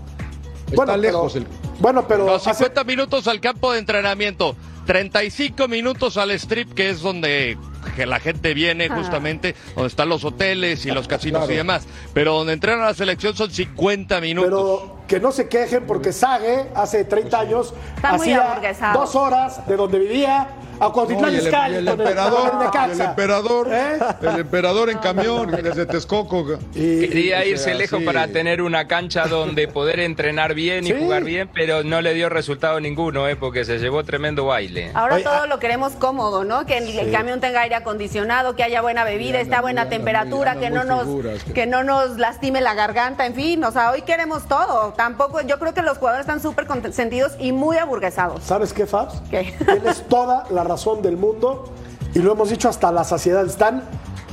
Está 0.66 0.76
Bueno, 0.76 0.98
lejos 0.98 1.34
pero- 1.34 1.46
el... 1.46 1.52
Bueno, 1.80 2.08
pero 2.08 2.26
No, 2.26 2.34
hace- 2.36 2.54
50 2.54 2.84
minutos 2.86 3.28
al 3.28 3.40
campo 3.40 3.72
de 3.74 3.80
entrenamiento. 3.80 4.56
35 4.86 5.68
minutos 5.68 6.16
al 6.18 6.32
strip, 6.32 6.74
que 6.74 6.90
es 6.90 7.02
donde 7.02 7.58
que 7.96 8.06
la 8.06 8.20
gente 8.20 8.54
viene 8.54 8.88
Ah. 8.90 8.96
justamente, 8.98 9.56
donde 9.76 9.88
están 9.90 10.10
los 10.10 10.24
hoteles 10.24 10.86
y 10.86 10.92
los 10.92 11.08
casinos 11.08 11.42
Claro. 11.42 11.54
y 11.54 11.56
demás. 11.58 11.88
Pero 12.14 12.34
donde 12.34 12.54
entrena 12.54 12.84
la 12.84 12.94
selección 12.94 13.36
son 13.36 13.52
50 13.52 14.20
minutos. 14.22 14.50
Pero 14.50 14.95
que 15.08 15.20
no 15.20 15.32
se 15.32 15.48
quejen 15.48 15.86
porque 15.86 16.12
Sage 16.12 16.68
hace 16.76 17.04
30 17.06 17.40
años 17.40 17.74
Está 17.96 18.14
muy 18.14 18.34
hacía 18.34 18.92
dos 18.94 19.16
horas 19.16 19.66
de 19.68 19.76
donde 19.78 20.00
vivía 20.00 20.48
a 20.78 20.90
Cuautitlán 20.90 21.22
No, 21.22 21.30
y 21.32 21.36
el, 21.38 21.44
y 21.46 21.76
el 21.78 21.88
emperador, 21.88 22.52
el 22.92 23.00
emperador, 23.02 23.68
¿Eh? 23.72 23.98
el 24.24 24.40
emperador 24.42 24.90
en 24.90 24.98
camión 24.98 25.50
desde 25.52 25.86
Texcoco. 25.86 26.46
Y- 26.74 27.00
Quería 27.08 27.38
o 27.38 27.40
sea, 27.40 27.48
irse 27.48 27.76
lejos 27.76 28.00
sí. 28.00 28.06
para 28.06 28.28
tener 28.28 28.62
una 28.62 28.86
cancha 28.86 29.26
donde 29.28 29.70
poder 29.70 30.02
entrenar 30.02 30.54
bien 30.54 30.84
y 30.86 30.88
Sí. 30.90 30.96
jugar 31.00 31.24
bien, 31.24 31.50
pero 31.54 31.84
no 31.84 32.02
le 32.02 32.14
dio 32.14 32.28
resultado 32.28 32.82
ninguno, 32.82 33.26
¿eh? 33.30 33.38
porque 33.38 33.64
se 33.64 33.78
llevó 33.80 34.04
tremendo 34.04 34.48
baile. 34.48 34.92
Ahora 34.94 35.16
Oye, 35.16 35.24
todo 35.24 35.44
ah- 35.44 35.48
lo 35.48 35.60
queremos 35.60 35.94
cómodo, 35.94 36.44
¿no? 36.44 36.66
Que 36.66 36.80
el, 36.80 36.90
el 37.00 37.10
camión 37.10 37.40
tenga 37.40 37.62
aire 37.62 37.76
acondicionado, 37.76 38.58
que 38.58 38.64
haya 38.64 38.82
buena 38.82 39.06
bebida, 39.06 39.40
está 39.40 39.62
buena 39.62 39.88
temperatura, 39.88 40.56
que 40.60 40.70
no 40.72 40.84
nos 40.84 41.06
muy 41.06 41.22
figuras, 41.22 41.44
que- 41.46 41.54
que 41.54 41.66
no 41.68 41.86
nos 41.86 42.18
lastime 42.18 42.60
la 42.60 42.74
garganta, 42.74 43.26
en 43.26 43.34
fin, 43.34 43.64
o 43.64 43.72
sea, 43.72 43.92
hoy 43.92 44.02
queremos 44.02 44.46
todo. 44.50 44.94
Tampoco, 44.96 45.42
yo 45.42 45.60
creo 45.60 45.74
que 45.74 45.82
los 45.82 45.98
jugadores 45.98 46.26
están 46.26 46.42
súper 46.42 46.68
consentidos 46.68 47.34
y 47.40 47.52
muy 47.52 47.78
aburguesados. 47.78 48.44
¿Sabes 48.44 48.72
qué, 48.74 48.86
Fabs? 48.86 49.22
¿Qué? 49.30 49.54
Tienes 49.66 50.04
toda 50.08 50.46
la 50.50 50.64
razón 50.64 51.02
del 51.02 51.18
mundo 51.18 51.66
y 52.14 52.20
lo 52.20 52.32
hemos 52.32 52.50
dicho 52.50 52.70
hasta 52.70 52.92
la 52.92 53.04
saciedad. 53.04 53.46
Están 53.46 53.84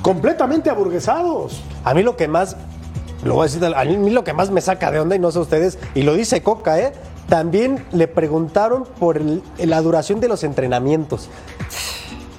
completamente 0.02 0.70
aburguesados. 0.70 1.60
A 1.84 1.94
mí 1.94 2.02
lo 2.02 2.16
que 2.16 2.28
más, 2.28 2.56
lo 3.24 3.34
voy 3.34 3.42
a 3.42 3.50
decir, 3.50 3.64
a 3.64 3.84
mí 3.84 4.10
lo 4.10 4.24
que 4.24 4.32
más 4.32 4.50
me 4.50 4.60
saca 4.60 4.90
de 4.90 5.00
onda, 5.00 5.16
y 5.16 5.18
no 5.18 5.30
sé 5.32 5.38
ustedes, 5.40 5.78
y 5.94 6.02
lo 6.02 6.14
dice 6.14 6.42
Coca, 6.42 6.78
¿eh? 6.78 6.92
También 7.28 7.84
le 7.92 8.08
preguntaron 8.08 8.84
por 8.98 9.16
el- 9.16 9.42
la 9.58 9.80
duración 9.80 10.20
de 10.20 10.28
los 10.28 10.44
entrenamientos. 10.44 11.28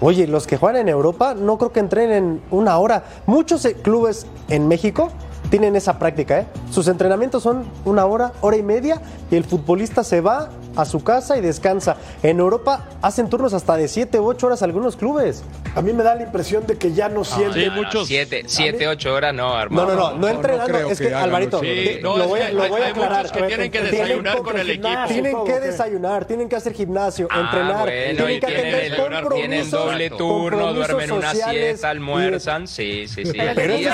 Oye, 0.01 0.27
los 0.27 0.45
que 0.47 0.57
juegan 0.57 0.81
en 0.81 0.89
Europa 0.89 1.33
no 1.33 1.57
creo 1.57 1.71
que 1.71 1.79
entrenen 1.79 2.41
una 2.51 2.77
hora. 2.77 3.03
Muchos 3.25 3.63
eh, 3.65 3.75
clubes 3.75 4.27
en 4.49 4.67
México 4.67 5.09
tienen 5.53 5.75
esa 5.75 5.99
práctica, 5.99 6.39
¿eh? 6.39 6.47
Sus 6.71 6.87
entrenamientos 6.87 7.43
son 7.43 7.65
una 7.85 8.07
hora, 8.07 8.31
hora 8.41 8.57
y 8.57 8.63
media, 8.63 8.99
y 9.29 9.35
el 9.35 9.43
futbolista 9.43 10.03
se 10.03 10.19
va 10.19 10.49
a 10.75 10.83
su 10.83 11.03
casa 11.03 11.37
y 11.37 11.41
descansa. 11.41 11.95
En 12.23 12.39
Europa 12.39 12.85
hacen 13.03 13.29
turnos 13.29 13.53
hasta 13.53 13.77
de 13.77 13.87
7 13.87 14.19
u 14.19 14.25
8 14.25 14.47
horas 14.47 14.63
algunos 14.63 14.95
clubes. 14.95 15.43
A 15.75 15.81
mí 15.81 15.91
me 15.91 16.03
da 16.03 16.13
la 16.15 16.23
impresión 16.23 16.67
de 16.67 16.77
que 16.77 16.93
ya 16.93 17.09
no 17.09 17.23
sienten. 17.23 17.63
Sí, 17.63 17.69
muchos. 17.71 18.07
Siete, 18.07 18.43
siete, 18.45 18.87
ocho 18.87 19.13
horas 19.13 19.33
no, 19.33 19.53
No, 19.55 19.61
hermano. 19.61 19.89
no, 19.89 19.95
no, 19.95 20.11
no 20.11 20.17
no 20.19 20.27
entrenando. 20.27 20.77
es 20.89 20.99
que 20.99 21.13
Alvarito, 21.13 21.61
lo 22.01 22.27
voy, 22.27 22.39
a- 22.41 22.47
aclarar. 22.89 23.17
muchos 23.23 23.31
que 23.31 23.43
tienen 23.43 23.71
que 23.71 23.81
desayunar 23.81 24.37
con 24.43 24.57
el 24.59 24.69
equipo. 24.69 24.89
Tienen 25.07 25.43
que 25.45 25.59
desayunar, 25.59 26.25
tienen 26.25 26.49
que 26.49 26.55
hacer 26.55 26.73
gimnasio, 26.73 27.27
Ah, 27.31 27.41
entrenar, 27.41 27.83
bueno, 27.85 28.25
tienen 28.25 28.39
que 28.39 28.47
tienen, 28.47 28.65
atender 28.67 28.83
el- 28.85 28.95
compromisos, 28.97 29.35
tienen 29.49 29.69
doble 29.71 30.09
turno, 30.11 30.57
compromisos 30.59 30.87
duermen 30.87 31.11
una 31.11 31.31
sociales 31.31 31.63
siesta, 31.65 31.89
almuerzan, 31.89 32.67
sí, 32.67 33.07
sí, 33.07 33.25
sí. 33.25 33.33
Pero 33.55 33.73
es, 33.73 33.87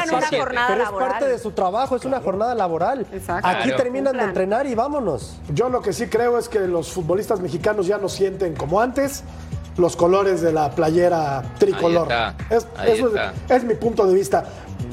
parte, 1.00 1.28
de 1.28 1.40
su 1.40 1.52
trabajo, 1.52 1.96
es 1.96 2.04
una 2.06 2.20
jornada 2.20 2.56
laboral. 2.56 3.06
Exacto. 3.14 3.48
Aquí 3.48 3.70
Claro. 3.70 3.84
terminan 3.84 4.18
de 4.18 4.24
entrenar 4.24 4.66
y 4.68 4.76
vámonos. 4.76 5.38
Yo 5.54 5.70
lo 5.70 5.82
que 5.82 5.94
sí 5.94 6.08
creo 6.08 6.38
es 6.38 6.50
que 6.50 6.60
los 6.60 6.92
futbolistas 6.92 7.40
mexicanos 7.40 7.88
ya 7.88 7.98
no 7.98 8.10
sienten 8.10 8.54
como 8.56 8.82
antes 8.82 9.24
los 9.80 9.96
colores 9.96 10.42
de 10.42 10.52
la 10.52 10.72
playera 10.72 11.42
tricolor. 11.58 12.12
Ahí 12.12 12.34
está, 12.40 12.56
Es, 12.56 12.68
ahí 12.78 12.92
eso 12.92 13.08
está. 13.08 13.34
es, 13.48 13.52
es 13.58 13.64
mi 13.64 13.74
punto 13.76 14.06
de 14.06 14.14
vista. 14.14 14.44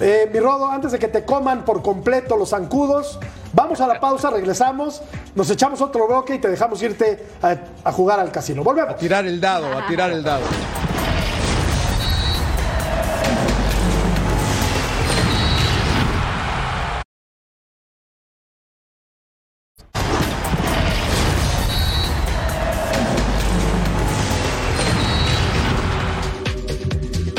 Eh, 0.00 0.30
mi 0.32 0.40
Rodo, 0.40 0.66
antes 0.66 0.92
de 0.92 0.98
que 0.98 1.08
te 1.08 1.24
coman 1.24 1.64
por 1.64 1.82
completo 1.82 2.36
los 2.36 2.50
zancudos, 2.50 3.18
vamos 3.52 3.80
a 3.80 3.86
la 3.86 3.98
pausa, 3.98 4.30
regresamos, 4.30 5.02
nos 5.34 5.48
echamos 5.50 5.80
otro 5.80 6.06
bloque 6.06 6.34
y 6.34 6.38
te 6.38 6.48
dejamos 6.48 6.82
irte 6.82 7.24
a, 7.42 7.56
a 7.84 7.92
jugar 7.92 8.20
al 8.20 8.30
casino. 8.30 8.62
Volvemos. 8.62 8.94
A 8.94 8.96
tirar 8.96 9.24
el 9.26 9.40
dado, 9.40 9.66
a 9.76 9.86
tirar 9.86 10.10
el 10.10 10.22
dado. 10.22 10.42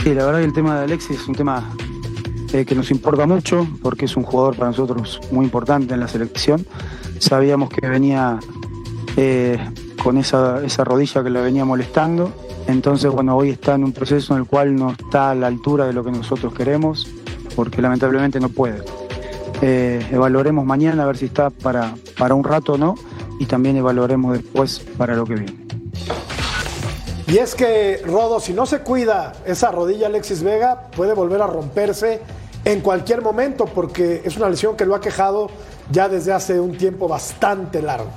Sí, 0.07 0.13
la 0.13 0.23
verdad 0.23 0.39
que 0.39 0.45
el 0.45 0.53
tema 0.53 0.77
de 0.77 0.85
Alexis 0.85 1.19
es 1.19 1.27
un 1.27 1.35
tema 1.35 1.69
eh, 2.53 2.63
que 2.63 2.75
nos 2.75 2.91
importa 2.91 3.25
mucho 3.25 3.67
porque 3.81 4.05
es 4.05 4.15
un 4.15 4.23
jugador 4.23 4.55
para 4.55 4.69
nosotros 4.69 5.19
muy 5.31 5.43
importante 5.43 5.95
en 5.95 5.99
la 5.99 6.07
selección. 6.07 6.65
Sabíamos 7.19 7.69
que 7.69 7.85
venía 7.85 8.39
eh, 9.17 9.59
con 10.01 10.17
esa, 10.17 10.63
esa 10.63 10.85
rodilla 10.85 11.25
que 11.25 11.29
le 11.29 11.41
venía 11.41 11.65
molestando. 11.65 12.31
Entonces, 12.67 13.11
bueno, 13.11 13.35
hoy 13.35 13.49
está 13.49 13.75
en 13.75 13.83
un 13.83 13.91
proceso 13.91 14.33
en 14.33 14.39
el 14.39 14.47
cual 14.47 14.77
no 14.77 14.91
está 14.91 15.31
a 15.31 15.35
la 15.35 15.47
altura 15.47 15.85
de 15.87 15.91
lo 15.91 16.05
que 16.05 16.11
nosotros 16.11 16.53
queremos 16.53 17.05
porque 17.53 17.81
lamentablemente 17.81 18.39
no 18.39 18.47
puede. 18.47 18.81
Eh, 19.61 20.07
evaluaremos 20.09 20.65
mañana 20.65 21.03
a 21.03 21.07
ver 21.07 21.17
si 21.17 21.25
está 21.25 21.49
para, 21.49 21.95
para 22.17 22.33
un 22.33 22.45
rato 22.45 22.75
o 22.75 22.77
no 22.77 22.95
y 23.41 23.45
también 23.45 23.75
evaluaremos 23.75 24.37
después 24.37 24.79
para 24.97 25.17
lo 25.17 25.25
que 25.25 25.35
viene. 25.35 25.56
Y 27.27 27.39
es 27.39 27.55
que, 27.55 28.01
Rodo, 28.05 28.39
si 28.39 28.53
no 28.53 28.65
se 28.65 28.79
cuida 28.79 29.33
esa 29.45 29.69
rodilla 29.69 30.07
Alexis 30.07 30.41
Vega, 30.41 30.83
puede 30.95 31.13
volver 31.13 31.41
a 31.41 31.47
romperse 31.47 32.21
en 32.63 32.79
cualquier 32.79 33.21
momento 33.21 33.65
porque 33.65 34.21
es 34.23 34.37
una 34.37 34.49
lesión 34.49 34.77
que 34.77 34.85
lo 34.85 34.95
ha 34.95 35.01
quejado 35.01 35.49
ya 35.91 36.07
desde 36.07 36.31
hace 36.31 36.57
un 36.57 36.77
tiempo 36.77 37.09
bastante 37.09 37.81
largo. 37.81 38.11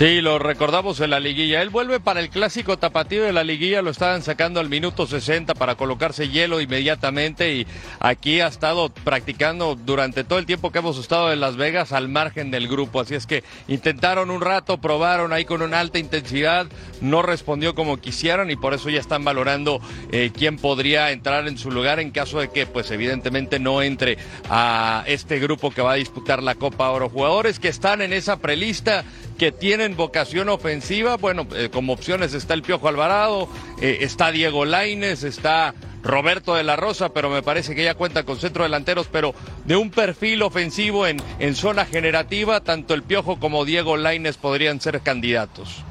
Sí, 0.00 0.22
lo 0.22 0.38
recordamos 0.38 0.98
en 1.00 1.10
la 1.10 1.20
liguilla. 1.20 1.60
Él 1.60 1.68
vuelve 1.68 2.00
para 2.00 2.20
el 2.20 2.30
clásico 2.30 2.78
tapatío 2.78 3.22
de 3.22 3.34
la 3.34 3.44
liguilla, 3.44 3.82
lo 3.82 3.90
estaban 3.90 4.22
sacando 4.22 4.58
al 4.58 4.70
minuto 4.70 5.06
60 5.06 5.52
para 5.52 5.74
colocarse 5.74 6.30
hielo 6.30 6.62
inmediatamente 6.62 7.52
y 7.52 7.66
aquí 7.98 8.40
ha 8.40 8.46
estado 8.46 8.88
practicando 8.88 9.74
durante 9.74 10.24
todo 10.24 10.38
el 10.38 10.46
tiempo 10.46 10.72
que 10.72 10.78
hemos 10.78 10.96
estado 10.96 11.34
en 11.34 11.40
Las 11.40 11.56
Vegas 11.56 11.92
al 11.92 12.08
margen 12.08 12.50
del 12.50 12.66
grupo. 12.66 13.02
Así 13.02 13.14
es 13.14 13.26
que 13.26 13.44
intentaron 13.68 14.30
un 14.30 14.40
rato, 14.40 14.78
probaron 14.78 15.34
ahí 15.34 15.44
con 15.44 15.60
una 15.60 15.80
alta 15.80 15.98
intensidad, 15.98 16.66
no 17.02 17.20
respondió 17.20 17.74
como 17.74 17.98
quisieran 17.98 18.50
y 18.50 18.56
por 18.56 18.72
eso 18.72 18.88
ya 18.88 19.00
están 19.00 19.22
valorando 19.22 19.82
eh, 20.12 20.30
quién 20.34 20.56
podría 20.56 21.10
entrar 21.10 21.46
en 21.46 21.58
su 21.58 21.70
lugar 21.70 22.00
en 22.00 22.10
caso 22.10 22.40
de 22.40 22.48
que 22.48 22.64
pues 22.64 22.90
evidentemente 22.90 23.58
no 23.58 23.82
entre 23.82 24.16
a 24.48 25.04
este 25.06 25.38
grupo 25.40 25.70
que 25.70 25.82
va 25.82 25.92
a 25.92 25.96
disputar 25.96 26.42
la 26.42 26.54
Copa 26.54 26.88
Oro. 26.88 27.10
Jugadores 27.10 27.60
que 27.60 27.68
están 27.68 28.00
en 28.00 28.14
esa 28.14 28.38
prelista 28.38 29.04
que 29.40 29.52
tienen 29.52 29.89
vocación 29.96 30.48
ofensiva. 30.48 31.16
Bueno, 31.16 31.46
eh, 31.54 31.68
como 31.72 31.92
opciones 31.92 32.34
está 32.34 32.54
el 32.54 32.62
Piojo 32.62 32.88
Alvarado, 32.88 33.48
eh, 33.80 33.98
está 34.00 34.30
Diego 34.32 34.64
Laines, 34.64 35.22
está 35.22 35.74
Roberto 36.02 36.54
de 36.54 36.64
la 36.64 36.76
Rosa, 36.76 37.10
pero 37.10 37.30
me 37.30 37.42
parece 37.42 37.74
que 37.74 37.84
ya 37.84 37.94
cuenta 37.94 38.24
con 38.24 38.38
centro 38.38 38.64
delanteros, 38.64 39.08
pero 39.10 39.34
de 39.64 39.76
un 39.76 39.90
perfil 39.90 40.42
ofensivo 40.42 41.06
en, 41.06 41.18
en 41.38 41.54
zona 41.54 41.84
generativa, 41.84 42.60
tanto 42.60 42.94
el 42.94 43.02
Piojo 43.02 43.38
como 43.38 43.64
Diego 43.64 43.96
Laines 43.96 44.36
podrían 44.36 44.80
ser 44.80 45.00
candidatos. 45.00 45.84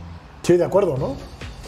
Sí, 0.44 0.58
de 0.58 0.66
acuerdo, 0.66 0.98
¿no? 0.98 1.16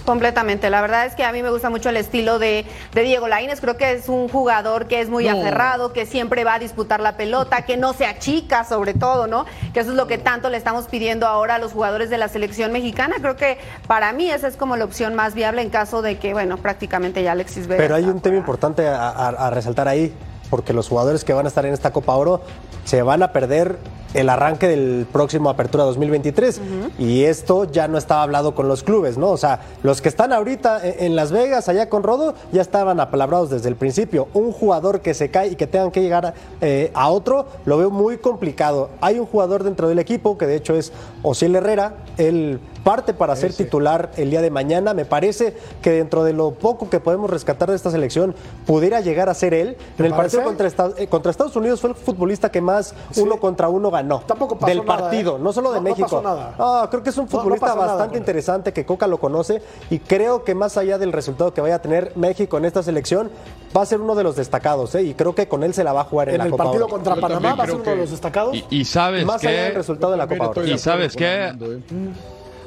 Completamente. 0.05 0.69
La 0.69 0.81
verdad 0.81 1.05
es 1.05 1.15
que 1.15 1.23
a 1.23 1.31
mí 1.31 1.43
me 1.43 1.49
gusta 1.51 1.69
mucho 1.69 1.89
el 1.89 1.97
estilo 1.97 2.39
de, 2.39 2.65
de 2.93 3.01
Diego 3.03 3.27
Lainez. 3.27 3.61
Creo 3.61 3.77
que 3.77 3.91
es 3.91 4.09
un 4.09 4.27
jugador 4.29 4.87
que 4.87 4.99
es 4.99 5.09
muy 5.09 5.25
No. 5.25 5.31
aferrado, 5.39 5.93
que 5.93 6.05
siempre 6.05 6.43
va 6.43 6.55
a 6.55 6.59
disputar 6.59 6.99
la 7.01 7.17
pelota, 7.17 7.61
que 7.63 7.77
no 7.77 7.93
se 7.93 8.05
achica 8.05 8.63
sobre 8.63 8.93
todo, 8.93 9.27
¿no? 9.27 9.45
Que 9.73 9.81
eso 9.81 9.91
es 9.91 9.95
lo 9.95 10.07
que 10.07 10.17
tanto 10.17 10.49
le 10.49 10.57
estamos 10.57 10.85
pidiendo 10.87 11.27
ahora 11.27 11.55
a 11.55 11.57
los 11.59 11.73
jugadores 11.73 12.09
de 12.09 12.17
la 12.17 12.27
selección 12.29 12.71
mexicana. 12.71 13.15
Creo 13.21 13.35
que 13.35 13.57
para 13.87 14.11
mí 14.11 14.29
esa 14.29 14.47
es 14.47 14.57
como 14.57 14.75
la 14.75 14.85
opción 14.85 15.13
más 15.15 15.33
viable 15.35 15.61
en 15.61 15.69
caso 15.69 16.01
de 16.01 16.17
que, 16.17 16.33
bueno, 16.33 16.57
prácticamente 16.57 17.21
ya 17.23 17.33
Alexis 17.33 17.67
Vega. 17.67 17.81
Pero 17.81 17.95
hay 17.95 18.05
un 18.05 18.21
tema 18.21 18.37
importante 18.37 18.87
a, 18.87 19.09
a- 19.09 19.27
a 19.29 19.49
resaltar 19.51 19.87
ahí, 19.87 20.13
porque 20.49 20.73
los 20.73 20.89
jugadores 20.89 21.23
que 21.23 21.33
van 21.33 21.45
a 21.45 21.49
estar 21.49 21.65
en 21.65 21.73
esta 21.73 21.91
Copa 21.91 22.15
Oro 22.15 22.41
se 22.85 23.01
van 23.03 23.21
a 23.23 23.31
perder 23.31 23.77
el 24.13 24.29
arranque 24.29 24.67
del 24.67 25.07
próximo 25.11 25.49
Apertura 25.49 25.83
2023. 25.85 26.61
Y 26.99 27.23
esto 27.23 27.65
ya 27.65 27.87
no 27.87 27.97
estaba 27.97 28.23
hablado 28.23 28.53
con 28.55 28.67
los 28.67 28.83
clubes, 28.83 29.17
¿no? 29.17 29.29
O 29.29 29.37
sea, 29.37 29.61
los 29.83 30.01
que 30.01 30.09
están 30.09 30.33
ahorita 30.33 30.81
en, 30.83 31.15
Las 31.15 31.31
Vegas, 31.31 31.69
allá 31.69 31.89
con 31.89 32.03
Rodo, 32.03 32.33
ya 32.51 32.61
estaban 32.61 32.99
apalabrados 32.99 33.49
desde 33.49 33.69
el 33.69 33.75
principio. 33.75 34.27
Un 34.33 34.51
jugador 34.51 35.01
que 35.01 35.13
se 35.13 35.29
cae 35.31 35.49
y 35.49 35.55
que 35.55 35.67
tengan 35.67 35.91
que 35.91 36.01
llegar 36.01 36.33
eh, 36.61 36.91
a 36.93 37.09
otro, 37.09 37.47
lo 37.65 37.77
veo 37.77 37.89
muy 37.89 38.17
complicado. 38.17 38.89
Hay 39.01 39.19
un 39.19 39.25
jugador 39.25 39.63
dentro 39.63 39.87
del 39.87 39.99
equipo, 39.99 40.37
que 40.37 40.47
de 40.47 40.55
hecho 40.55 40.75
es 40.75 40.91
Osiel 41.23 41.55
Herrera, 41.55 41.93
él 42.17 42.59
parte 42.83 43.13
para 43.13 43.35
ser 43.35 43.53
titular 43.53 44.11
el 44.17 44.31
día 44.31 44.41
de 44.41 44.49
mañana. 44.49 44.93
Me 44.95 45.05
parece 45.05 45.55
que 45.83 45.91
dentro 45.91 46.23
de 46.23 46.33
lo 46.33 46.51
poco 46.51 46.89
que 46.89 46.99
podemos 46.99 47.29
rescatar 47.29 47.69
de 47.69 47.75
esta 47.75 47.91
selección, 47.91 48.33
pudiera 48.65 49.01
llegar 49.01 49.29
a 49.29 49.33
ser 49.35 49.53
él. 49.53 49.77
En 49.99 50.05
el 50.05 50.11
parece? 50.11 50.37
partido 50.37 50.43
contra, 50.43 50.67
Esta- 50.67 50.89
eh, 50.97 51.07
contra 51.07 51.29
Estados 51.31 51.55
Unidos 51.55 51.79
fue 51.79 51.91
el 51.91 51.95
futbolista 51.95 52.49
que 52.49 52.59
más 52.59 52.95
uno 53.17 53.39
contra 53.39 53.69
uno 53.69 53.91
ganó. 53.91 54.00
Tampoco 54.27 54.55
pasó 54.57 54.67
Del 54.67 54.85
nada, 54.85 54.99
partido, 54.99 55.37
¿eh? 55.37 55.39
no 55.41 55.53
solo 55.53 55.71
de 55.71 55.77
No- 55.79 55.83
no 55.83 55.89
México. 55.89 56.07
pasó 56.09 56.21
nada. 56.21 56.55
Ah, 56.59 56.87
creo 56.89 57.03
que 57.03 57.09
es 57.09 57.17
un 57.17 57.25
No- 57.25 57.31
no 57.31 57.37
futbolista 57.39 57.67
nada 57.75 57.87
bastante 57.87 58.17
interesante 58.17 58.73
que 58.73 58.85
Coca 58.85 59.07
lo 59.07 59.19
conoce 59.19 59.61
y 59.89 59.99
creo 59.99 60.43
que 60.43 60.55
más 60.55 60.77
allá 60.77 60.97
del 60.97 61.11
resultado 61.11 61.53
que 61.53 61.61
vaya 61.61 61.75
a 61.75 61.81
tener 61.81 62.11
México 62.15 62.57
en 62.57 62.65
esta 62.65 62.83
selección, 62.83 63.29
va 63.75 63.81
a 63.81 63.85
ser 63.85 64.01
uno 64.01 64.15
de 64.15 64.23
los 64.23 64.35
destacados. 64.35 64.93
¿eh? 64.95 65.03
Y 65.03 65.13
creo 65.13 65.33
que 65.35 65.47
con 65.47 65.63
él 65.63 65.73
se 65.73 65.83
la 65.83 65.93
va 65.93 66.01
a 66.01 66.03
jugar 66.05 66.29
en, 66.29 66.35
En 66.35 66.39
la 66.39 66.45
el 66.45 66.51
Copa 66.51 66.63
partido 66.65 66.85
Oro. 66.85 66.93
contra 66.93 67.15
Yo 67.15 67.21
Panamá 67.21 67.55
va 67.55 67.63
a 67.63 67.67
ser 67.67 67.75
uno 67.75 67.83
de 67.85 67.91
que- 67.91 67.97
los 67.97 68.11
destacados. 68.11 68.55
Y, 68.55 68.65
y 68.69 68.85
sabes 68.85 69.25
Más 69.25 69.43
allá 69.43 69.63
del 69.63 69.75
resultado 69.75 70.11
de 70.11 70.17
la 70.17 70.27
Copa 70.27 70.47
Oro. 70.49 70.65
¿Y 70.65 70.77
sabes 70.77 71.15
qué? 71.15 71.53
con 71.57 72.13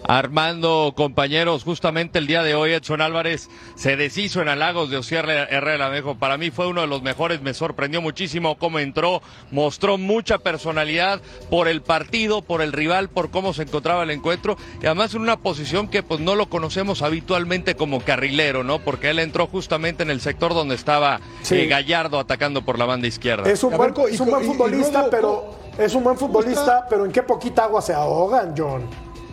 Armando, 0.07 0.93
compañeros, 0.95 1.65
justamente 1.65 2.19
el 2.19 2.27
día 2.27 2.43
de 2.43 2.55
hoy 2.55 2.73
Edson 2.73 3.01
Álvarez 3.01 3.49
se 3.75 3.97
deshizo 3.97 4.43
en 4.43 4.49
halagos 4.49 4.91
de 4.91 4.99
Osier 4.99 5.25
Herrera. 5.29 5.89
Me 5.89 5.97
dijo, 5.97 6.17
para 6.17 6.37
mí 6.37 6.51
fue 6.51 6.67
uno 6.67 6.83
de 6.83 6.87
los 6.87 7.03
mejores, 7.03 7.41
me 7.41 7.55
sorprendió 7.55 8.03
muchísimo 8.03 8.57
cómo 8.59 8.79
entró, 8.81 9.23
mostró 9.51 9.97
mucha 9.97 10.39
personalidad 10.39 11.23
por 11.49 11.69
el 11.69 11.81
partido, 11.81 12.43
por 12.43 12.61
el 12.61 12.73
rival, 12.73 13.09
por 13.09 13.31
cómo 13.31 13.55
se 13.55 13.63
encontraba 13.63 14.03
el 14.03 14.11
encuentro 14.11 14.59
y 14.83 14.87
además 14.87 15.15
en 15.15 15.23
una 15.23 15.39
posición 15.39 15.89
que 15.89 16.03
pues 16.03 16.21
no 16.21 16.35
lo 16.35 16.51
conocemos 16.51 17.01
habitualmente 17.01 17.75
como 17.75 18.01
carrilero, 18.01 18.63
¿no? 18.63 18.81
Porque 18.81 19.09
él 19.11 19.19
entró 19.19 19.47
justamente 19.47 20.03
en 20.03 20.11
el 20.11 20.21
sector 20.21 20.53
donde 20.53 20.75
estaba 20.75 21.21
Sí. 21.43 21.57
eh, 21.57 21.67
Gallardo 21.67 22.19
atacando 22.19 22.63
por 22.63 22.79
la 22.79 22.85
banda 22.85 23.07
izquierda. 23.07 23.51
Es 23.51 23.65
un 23.65 23.75
buen, 23.77 23.95
es 24.11 24.21
un 24.21 24.29
buen 24.31 24.43
y- 24.43 24.47
y 24.47 24.49
futbolista, 24.51 25.09
pero 25.11 25.55
es 25.79 25.95
un 25.95 26.05
buen 26.05 26.19
futbolista, 26.19 26.87
pero 26.91 27.07
en 27.07 27.11
qué 27.13 27.23
poquita 27.23 27.65
agua 27.65 27.81
se 27.81 27.95
ahogan, 27.95 28.55
John. 28.57 28.83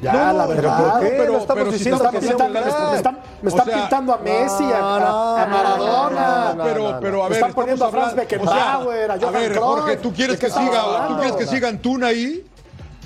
Ya, 0.01 0.13
No, 0.13 0.33
la 0.33 0.45
verdad. 0.47 0.75
pero 0.77 0.91
¿por 0.91 0.99
qué? 0.99 1.17
No 1.17 1.37
estamos 1.37 1.47
pero 1.47 1.65
si 1.71 1.77
diciendo 1.77 2.09
que 2.09 2.17
están 2.17 2.51
me 2.51 2.59
están- 2.59 3.19
me 3.41 3.49
están 3.49 3.67
O 3.67 3.71
sea, 3.71 3.81
pintando 3.81 4.13
a 4.13 4.17
Messi, 4.17 4.63
a, 4.71 4.77
a- 4.79 5.43
a 5.43 5.45
Maradona. 5.47 6.53
no, 6.55 6.63
pero, 6.63 6.83
no, 6.83 6.91
no. 6.93 6.99
pero 6.99 7.23
a 7.23 7.27
ver, 7.27 7.37
Están 7.37 7.53
poniendo 7.53 7.85
estamos 7.85 8.05
a 8.05 8.09
Franz 8.11 8.15
Beckenbauer, 8.15 9.11
a 9.11 9.13
a 9.13 9.19
Johan 9.19 9.33
ver, 9.33 9.51
Cruyff. 9.51 9.63
Jorge, 9.63 9.97
¿tú 9.97 10.13
quieres 10.13 10.39
¿De 10.39 10.47
qué 10.47 10.51
que 10.53 10.59
siga, 10.59 10.77
estamos 10.79 11.07
tú 11.07 11.15
quieres 11.17 11.35
que 11.35 11.45
siga 11.47 11.67
Antuna 11.69 12.07
ahí? 12.07 12.45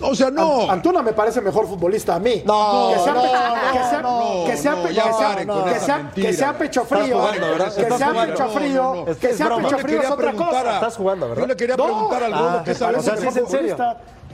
O 0.02 0.14
sea, 0.14 0.30
no. 0.30 0.64
An- 0.64 0.70
Antuna 0.72 1.02
me 1.02 1.14
parece 1.14 1.40
mejor 1.42 1.68
futbolista 1.68 2.16
a 2.16 2.20
mí. 2.20 2.44
No, 2.46 2.92
que 2.94 3.00
sea, 3.00 3.14
no, 3.14 3.22
pe- 3.22 3.28
no, 3.28 3.72
que 3.72 3.84
sea, 3.90 4.02
no, 4.02 4.44
que 4.46 4.58
sea, 4.58 4.76
que 6.54 6.58
pecho 6.60 6.86
frío, 6.86 7.22
que 7.76 7.92
sea 7.94 8.14
pecho 8.14 8.48
frío, 8.50 9.06
que 9.20 9.34
sea 9.34 9.50
pecho 9.56 9.70
Yo 9.70 9.78
le 9.78 9.84
frío 9.84 9.96
es 10.00 10.02
quería 10.02 10.14
otra 10.14 10.32
preguntar 10.32 10.64
cosa. 10.64 10.74
Estás 10.76 10.98
jugando, 10.98 11.28
¿verdad? 11.30 11.42
Yo 11.44 11.48
le 11.48 11.56
quería 11.56 11.76
preguntar 11.76 12.24
al 12.24 12.34
Ah, 12.34 12.62
que 12.66 12.72
o 12.72 12.76
sabe 12.76 13.02
sea, 13.02 13.16
si 13.16 13.22
sí 13.22 13.28
es 13.30 13.38
en 13.38 13.48
serio. 13.48 13.78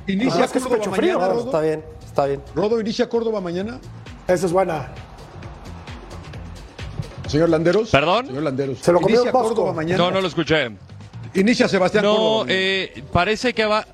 Inicia 0.07 0.45
es 0.45 0.51
que 0.51 0.59
Córdoba 0.59 0.95
frío, 0.95 1.19
mañana, 1.19 1.33
¿no? 1.33 1.39
Rodo. 1.39 1.45
Está 1.45 1.61
bien, 1.61 1.85
está 2.05 2.25
bien. 2.25 2.41
Rodo 2.55 2.79
inicia 2.81 3.07
Córdoba 3.09 3.41
mañana. 3.41 3.79
Esa 4.27 4.45
es 4.45 4.51
buena. 4.51 4.89
Señor 7.27 7.49
Landeros. 7.49 7.89
¿Perdón? 7.89 8.27
Señor 8.27 8.43
Landeros. 8.43 8.79
Se 8.79 8.91
lo 8.91 8.99
comió 8.99 9.15
inicia. 9.17 9.31
Córdoba 9.31 9.73
mañana. 9.73 9.97
No, 9.97 10.11
no 10.11 10.21
lo 10.21 10.27
escuché. 10.27 10.71
Inicia 11.33 11.67
Sebastián 11.67 12.03
No, 12.03 12.13
Córdoba. 12.15 12.39
mañana. 12.45 12.53
eh, 12.59 13.03
parece 13.13 13.53
que 13.53 13.65
va. 13.65 13.85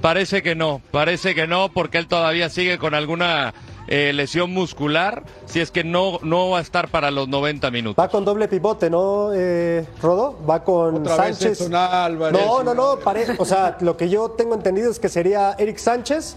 parece 0.00 0.42
que 0.42 0.54
no, 0.56 0.82
parece 0.90 1.34
que 1.34 1.46
no, 1.46 1.68
porque 1.72 1.98
él 1.98 2.08
todavía 2.08 2.48
sigue 2.50 2.78
con 2.78 2.94
alguna 2.94 3.54
eh, 3.88 4.12
lesión 4.12 4.52
muscular, 4.52 5.22
si 5.46 5.60
es 5.60 5.70
que 5.70 5.84
no, 5.84 6.18
no 6.22 6.50
va 6.50 6.58
a 6.58 6.60
estar 6.62 6.88
para 6.88 7.10
los 7.10 7.28
90 7.28 7.70
minutos. 7.70 8.02
Va 8.02 8.08
con 8.08 8.24
doble 8.24 8.48
pivote, 8.48 8.88
¿no, 8.90 9.30
eh, 9.34 9.86
Rodo? 10.00 10.36
Va 10.48 10.62
con 10.64 10.96
Otra 10.98 11.16
Sánchez. 11.16 11.70
Álvarez. 11.72 12.40
no, 12.40 12.62
no, 12.62 12.74
no, 12.74 12.96
pare- 12.96 13.26
o 13.38 13.44
sea, 13.44 13.76
lo 13.80 13.96
que 13.96 14.08
yo 14.08 14.30
tengo 14.30 14.54
entendido 14.54 14.90
es 14.90 14.98
que 14.98 15.08
sería 15.08 15.54
Eric 15.58 15.78
Sánchez, 15.78 16.36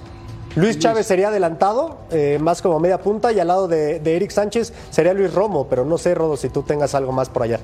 Luis 0.56 0.80
Chávez 0.80 1.06
sería 1.06 1.28
adelantado, 1.28 1.98
eh, 2.12 2.38
más 2.40 2.62
como 2.62 2.80
media 2.80 3.00
punta, 3.02 3.32
y 3.34 3.40
al 3.42 3.48
lado 3.48 3.68
de, 3.68 4.00
de 4.00 4.16
Eric 4.16 4.32
Sánchez 4.32 4.72
sería 4.90 5.14
Luis 5.14 5.34
Romo, 5.34 5.68
pero 5.68 5.84
no 5.84 5.98
sé, 5.98 6.16
Rodo, 6.16 6.38
si 6.38 6.48
tú 6.50 6.64
tengas 6.64 6.96
algo 6.96 7.12
más 7.12 7.28
por 7.30 7.44
allá. 7.44 7.60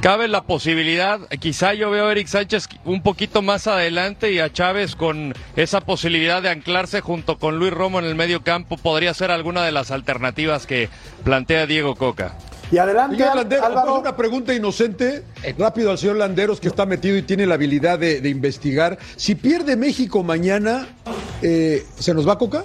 Cabe 0.00 0.28
la 0.28 0.42
posibilidad, 0.44 1.20
quizá 1.40 1.74
yo 1.74 1.90
veo 1.90 2.06
a 2.08 2.12
Eric 2.12 2.26
Sánchez 2.26 2.68
un 2.86 3.02
poquito 3.02 3.42
más 3.42 3.66
adelante 3.66 4.32
y 4.32 4.38
a 4.38 4.50
Chávez 4.50 4.96
con 4.96 5.34
esa 5.56 5.82
posibilidad 5.82 6.40
de 6.40 6.48
anclarse 6.48 7.02
junto 7.02 7.38
con 7.38 7.58
Luis 7.58 7.70
Romo 7.70 7.98
en 7.98 8.06
el 8.06 8.14
medio 8.14 8.42
campo, 8.42 8.78
podría 8.78 9.12
ser 9.12 9.30
alguna 9.30 9.62
de 9.62 9.72
las 9.72 9.90
alternativas 9.90 10.66
que 10.66 10.88
plantea 11.22 11.66
Diego 11.66 11.96
Coca. 11.96 12.32
Y 12.72 12.78
adelante, 12.78 13.16
Señor 13.16 13.30
Al- 13.32 13.36
Landeros, 13.36 13.64
Álvaro. 13.66 13.82
¿puedo 13.82 13.96
hacer 13.98 14.08
una 14.08 14.16
pregunta 14.16 14.54
inocente 14.54 15.24
rápido 15.58 15.90
al 15.90 15.98
señor 15.98 16.16
Landeros 16.16 16.60
que 16.60 16.68
está 16.68 16.86
metido 16.86 17.18
y 17.18 17.22
tiene 17.22 17.44
la 17.44 17.56
habilidad 17.56 17.98
de, 17.98 18.22
de 18.22 18.28
investigar. 18.30 18.98
Si 19.16 19.34
pierde 19.34 19.76
México 19.76 20.22
mañana, 20.22 20.86
eh, 21.42 21.84
¿se 21.98 22.14
nos 22.14 22.26
va 22.26 22.38
Coca? 22.38 22.62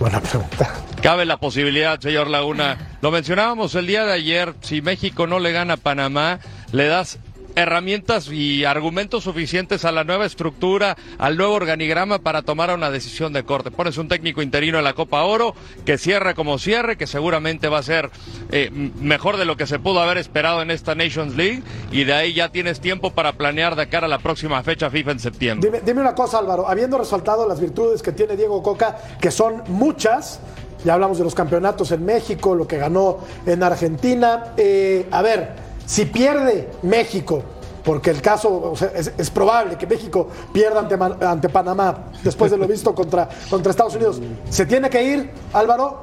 Buena 0.00 0.20
pregunta. 0.20 0.74
Cabe 1.04 1.26
la 1.26 1.36
posibilidad, 1.36 2.00
señor 2.00 2.28
Laguna. 2.30 2.78
Lo 3.02 3.10
mencionábamos 3.10 3.74
el 3.74 3.86
día 3.86 4.06
de 4.06 4.14
ayer, 4.14 4.54
si 4.62 4.80
México 4.80 5.26
no 5.26 5.38
le 5.38 5.52
gana 5.52 5.74
a 5.74 5.76
Panamá, 5.76 6.38
le 6.72 6.86
das 6.86 7.18
herramientas 7.56 8.28
y 8.30 8.64
argumentos 8.64 9.24
suficientes 9.24 9.84
a 9.84 9.92
la 9.92 10.04
nueva 10.04 10.26
estructura, 10.26 10.96
al 11.18 11.36
nuevo 11.36 11.54
organigrama 11.54 12.20
para 12.20 12.40
tomar 12.40 12.74
una 12.74 12.90
decisión 12.90 13.32
de 13.32 13.44
corte. 13.44 13.70
Pones 13.70 13.98
un 13.98 14.08
técnico 14.08 14.42
interino 14.42 14.78
en 14.78 14.84
la 14.84 14.94
Copa 14.94 15.22
Oro 15.24 15.54
que 15.84 15.98
cierre 15.98 16.34
como 16.34 16.58
cierre, 16.58 16.96
que 16.96 17.06
seguramente 17.06 17.68
va 17.68 17.78
a 17.78 17.82
ser 17.82 18.10
eh, 18.50 18.70
mejor 18.70 19.36
de 19.36 19.44
lo 19.44 19.56
que 19.56 19.66
se 19.66 19.78
pudo 19.78 20.00
haber 20.00 20.18
esperado 20.18 20.62
en 20.62 20.70
esta 20.70 20.94
Nations 20.94 21.36
League 21.36 21.62
y 21.92 22.04
de 22.04 22.14
ahí 22.14 22.32
ya 22.32 22.50
tienes 22.50 22.80
tiempo 22.80 23.12
para 23.12 23.34
planear 23.34 23.76
de 23.76 23.88
cara 23.88 24.06
a 24.06 24.10
la 24.10 24.18
próxima 24.18 24.62
fecha 24.62 24.90
FIFA 24.90 25.12
en 25.12 25.20
septiembre. 25.20 25.82
Dime 25.84 26.00
una 26.00 26.14
cosa, 26.14 26.38
Álvaro. 26.38 26.66
Habiendo 26.68 26.98
resaltado 26.98 27.46
las 27.46 27.60
virtudes 27.60 28.02
que 28.02 28.12
tiene 28.12 28.36
Diego 28.36 28.62
Coca, 28.62 28.96
que 29.20 29.30
son 29.30 29.62
muchas, 29.68 30.40
ya 30.84 30.94
hablamos 30.94 31.18
de 31.18 31.24
los 31.24 31.34
campeonatos 31.34 31.90
en 31.92 32.04
México, 32.04 32.54
lo 32.54 32.66
que 32.66 32.78
ganó 32.78 33.18
en 33.46 33.62
Argentina. 33.62 34.54
eh, 34.56 35.06
a 35.10 35.22
ver, 35.22 35.52
si 35.86 36.04
pierde 36.06 36.70
México, 36.82 37.42
porque 37.84 38.10
el 38.10 38.22
caso 38.22 38.72
o 38.72 38.76
sea, 38.76 38.92
es, 38.94 39.12
es 39.16 39.30
probable 39.30 39.76
que 39.76 39.86
México 39.86 40.28
pierda 40.52 40.80
ante, 40.80 41.24
ante 41.24 41.48
Panamá 41.48 42.10
después 42.22 42.50
de 42.50 42.56
lo 42.56 42.66
visto 42.66 42.94
contra, 42.94 43.28
contra 43.50 43.70
Estados 43.70 43.94
Unidos, 43.94 44.20
¿se 44.48 44.66
tiene 44.66 44.88
que 44.90 45.02
ir, 45.02 45.30
Álvaro? 45.52 46.02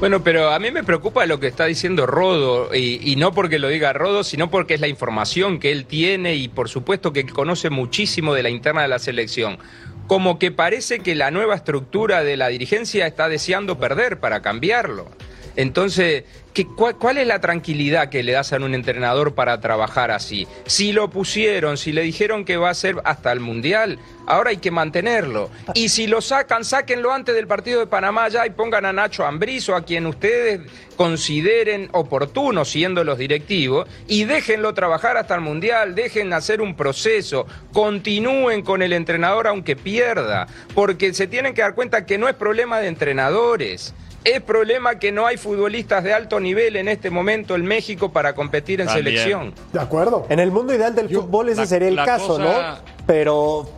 Bueno, 0.00 0.24
pero 0.24 0.50
a 0.50 0.58
mí 0.58 0.72
me 0.72 0.82
preocupa 0.82 1.24
lo 1.24 1.38
que 1.38 1.46
está 1.46 1.66
diciendo 1.66 2.04
Rodo, 2.04 2.74
y, 2.74 3.00
y 3.10 3.16
no 3.16 3.32
porque 3.32 3.60
lo 3.60 3.68
diga 3.68 3.92
Rodo, 3.92 4.24
sino 4.24 4.50
porque 4.50 4.74
es 4.74 4.80
la 4.80 4.88
información 4.88 5.60
que 5.60 5.70
él 5.70 5.86
tiene 5.86 6.34
y 6.34 6.48
por 6.48 6.68
supuesto 6.68 7.12
que 7.12 7.24
conoce 7.24 7.70
muchísimo 7.70 8.34
de 8.34 8.42
la 8.42 8.50
interna 8.50 8.82
de 8.82 8.88
la 8.88 8.98
selección. 8.98 9.58
Como 10.06 10.38
que 10.38 10.52
parece 10.52 11.00
que 11.00 11.14
la 11.14 11.30
nueva 11.30 11.54
estructura 11.54 12.22
de 12.22 12.36
la 12.36 12.48
dirigencia 12.48 13.06
está 13.06 13.28
deseando 13.28 13.78
perder 13.78 14.20
para 14.20 14.42
cambiarlo. 14.42 15.08
Entonces, 15.56 16.24
¿qué, 16.52 16.66
cuál, 16.66 17.18
es 17.18 17.26
la 17.26 17.40
tranquilidad 17.40 18.08
que 18.08 18.22
le 18.22 18.32
das 18.32 18.52
a 18.52 18.56
un 18.56 18.74
entrenador 18.74 19.34
para 19.34 19.60
trabajar 19.60 20.10
así? 20.10 20.46
Si 20.66 20.92
lo 20.92 21.10
pusieron, 21.10 21.76
si 21.76 21.92
le 21.92 22.02
dijeron 22.02 22.44
que 22.44 22.56
va 22.56 22.70
a 22.70 22.74
ser 22.74 22.96
hasta 23.04 23.30
el 23.32 23.40
Mundial, 23.40 23.98
ahora 24.26 24.50
hay 24.50 24.56
que 24.56 24.70
mantenerlo. 24.70 25.50
Y 25.74 25.90
si 25.90 26.06
lo 26.06 26.20
sacan, 26.20 26.64
sáquenlo 26.64 27.12
antes 27.12 27.34
del 27.34 27.46
partido 27.46 27.80
de 27.80 27.86
Panamá 27.86 28.28
ya 28.28 28.46
y 28.46 28.50
pongan 28.50 28.84
a 28.84 28.92
Nacho 28.92 29.24
Ambriz 29.24 29.68
o 29.68 29.76
a 29.76 29.84
quien 29.84 30.06
ustedes 30.06 30.60
consideren 30.96 31.88
oportuno 31.92 32.64
siendo 32.64 33.02
los 33.04 33.18
directivos 33.18 33.88
y 34.06 34.24
déjenlo 34.24 34.74
trabajar 34.74 35.16
hasta 35.16 35.34
el 35.34 35.40
Mundial, 35.40 35.94
dejen 35.94 36.32
hacer 36.32 36.60
un 36.60 36.76
proceso, 36.76 37.46
continúen 37.72 38.62
con 38.62 38.82
el 38.82 38.92
entrenador 38.92 39.46
aunque 39.46 39.76
pierda, 39.76 40.46
porque 40.74 41.12
se 41.14 41.26
tienen 41.26 41.54
que 41.54 41.62
dar 41.62 41.74
cuenta 41.74 42.06
que 42.06 42.18
no 42.18 42.28
es 42.28 42.34
problema 42.34 42.80
de 42.80 42.88
entrenadores. 42.88 43.94
Es 44.24 44.40
problema 44.40 44.98
que 44.98 45.12
no 45.12 45.26
hay 45.26 45.36
futbolistas 45.36 46.02
de 46.02 46.14
alto 46.14 46.40
nivel 46.40 46.76
en 46.76 46.88
este 46.88 47.10
momento 47.10 47.54
en 47.54 47.64
México 47.66 48.10
para 48.10 48.34
competir 48.34 48.80
en 48.80 48.86
También. 48.86 49.04
selección. 49.06 49.54
De 49.72 49.80
acuerdo. 49.80 50.26
En 50.30 50.40
el 50.40 50.50
mundo 50.50 50.74
ideal 50.74 50.94
del 50.94 51.10
fútbol 51.10 51.50
ese 51.50 51.60
la- 51.60 51.66
sería 51.66 51.88
el 51.88 51.96
caso, 51.96 52.28
cosa- 52.28 52.42
¿no? 52.42 52.78
Pero 53.06 53.68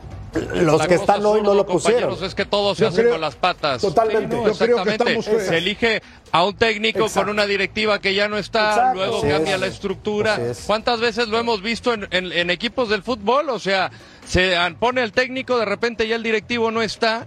los 0.54 0.78
La 0.78 0.86
que 0.86 0.94
están 0.94 1.24
hoy 1.26 1.40
no 1.42 1.52
lo 1.54 1.66
pusieron. 1.66 2.16
Es 2.22 2.34
que 2.34 2.44
todo 2.44 2.74
se 2.76 2.82
Yo 2.82 2.88
hace 2.88 3.00
creo- 3.00 3.12
con 3.12 3.20
las 3.22 3.34
patas. 3.34 3.80
Totalmente. 3.80 4.36
Sí, 4.36 4.42
no, 4.42 4.48
Yo 4.52 4.56
creo 4.58 4.76
que 4.76 4.82
exactamente. 4.92 5.18
estamos- 5.20 5.42
Se 5.48 5.58
elige 5.58 6.02
a 6.30 6.44
un 6.44 6.54
técnico 6.54 7.00
Exacto. 7.00 7.20
con 7.22 7.30
una 7.30 7.46
directiva 7.46 7.98
que 8.00 8.14
ya 8.14 8.28
no 8.28 8.36
está, 8.38 8.68
Exacto. 8.68 8.94
luego 8.98 9.18
Así 9.18 9.28
cambia 9.28 9.54
es. 9.54 9.60
la 9.60 9.66
estructura. 9.66 10.36
Es. 10.36 10.62
¿Cuántas 10.66 11.00
veces 11.00 11.26
lo 11.28 11.38
hemos 11.38 11.60
visto 11.62 11.92
en, 11.92 12.06
en- 12.12 12.30
en 12.32 12.50
equipos 12.50 12.88
del 12.88 13.02
fútbol? 13.02 13.48
O 13.50 13.58
sea, 13.58 13.90
se 14.26 14.54
pone 14.78 15.02
el 15.02 15.10
técnico, 15.12 15.58
de 15.58 15.64
repente 15.64 16.06
ya 16.06 16.14
el 16.16 16.22
directivo 16.22 16.70
no 16.70 16.82
está. 16.82 17.26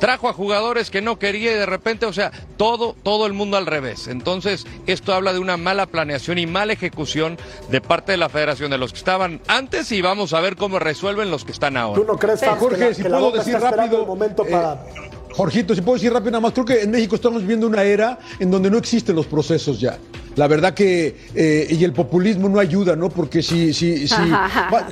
Trajo 0.00 0.28
a 0.28 0.32
jugadores 0.32 0.90
que 0.90 1.02
no 1.02 1.18
quería 1.18 1.52
y 1.52 1.54
de 1.54 1.66
repente, 1.66 2.06
o 2.06 2.12
sea, 2.12 2.32
todo, 2.56 2.96
todo 3.02 3.26
el 3.26 3.34
mundo 3.34 3.56
al 3.56 3.66
revés. 3.66 4.08
Entonces, 4.08 4.66
esto 4.86 5.12
habla 5.12 5.32
de 5.32 5.38
una 5.38 5.56
mala 5.56 5.86
planeación 5.86 6.38
y 6.38 6.46
mala 6.46 6.72
ejecución 6.72 7.36
de 7.70 7.80
parte 7.80 8.12
de 8.12 8.18
la 8.18 8.28
federación 8.28 8.70
de 8.70 8.78
los 8.78 8.92
que 8.92 8.98
estaban 8.98 9.40
antes 9.46 9.92
y 9.92 10.00
vamos 10.00 10.32
a 10.32 10.40
ver 10.40 10.56
cómo 10.56 10.78
resuelven 10.78 11.30
los 11.30 11.44
que 11.44 11.52
están 11.52 11.76
ahora. 11.76 12.00
¿Tú 12.00 12.06
no 12.06 12.18
crees, 12.18 12.40
Jorge, 12.40 12.76
que 12.76 12.84
la, 12.88 12.94
si 12.94 13.02
que 13.02 13.08
la 13.08 13.18
puedo 13.18 13.32
decir 13.32 13.60
rápido, 13.60 14.00
el 14.00 14.06
momento 14.06 14.44
eh, 14.46 14.50
para... 14.50 14.84
Jorgito, 15.32 15.74
si 15.74 15.82
puedo 15.82 15.94
decir 15.94 16.12
rápido 16.12 16.32
nada 16.32 16.40
más, 16.40 16.52
creo 16.52 16.64
que 16.64 16.82
en 16.82 16.90
México 16.90 17.14
estamos 17.14 17.42
viviendo 17.42 17.66
una 17.66 17.82
era 17.84 18.18
en 18.38 18.50
donde 18.50 18.70
no 18.70 18.78
existen 18.78 19.14
los 19.14 19.26
procesos 19.26 19.78
ya. 19.78 19.98
La 20.36 20.46
verdad 20.46 20.74
que, 20.74 21.16
eh, 21.34 21.66
y 21.70 21.82
el 21.84 21.92
populismo 21.92 22.48
no 22.48 22.60
ayuda, 22.60 22.94
¿no? 22.96 23.08
Porque 23.10 23.42
si, 23.42 23.74
si, 23.74 24.06
si, 24.06 24.14
va- 24.30 24.88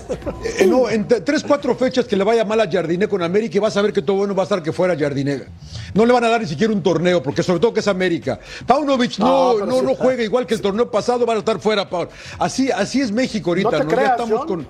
eh, 0.58 0.66
no, 0.66 0.88
en 0.90 1.06
tres, 1.06 1.44
cuatro 1.46 1.74
fechas 1.76 2.06
que 2.06 2.16
le 2.16 2.24
vaya 2.24 2.44
mal 2.44 2.60
a 2.60 2.70
Jardiné 2.70 3.06
con 3.08 3.22
América 3.22 3.56
y 3.56 3.60
vas 3.60 3.76
a 3.76 3.82
ver 3.82 3.92
que 3.92 4.02
todo 4.02 4.16
bueno 4.16 4.34
va 4.34 4.42
a 4.42 4.44
estar 4.44 4.62
que 4.62 4.72
fuera 4.72 4.96
Jardinega. 4.98 5.46
No 5.94 6.04
le 6.04 6.12
van 6.12 6.24
a 6.24 6.28
dar 6.28 6.40
ni 6.40 6.46
siquiera 6.48 6.72
un 6.72 6.82
torneo, 6.82 7.22
porque 7.22 7.42
sobre 7.42 7.60
todo 7.60 7.72
que 7.72 7.80
es 7.80 7.88
América. 7.88 8.38
Paunovic 8.66 9.18
No, 9.18 9.58
no, 9.60 9.66
no, 9.66 9.78
sí 9.78 9.86
no 9.86 9.94
juega 9.94 10.22
igual 10.24 10.44
que 10.46 10.54
el 10.54 10.60
torneo 10.60 10.90
pasado, 10.90 11.24
van 11.24 11.36
a 11.36 11.40
estar 11.40 11.60
fuera, 11.60 11.88
Paul. 11.88 12.08
Así, 12.38 12.70
así 12.70 13.00
es 13.00 13.12
México 13.12 13.50
ahorita, 13.50 13.70
No 13.70 13.78
¿no? 13.78 13.84
te 13.88 13.94
creas, 13.94 14.08
ya 14.08 14.12
estamos 14.24 14.38
John. 14.40 14.46
con. 14.48 14.68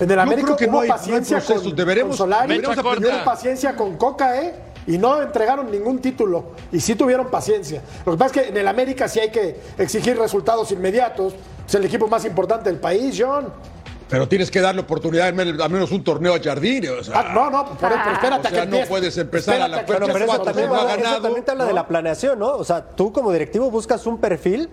En 0.00 0.08
el 0.10 0.14
Yo 0.16 0.22
América 0.22 0.44
creo 0.46 0.56
que 0.56 0.64
hubo 0.66 0.72
no 0.74 0.80
hay- 0.80 0.88
no 0.88 0.94
hay 0.94 0.98
paciencia 1.00 1.36
procesos. 1.38 1.62
con, 1.64 1.76
Deberemos- 1.76 2.08
con 2.10 2.16
Solari, 2.18 2.48
deberemos 2.48 2.76
tuvieron 2.76 2.96
aprender. 2.98 3.24
paciencia 3.24 3.76
con 3.76 3.96
Coca, 3.96 4.40
¿eh? 4.40 4.54
Y 4.88 4.96
no 4.96 5.20
entregaron 5.20 5.70
ningún 5.70 6.00
título. 6.00 6.46
Y 6.72 6.80
sí 6.80 6.94
tuvieron 6.94 7.30
paciencia. 7.30 7.82
Lo 8.06 8.12
que 8.12 8.18
pasa 8.18 8.34
es 8.40 8.42
que 8.42 8.48
en 8.48 8.56
el 8.56 8.66
América 8.66 9.06
sí 9.06 9.20
hay 9.20 9.30
que 9.30 9.60
exigir 9.76 10.18
resultados 10.18 10.72
inmediatos. 10.72 11.34
Es 11.66 11.74
el 11.74 11.84
equipo 11.84 12.08
más 12.08 12.24
importante 12.24 12.70
del 12.70 12.80
país, 12.80 13.14
John. 13.16 13.52
Pero 14.08 14.26
tienes 14.26 14.50
que 14.50 14.62
darle 14.62 14.80
oportunidad, 14.80 15.26
al 15.28 15.34
menos 15.34 15.60
al 15.60 15.70
menos 15.70 15.92
un 15.92 16.02
torneo 16.02 16.32
a. 16.32 16.38
O 16.38 17.04
sea, 17.04 17.20
Ah, 17.20 17.32
no, 17.34 17.50
no, 17.50 17.66
por, 17.66 17.76
pero 17.76 17.94
espérate 18.14 18.48
O 18.48 18.50
sea, 18.50 18.64
que 18.64 18.66
no 18.66 18.86
puedes 18.88 19.18
empezar 19.18 19.60
a 19.60 19.68
la 19.68 19.82
Bueno, 19.82 20.06
pero 20.06 20.16
eso 20.16 20.26
cuatro, 20.26 20.44
también, 20.46 20.68
no 20.70 20.74
ha 20.76 20.94
eso 20.94 21.20
también 21.20 21.44
te 21.44 21.50
habla 21.50 21.66
de 21.66 21.74
la 21.74 21.86
planeación, 21.86 22.38
¿no? 22.38 22.56
O 22.56 22.64
sea, 22.64 22.82
tú 22.82 23.12
como 23.12 23.30
directivo 23.30 23.70
buscas 23.70 24.06
un 24.06 24.16
perfil 24.16 24.70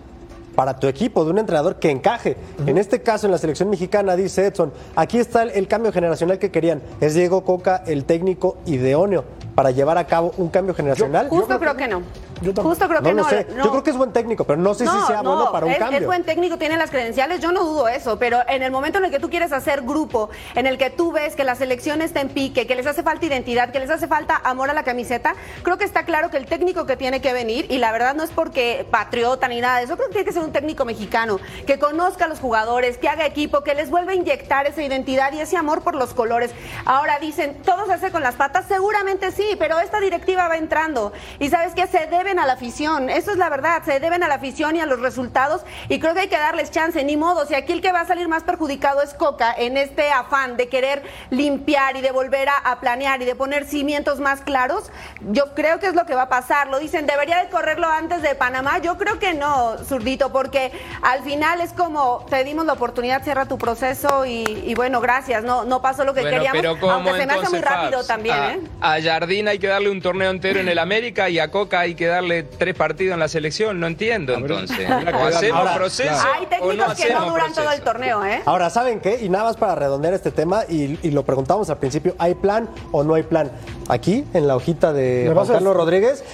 para 0.54 0.78
tu 0.78 0.86
equipo, 0.86 1.26
de 1.26 1.32
un 1.32 1.38
entrenador 1.38 1.76
que 1.76 1.90
encaje. 1.90 2.38
En 2.66 2.78
este 2.78 3.02
caso, 3.02 3.26
en 3.26 3.32
la 3.32 3.36
selección 3.36 3.68
mexicana, 3.68 4.16
dice 4.16 4.46
Edson, 4.46 4.72
aquí 4.94 5.18
está 5.18 5.42
el, 5.42 5.50
el 5.50 5.68
cambio 5.68 5.92
generacional 5.92 6.38
que 6.38 6.50
querían. 6.50 6.80
Es 7.02 7.12
Diego 7.12 7.44
Coca 7.44 7.84
el 7.86 8.06
técnico 8.06 8.56
idóneo 8.64 9.35
para 9.56 9.70
llevar 9.70 9.96
a 9.98 10.06
cabo 10.06 10.32
un 10.36 10.50
cambio 10.50 10.74
generacional. 10.74 11.28
Justo 11.28 11.58
creo 11.58 11.74
que 11.76 11.88
no. 11.88 12.02
Yo. 12.40 12.52
Justo 12.62 12.86
creo 12.88 13.00
no 13.00 13.08
que 13.08 13.14
lo 13.14 13.22
no. 13.22 13.28
sé. 13.28 13.46
no. 13.54 13.64
Yo 13.64 13.70
creo 13.70 13.82
que 13.82 13.90
es 13.90 13.96
buen 13.96 14.12
técnico, 14.12 14.44
pero 14.44 14.60
no 14.60 14.74
sé 14.74 14.86
si 14.86 15.06
sea 15.06 15.22
bueno 15.22 15.50
para 15.52 15.66
un 15.66 15.72
es, 15.72 15.78
cambio. 15.78 15.98
Es 16.00 16.06
buen 16.06 16.24
técnico, 16.24 16.58
tiene 16.58 16.76
las 16.76 16.90
credenciales, 16.90 17.40
yo 17.40 17.52
no 17.52 17.64
dudo 17.64 17.88
eso, 17.88 18.18
pero 18.18 18.40
en 18.48 18.62
el 18.62 18.70
momento 18.70 18.98
en 18.98 19.06
el 19.06 19.10
que 19.10 19.18
tú 19.18 19.30
quieres 19.30 19.52
hacer 19.52 19.82
grupo, 19.82 20.28
en 20.54 20.66
el 20.66 20.78
que 20.78 20.90
tú 20.90 21.12
ves 21.12 21.34
que 21.34 21.44
la 21.44 21.54
selección 21.54 22.02
está 22.02 22.20
en 22.20 22.28
pique, 22.28 22.66
que 22.66 22.74
les 22.74 22.86
hace 22.86 23.02
falta 23.02 23.26
identidad, 23.26 23.70
que 23.70 23.80
les 23.80 23.90
hace 23.90 24.06
falta 24.06 24.40
amor 24.44 24.70
a 24.70 24.74
la 24.74 24.82
camiseta, 24.82 25.34
creo 25.62 25.78
que 25.78 25.84
está 25.84 26.04
claro 26.04 26.30
que 26.30 26.36
el 26.36 26.46
técnico 26.46 26.86
que 26.86 26.96
tiene 26.96 27.20
que 27.20 27.32
venir, 27.32 27.66
y 27.70 27.78
la 27.78 27.92
verdad 27.92 28.14
no 28.14 28.22
es 28.22 28.30
porque 28.30 28.86
patriota 28.90 29.48
ni 29.48 29.60
nada 29.60 29.78
de 29.78 29.84
eso, 29.84 29.96
creo 29.96 30.08
que 30.08 30.14
tiene 30.14 30.26
que 30.26 30.32
ser 30.32 30.42
un 30.42 30.52
técnico 30.52 30.84
mexicano, 30.84 31.40
que 31.66 31.78
conozca 31.78 32.26
a 32.26 32.28
los 32.28 32.40
jugadores, 32.40 32.98
que 32.98 33.08
haga 33.08 33.24
equipo, 33.26 33.62
que 33.62 33.74
les 33.74 33.90
vuelva 33.90 34.12
a 34.12 34.14
inyectar 34.14 34.66
esa 34.66 34.82
identidad 34.82 35.32
y 35.32 35.40
ese 35.40 35.56
amor 35.56 35.82
por 35.82 35.94
los 35.94 36.12
colores. 36.12 36.50
Ahora 36.84 37.18
dicen, 37.18 37.62
todo 37.62 37.86
se 37.86 37.94
hace 37.94 38.10
con 38.10 38.22
las 38.22 38.34
patas, 38.34 38.66
seguramente 38.68 39.32
sí, 39.32 39.56
pero 39.58 39.78
esta 39.80 40.00
directiva 40.00 40.48
va 40.48 40.56
entrando 40.56 41.12
y 41.38 41.48
sabes 41.48 41.74
que 41.74 41.86
se 41.86 42.06
debe 42.06 42.25
deben 42.26 42.40
a 42.40 42.46
la 42.46 42.54
afición, 42.54 43.08
eso 43.08 43.30
es 43.30 43.36
la 43.36 43.48
verdad, 43.48 43.84
se 43.84 44.00
deben 44.00 44.24
a 44.24 44.28
la 44.28 44.34
afición 44.34 44.74
y 44.74 44.80
a 44.80 44.86
los 44.86 44.98
resultados 44.98 45.62
y 45.88 46.00
creo 46.00 46.12
que 46.12 46.22
hay 46.22 46.28
que 46.28 46.36
darles 46.36 46.72
chance, 46.72 47.04
ni 47.04 47.16
modo, 47.16 47.46
si 47.46 47.54
aquí 47.54 47.72
el 47.72 47.80
que 47.80 47.92
va 47.92 48.00
a 48.00 48.04
salir 48.04 48.26
más 48.26 48.42
perjudicado 48.42 49.00
es 49.00 49.14
Coca 49.14 49.54
en 49.56 49.76
este 49.76 50.10
afán 50.10 50.56
de 50.56 50.68
querer 50.68 51.04
limpiar 51.30 51.96
y 51.96 52.00
de 52.00 52.10
volver 52.10 52.48
a, 52.48 52.56
a 52.56 52.80
planear 52.80 53.22
y 53.22 53.26
de 53.26 53.36
poner 53.36 53.64
cimientos 53.64 54.18
más 54.18 54.40
claros, 54.40 54.90
yo 55.30 55.54
creo 55.54 55.78
que 55.78 55.86
es 55.86 55.94
lo 55.94 56.04
que 56.04 56.16
va 56.16 56.22
a 56.22 56.28
pasar, 56.28 56.66
lo 56.66 56.80
dicen, 56.80 57.06
debería 57.06 57.44
de 57.44 57.48
correrlo 57.48 57.86
antes 57.86 58.22
de 58.22 58.34
Panamá, 58.34 58.78
yo 58.78 58.98
creo 58.98 59.20
que 59.20 59.32
no, 59.34 59.76
zurdito, 59.84 60.32
porque 60.32 60.72
al 61.02 61.22
final 61.22 61.60
es 61.60 61.72
como 61.74 62.26
te 62.28 62.42
dimos 62.42 62.66
la 62.66 62.72
oportunidad, 62.72 63.22
cierra 63.22 63.46
tu 63.46 63.56
proceso 63.56 64.26
y, 64.26 64.64
y 64.66 64.74
bueno, 64.74 65.00
gracias, 65.00 65.44
no, 65.44 65.64
no 65.64 65.80
pasó 65.80 66.02
lo 66.02 66.12
que 66.12 66.22
Bueno, 66.22 66.38
queríamos, 66.38 66.60
pero 66.60 66.80
¿cómo 66.80 66.92
aunque 66.92 67.20
se 67.20 67.26
me 67.26 67.34
hace 67.34 67.50
muy 67.50 67.60
rápido 67.60 67.98
Fabs? 67.98 68.08
también, 68.08 68.36
a, 68.36 68.52
¿eh? 68.54 68.60
a 68.80 69.00
Jardín 69.00 69.46
hay 69.46 69.60
que 69.60 69.68
darle 69.68 69.90
un 69.90 70.02
torneo 70.02 70.32
entero 70.32 70.58
en 70.58 70.68
el 70.68 70.80
América 70.80 71.28
y 71.28 71.38
a 71.38 71.52
Coca 71.52 71.78
hay 71.80 71.94
que 71.94 72.06
darle 72.06 72.15
tres 72.58 72.74
partidos 72.74 73.14
en 73.14 73.20
la 73.20 73.28
selección. 73.28 73.78
No 73.80 73.86
entiendo 73.86 74.34
entonces. 74.34 74.76
que 74.78 74.84
O 74.86 74.88
darle- 74.88 75.36
hacemos 75.36 75.60
Ahora, 75.60 75.74
proceso 75.74 76.10
Hay 76.34 76.44
o 76.44 76.48
técnicos 76.48 76.76
no 76.88 76.94
que 76.94 77.12
no 77.14 77.30
duran 77.30 77.52
todo 77.52 77.60
el 77.64 77.66
proceso. 77.80 77.84
torneo, 77.84 78.24
¿eh? 78.24 78.42
Ahora, 78.44 78.70
¿saben 78.70 79.00
qué? 79.00 79.18
Y 79.22 79.28
nada 79.28 79.44
más 79.44 79.56
para 79.56 79.74
redondear 79.74 80.14
este 80.14 80.30
tema, 80.30 80.62
y, 80.68 80.98
y 81.02 81.10
lo 81.10 81.24
preguntamos 81.24 81.68
al 81.70 81.78
principio, 81.78 82.14
¿hay 82.18 82.34
plan 82.34 82.68
o 82.92 83.02
no 83.04 83.14
hay 83.14 83.22
plan? 83.22 83.50
Aquí, 83.88 84.24
en 84.34 84.46
la 84.48 84.56
hojita 84.56 84.92
de 84.92 85.20
¿Me 85.28 85.34
Juan 85.34 85.36
vas 85.36 85.50
a- 85.50 85.52
Carlos 85.54 85.76
Rodríguez, 85.76 86.24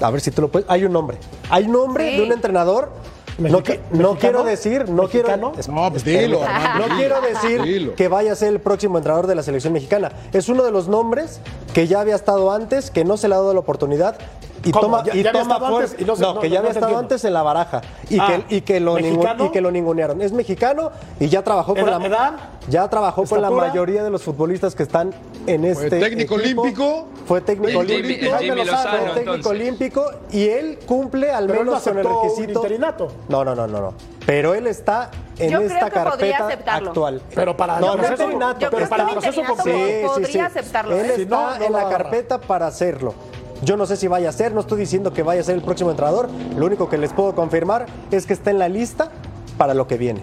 a 0.00 0.10
ver 0.10 0.20
si 0.20 0.30
tú 0.30 0.42
lo 0.42 0.48
puedes, 0.48 0.68
hay 0.70 0.84
un 0.84 0.92
nombre. 0.92 1.18
Hay 1.50 1.66
nombre 1.68 2.10
Sí. 2.10 2.16
de 2.16 2.22
un 2.22 2.32
entrenador. 2.32 2.92
No, 3.38 3.62
qui- 3.62 3.78
no 3.92 4.16
quiero 4.18 4.42
decir, 4.42 4.88
no 4.88 5.04
¿Mexicano? 5.04 5.52
quiero. 5.52 5.72
No, 5.72 5.90
pues 5.92 6.02
dilo. 6.04 6.42
Armando, 6.42 6.78
No 6.78 6.84
dilo. 6.86 6.96
quiero 6.96 7.20
decir 7.20 7.62
Dilo. 7.62 7.94
que 7.94 8.08
vaya 8.08 8.32
a 8.32 8.34
ser 8.34 8.48
el 8.48 8.58
próximo 8.58 8.98
entrenador 8.98 9.28
de 9.28 9.36
la 9.36 9.44
selección 9.44 9.72
mexicana. 9.72 10.10
Es 10.32 10.48
uno 10.48 10.64
de 10.64 10.72
los 10.72 10.88
nombres 10.88 11.40
que 11.72 11.86
ya 11.86 12.00
había 12.00 12.16
estado 12.16 12.50
antes, 12.50 12.90
que 12.90 13.04
no 13.04 13.16
se 13.16 13.28
le 13.28 13.34
ha 13.34 13.38
dado 13.38 13.54
la 13.54 13.60
oportunidad. 13.60 14.18
Y 14.64 14.72
¿Cómo? 14.72 14.82
toma, 14.86 15.04
¿Ya- 15.04 15.14
y 15.14 15.22
ya 15.22 15.32
toma 15.32 15.58
fuerza- 15.58 15.76
antes 15.76 16.00
y 16.00 16.04
no 16.04 16.16
no- 16.16 16.40
que 16.40 16.48
no- 16.48 16.54
ya 16.54 16.60
no 16.60 16.66
había 16.66 16.70
estado 16.70 16.86
entiendo. 16.86 16.98
antes 16.98 17.24
en 17.24 17.32
la 17.32 17.42
baraja 17.42 17.80
y, 18.10 18.18
Ah, 18.18 18.26
que, 18.48 18.56
y, 18.56 18.60
que 18.62 18.80
lo 18.80 18.98
y 18.98 19.50
que 19.52 19.60
lo 19.60 19.70
ningunearon. 19.70 20.20
Es 20.20 20.32
mexicano 20.32 20.90
y 21.20 21.28
ya 21.28 21.42
trabajó 21.44 21.74
con 21.74 21.88
¿Edad- 21.88 22.00
la 22.00 22.06
edad? 22.06 22.32
ya 22.68 22.88
trabajó 22.88 23.24
con 23.24 23.40
la 23.40 23.50
mayoría 23.50 24.02
de 24.02 24.10
los 24.10 24.22
futbolistas 24.22 24.74
que 24.74 24.82
están 24.82 25.12
en 25.46 25.64
este 25.64 25.88
técnico 25.90 26.38
equipo. 26.40 26.62
olímpico? 26.62 27.06
Fue 27.26 27.40
técnico 27.40 27.70
El 27.70 27.76
olímpico. 27.90 28.24
el 28.26 28.30
Jaime 28.32 28.44
Jimmy 28.54 28.64
Lozano, 28.66 28.82
Lozano, 28.84 28.98
fue 28.98 29.14
técnico 29.14 29.34
entonces. 29.34 29.60
olímpico 29.62 30.10
y 30.32 30.48
él 30.48 30.78
cumple 30.86 31.30
al 31.30 31.46
Pero 31.46 31.60
él 31.60 31.66
no 31.66 31.70
menos 31.72 31.82
con 31.84 31.98
el 31.98 32.04
requisito. 32.04 32.52
interinato. 32.60 33.08
No, 33.28 33.44
no, 33.44 33.54
no, 33.54 33.66
no, 33.66 33.80
no. 33.80 33.94
Pero 34.26 34.54
él 34.54 34.66
está 34.66 35.10
en 35.38 35.50
Yo 35.50 35.58
creo 35.58 35.70
esta 35.70 35.86
que 35.86 35.92
carpeta 35.92 36.46
aceptarlo. 36.46 36.88
actual. 36.88 37.22
Pero 37.34 37.56
para 37.56 37.78
no, 37.80 37.92
el 37.92 37.92
no 37.92 37.96
proceso- 38.02 38.22
interinato, 38.24 38.60
yo 38.60 38.70
pero 38.70 38.88
para 38.88 39.02
el 39.04 39.08
un 39.08 39.14
proceso 39.14 39.42
completo. 39.46 40.08
podría 40.14 40.46
aceptarlo, 40.46 40.96
Él 40.96 41.06
¿eh? 41.06 41.12
Si 41.16 41.22
está 41.22 41.36
no, 41.36 41.58
no 41.58 41.64
en 41.64 41.72
la 41.72 41.88
carpeta 41.88 42.38
para 42.40 42.66
hacerlo. 42.66 43.14
Yo 43.62 43.76
no 43.76 43.86
sé 43.86 43.96
si 43.96 44.06
vaya 44.08 44.28
a 44.28 44.32
ser, 44.32 44.52
no 44.52 44.60
estoy 44.60 44.78
diciendo 44.80 45.12
que 45.12 45.22
vaya 45.22 45.40
a 45.40 45.44
ser 45.44 45.56
el 45.56 45.62
próximo 45.62 45.90
entrenador. 45.90 46.28
Lo 46.56 46.66
único 46.66 46.88
que 46.88 46.98
les 46.98 47.12
puedo 47.12 47.34
confirmar 47.34 47.86
es 48.10 48.26
que 48.26 48.32
está 48.32 48.50
en 48.50 48.58
la 48.58 48.68
lista 48.68 49.10
para 49.56 49.74
lo 49.74 49.86
que 49.88 49.96
viene. 49.96 50.22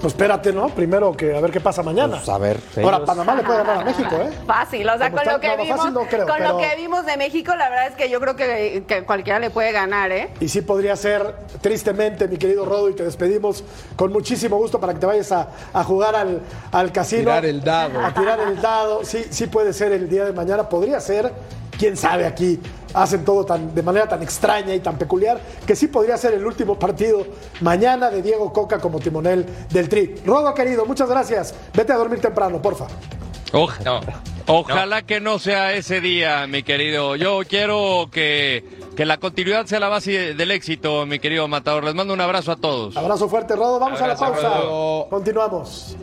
Pues 0.00 0.12
espérate, 0.12 0.52
¿no? 0.52 0.68
Primero 0.68 1.12
que 1.16 1.34
a 1.34 1.40
ver 1.40 1.50
qué 1.50 1.60
pasa 1.60 1.82
mañana. 1.82 2.16
Pues, 2.16 2.28
a 2.28 2.36
ver, 2.36 2.60
Ahora, 2.82 2.96
ellos- 2.98 3.06
Panamá 3.06 3.36
le 3.36 3.42
puede 3.42 3.58
ganar 3.58 3.78
a 3.78 3.84
México, 3.86 4.14
¿eh? 4.16 4.28
Fácil, 4.46 4.86
o 4.86 4.98
sea, 4.98 5.08
con 5.10 5.20
está- 5.20 5.32
lo 5.32 5.40
que 5.40 5.46
no, 5.48 5.56
no, 5.56 5.62
vimos, 5.62 5.78
fácil 5.78 5.94
no 5.94 6.00
creo, 6.02 6.26
con 6.26 6.42
lo 6.42 6.58
que 6.58 6.76
vimos 6.76 7.06
de 7.06 7.16
México, 7.16 7.54
la 7.54 7.70
verdad 7.70 7.86
es 7.86 7.94
que 7.94 8.10
yo 8.10 8.20
creo 8.20 8.36
que, 8.36 8.84
que 8.86 9.04
cualquiera 9.04 9.38
le 9.38 9.48
puede 9.48 9.72
ganar, 9.72 10.12
¿eh? 10.12 10.28
Y 10.40 10.48
sí 10.48 10.60
podría 10.60 10.94
ser, 10.96 11.34
tristemente, 11.62 12.28
mi 12.28 12.36
querido 12.36 12.66
Rodo, 12.66 12.90
y 12.90 12.94
te 12.94 13.02
despedimos 13.02 13.64
con 13.96 14.12
muchísimo 14.12 14.58
gusto 14.58 14.78
para 14.78 14.92
que 14.92 14.98
te 15.00 15.06
vayas 15.06 15.32
a, 15.32 15.48
a 15.72 15.82
jugar 15.84 16.14
al, 16.16 16.42
al 16.70 16.92
casino. 16.92 17.22
Tirar 17.22 17.46
el 17.46 17.62
dado. 17.62 18.00
A 18.04 18.12
tirar 18.12 18.40
el 18.40 18.60
dado. 18.60 19.04
Sí, 19.04 19.24
sí 19.30 19.46
puede 19.46 19.72
ser 19.72 19.92
el 19.92 20.10
día 20.10 20.26
de 20.26 20.34
mañana. 20.34 20.68
Podría 20.68 21.00
ser, 21.00 21.32
quién 21.78 21.96
sabe 21.96 22.26
aquí. 22.26 22.58
Hacen 22.94 23.24
todo 23.24 23.44
tan, 23.44 23.74
de 23.74 23.82
manera 23.82 24.08
tan 24.08 24.22
extraña 24.22 24.72
y 24.72 24.80
tan 24.80 24.96
peculiar 24.96 25.40
que 25.66 25.74
sí 25.74 25.88
podría 25.88 26.16
ser 26.16 26.34
el 26.34 26.46
último 26.46 26.78
partido 26.78 27.26
mañana 27.60 28.08
de 28.08 28.22
Diego 28.22 28.52
Coca 28.52 28.78
como 28.78 29.00
timonel 29.00 29.44
del 29.70 29.88
Tri. 29.88 30.14
Rodo, 30.24 30.54
querido, 30.54 30.86
muchas 30.86 31.08
gracias. 31.08 31.54
Vete 31.74 31.92
a 31.92 31.96
dormir 31.96 32.20
temprano, 32.20 32.62
porfa. 32.62 32.86
No. 33.84 34.00
Ojalá 34.46 35.02
que 35.02 35.20
no 35.20 35.38
sea 35.38 35.72
ese 35.72 36.00
día, 36.00 36.46
mi 36.46 36.62
querido. 36.62 37.16
Yo 37.16 37.40
quiero 37.48 38.08
que, 38.12 38.64
que 38.96 39.04
la 39.04 39.18
continuidad 39.18 39.66
sea 39.66 39.80
la 39.80 39.88
base 39.88 40.34
del 40.34 40.50
éxito, 40.50 41.06
mi 41.06 41.18
querido 41.18 41.48
Matador. 41.48 41.84
Les 41.84 41.94
mando 41.94 42.12
un 42.12 42.20
abrazo 42.20 42.52
a 42.52 42.56
todos. 42.56 42.96
Abrazo 42.96 43.28
fuerte, 43.28 43.56
Rodo. 43.56 43.78
Vamos 43.78 44.00
Abrazo, 44.00 44.24
a 44.24 44.28
la 44.28 44.34
pausa. 44.34 44.48
Rodo. 44.58 45.08
Continuamos. 45.08 45.96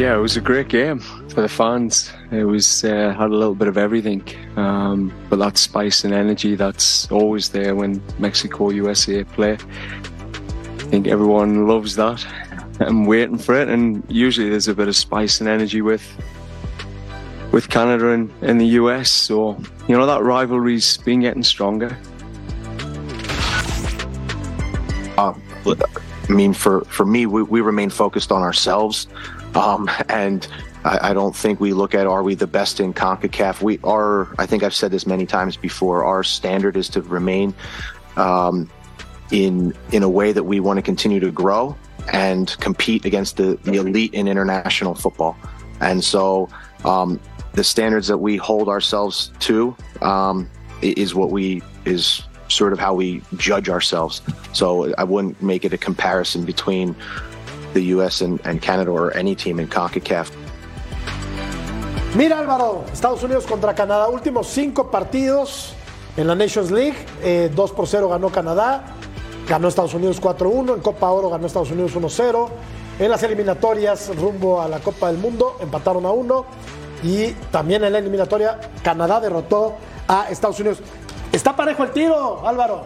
Yeah, 0.00 0.14
it 0.14 0.20
was 0.20 0.38
a 0.38 0.40
great 0.40 0.68
game 0.68 1.00
for 1.28 1.42
the 1.42 1.48
fans. 1.48 2.10
It 2.32 2.44
was 2.44 2.84
uh, 2.84 3.12
had 3.12 3.28
a 3.28 3.36
little 3.36 3.54
bit 3.54 3.68
of 3.68 3.76
everything, 3.76 4.24
um, 4.56 5.12
but 5.28 5.38
that 5.40 5.58
spice 5.58 6.04
and 6.04 6.14
energy 6.14 6.54
that's 6.54 7.12
always 7.12 7.50
there 7.50 7.74
when 7.74 8.02
Mexico 8.18 8.70
USA 8.70 9.24
play. 9.24 9.58
I 9.58 10.84
think 10.88 11.06
everyone 11.06 11.68
loves 11.68 11.96
that. 11.96 12.24
I'm 12.80 13.04
waiting 13.04 13.36
for 13.36 13.54
it, 13.54 13.68
and 13.68 14.02
usually 14.08 14.48
there's 14.48 14.68
a 14.68 14.74
bit 14.74 14.88
of 14.88 14.96
spice 14.96 15.38
and 15.38 15.50
energy 15.50 15.82
with 15.82 16.02
with 17.52 17.68
Canada 17.68 18.12
and, 18.12 18.32
and 18.40 18.58
the 18.58 18.80
US. 18.80 19.10
So 19.10 19.58
you 19.86 19.98
know 19.98 20.06
that 20.06 20.22
rivalry's 20.22 20.96
been 20.96 21.20
getting 21.20 21.42
stronger. 21.42 21.94
Um, 25.18 25.42
I 25.66 26.32
mean, 26.32 26.54
for, 26.54 26.84
for 26.86 27.04
me, 27.04 27.26
we, 27.26 27.42
we 27.42 27.60
remain 27.60 27.90
focused 27.90 28.30
on 28.32 28.40
ourselves. 28.40 29.08
Um, 29.54 29.90
and 30.08 30.46
I, 30.84 31.10
I 31.10 31.12
don't 31.12 31.34
think 31.34 31.60
we 31.60 31.72
look 31.72 31.94
at 31.94 32.06
are 32.06 32.22
we 32.22 32.34
the 32.34 32.46
best 32.46 32.80
in 32.80 32.92
CONCACAF. 32.94 33.62
We 33.62 33.78
are, 33.84 34.28
I 34.38 34.46
think 34.46 34.62
I've 34.62 34.74
said 34.74 34.90
this 34.90 35.06
many 35.06 35.26
times 35.26 35.56
before, 35.56 36.04
our 36.04 36.22
standard 36.22 36.76
is 36.76 36.88
to 36.90 37.02
remain 37.02 37.54
um, 38.16 38.70
in, 39.30 39.74
in 39.92 40.02
a 40.02 40.08
way 40.08 40.32
that 40.32 40.44
we 40.44 40.60
want 40.60 40.78
to 40.78 40.82
continue 40.82 41.20
to 41.20 41.30
grow 41.30 41.76
and 42.12 42.56
compete 42.60 43.04
against 43.04 43.36
the, 43.36 43.58
the 43.64 43.74
elite 43.74 44.14
in 44.14 44.28
international 44.28 44.94
football. 44.94 45.36
And 45.80 46.02
so 46.02 46.48
um, 46.84 47.20
the 47.52 47.64
standards 47.64 48.08
that 48.08 48.18
we 48.18 48.36
hold 48.36 48.68
ourselves 48.68 49.32
to 49.40 49.76
um, 50.02 50.48
is 50.82 51.14
what 51.14 51.30
we 51.30 51.62
is 51.84 52.22
sort 52.48 52.72
of 52.72 52.78
how 52.78 52.94
we 52.94 53.22
judge 53.36 53.68
ourselves. 53.68 54.22
So 54.52 54.92
I 54.94 55.04
wouldn't 55.04 55.40
make 55.42 55.64
it 55.64 55.72
a 55.72 55.78
comparison 55.78 56.44
between 56.44 56.96
the 57.72 57.82
U.S. 57.96 58.20
and, 58.20 58.60
Canada 58.60 58.90
or 58.90 59.16
any 59.16 59.34
team 59.34 59.58
in 59.58 59.68
CONCACAF. 59.68 60.30
Mira 62.16 62.38
Álvaro, 62.38 62.84
Estados 62.92 63.22
Unidos 63.22 63.46
contra 63.46 63.74
Canadá, 63.74 64.08
últimos 64.08 64.48
cinco 64.48 64.90
partidos 64.90 65.74
en 66.16 66.26
la 66.26 66.34
Nations 66.34 66.70
League, 66.70 66.96
eh, 67.22 67.50
2 67.54 67.70
por 67.72 67.86
0 67.86 68.08
ganó 68.08 68.30
Canadá, 68.30 68.84
ganó 69.48 69.68
Estados 69.68 69.94
Unidos 69.94 70.20
4-1, 70.20 70.74
en 70.74 70.80
Copa 70.80 71.08
Oro 71.10 71.30
ganó 71.30 71.46
Estados 71.46 71.70
Unidos 71.70 71.94
1-0, 71.94 72.48
en 72.98 73.10
las 73.10 73.22
eliminatorias 73.22 74.14
rumbo 74.16 74.60
a 74.60 74.68
la 74.68 74.80
Copa 74.80 75.06
del 75.06 75.18
Mundo 75.18 75.56
empataron 75.60 76.04
a 76.04 76.10
1 76.10 76.44
y 77.04 77.30
también 77.50 77.84
en 77.84 77.92
la 77.92 77.98
eliminatoria 77.98 78.58
Canadá 78.82 79.20
derrotó 79.20 79.76
a 80.08 80.28
Estados 80.30 80.58
Unidos. 80.60 80.80
Está 81.32 81.54
parejo 81.54 81.84
el 81.84 81.92
tiro, 81.92 82.46
Álvaro. 82.46 82.82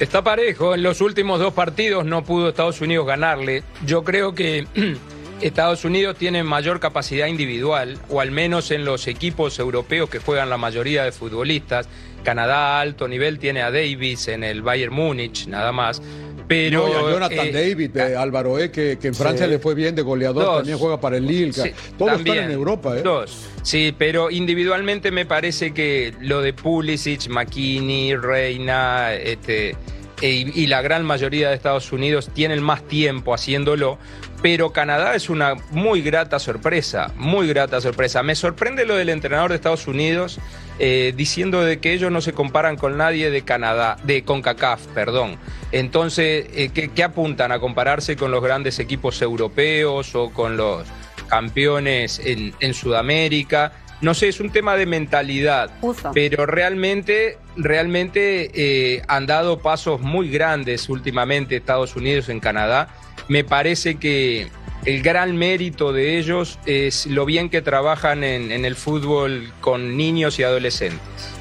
Está 0.00 0.22
parejo. 0.22 0.74
En 0.74 0.84
los 0.84 1.00
últimos 1.00 1.40
dos 1.40 1.52
partidos 1.52 2.04
no 2.04 2.22
pudo 2.22 2.50
Estados 2.50 2.80
Unidos 2.80 3.04
ganarle. 3.04 3.64
Yo 3.84 4.04
creo 4.04 4.32
que 4.32 4.64
Estados 5.40 5.84
Unidos 5.84 6.16
tiene 6.16 6.44
mayor 6.44 6.78
capacidad 6.78 7.26
individual, 7.26 7.98
o 8.08 8.20
al 8.20 8.30
menos 8.30 8.70
en 8.70 8.84
los 8.84 9.08
equipos 9.08 9.58
europeos 9.58 10.08
que 10.08 10.20
juegan 10.20 10.50
la 10.50 10.56
mayoría 10.56 11.02
de 11.02 11.10
futbolistas. 11.10 11.88
Canadá 12.22 12.78
a 12.78 12.80
alto 12.80 13.08
nivel 13.08 13.38
tiene 13.38 13.62
a 13.62 13.70
Davis 13.70 14.28
en 14.28 14.44
el 14.44 14.62
Bayern 14.62 14.92
Múnich, 14.94 15.46
nada 15.46 15.72
más. 15.72 16.02
Pero, 16.46 16.86
No, 16.86 16.88
y 16.88 16.92
a 16.94 17.12
Jonathan 17.12 17.46
eh, 17.48 17.52
David, 17.52 17.96
eh, 17.98 18.16
Álvaro, 18.16 18.58
eh, 18.58 18.70
que, 18.70 18.96
que 18.98 19.08
en 19.08 19.14
Francia 19.14 19.44
Sí. 19.44 19.50
le 19.52 19.58
fue 19.58 19.74
bien 19.74 19.94
de 19.94 20.00
goleador, 20.00 20.42
Dos. 20.44 20.56
también 20.58 20.78
juega 20.78 20.98
para 20.98 21.18
el 21.18 21.26
Lille. 21.26 21.52
Sí, 21.52 21.70
Todos 21.98 22.12
también. 22.12 22.36
están 22.38 22.50
en 22.50 22.56
Europa, 22.56 22.96
¿eh? 22.96 23.02
Dos. 23.02 23.48
Sí, 23.62 23.94
pero 23.98 24.30
individualmente 24.30 25.10
me 25.10 25.26
parece 25.26 25.74
que 25.74 26.14
lo 26.22 26.40
de 26.40 26.54
Pulisic, 26.54 27.28
McKinney, 27.28 28.16
Reina, 28.16 29.12
este, 29.12 29.76
e- 30.22 30.50
y 30.54 30.66
la 30.68 30.80
gran 30.80 31.04
mayoría 31.04 31.50
de 31.50 31.54
Estados 31.54 31.92
Unidos 31.92 32.30
tienen 32.32 32.62
más 32.62 32.82
tiempo 32.88 33.34
haciéndolo. 33.34 33.98
Pero 34.40 34.72
Canadá 34.72 35.14
es 35.14 35.28
una 35.28 35.54
muy 35.70 36.00
grata 36.00 36.38
sorpresa, 36.38 37.12
muy 37.16 37.48
grata 37.48 37.80
sorpresa. 37.80 38.22
Me 38.22 38.34
sorprende 38.34 38.84
lo 38.84 38.94
del 38.96 39.08
entrenador 39.08 39.50
de 39.50 39.56
Estados 39.56 39.86
Unidos 39.88 40.38
eh, 40.78 41.12
diciendo 41.16 41.62
de 41.62 41.80
que 41.80 41.92
ellos 41.92 42.12
no 42.12 42.20
se 42.20 42.32
comparan 42.32 42.76
con 42.76 42.96
nadie 42.96 43.30
de 43.30 43.42
Canadá, 43.42 43.96
de 44.04 44.22
CONCACAF, 44.22 44.86
perdón. 44.88 45.38
Entonces, 45.72 46.46
eh, 46.54 46.70
¿qué, 46.72 46.90
qué 46.90 47.02
apuntan? 47.02 47.50
¿A 47.50 47.58
compararse 47.58 48.16
con 48.16 48.30
los 48.30 48.42
grandes 48.42 48.78
equipos 48.78 49.20
europeos 49.22 50.14
o 50.14 50.30
con 50.30 50.56
los 50.56 50.86
campeones 51.28 52.20
en, 52.24 52.54
en 52.60 52.74
Sudamérica? 52.74 53.72
no 54.00 54.14
sé, 54.14 54.28
es 54.28 54.40
un 54.40 54.50
tema 54.50 54.76
de 54.76 54.86
mentalidad. 54.86 55.70
Pero 56.14 56.46
realmente, 56.46 57.38
realmente 57.56 58.50
eh, 58.54 59.02
han 59.08 59.26
dado 59.26 59.58
pasos 59.58 60.00
muy 60.00 60.30
grandes 60.30 60.88
últimamente 60.88 61.56
Estados 61.56 61.96
Unidos 61.96 62.28
en 62.28 62.40
Canadá. 62.40 62.88
Me 63.28 63.44
parece 63.44 63.96
que 63.96 64.48
el 64.84 65.02
gran 65.02 65.36
mérito 65.36 65.92
de 65.92 66.18
ellos 66.18 66.58
es 66.66 67.06
lo 67.06 67.26
bien 67.26 67.50
que 67.50 67.62
trabajan 67.62 68.24
en, 68.24 68.52
en 68.52 68.64
el 68.64 68.74
fútbol 68.74 69.52
con 69.60 69.96
niños 69.96 70.38
y 70.38 70.44
adolescentes. 70.44 71.38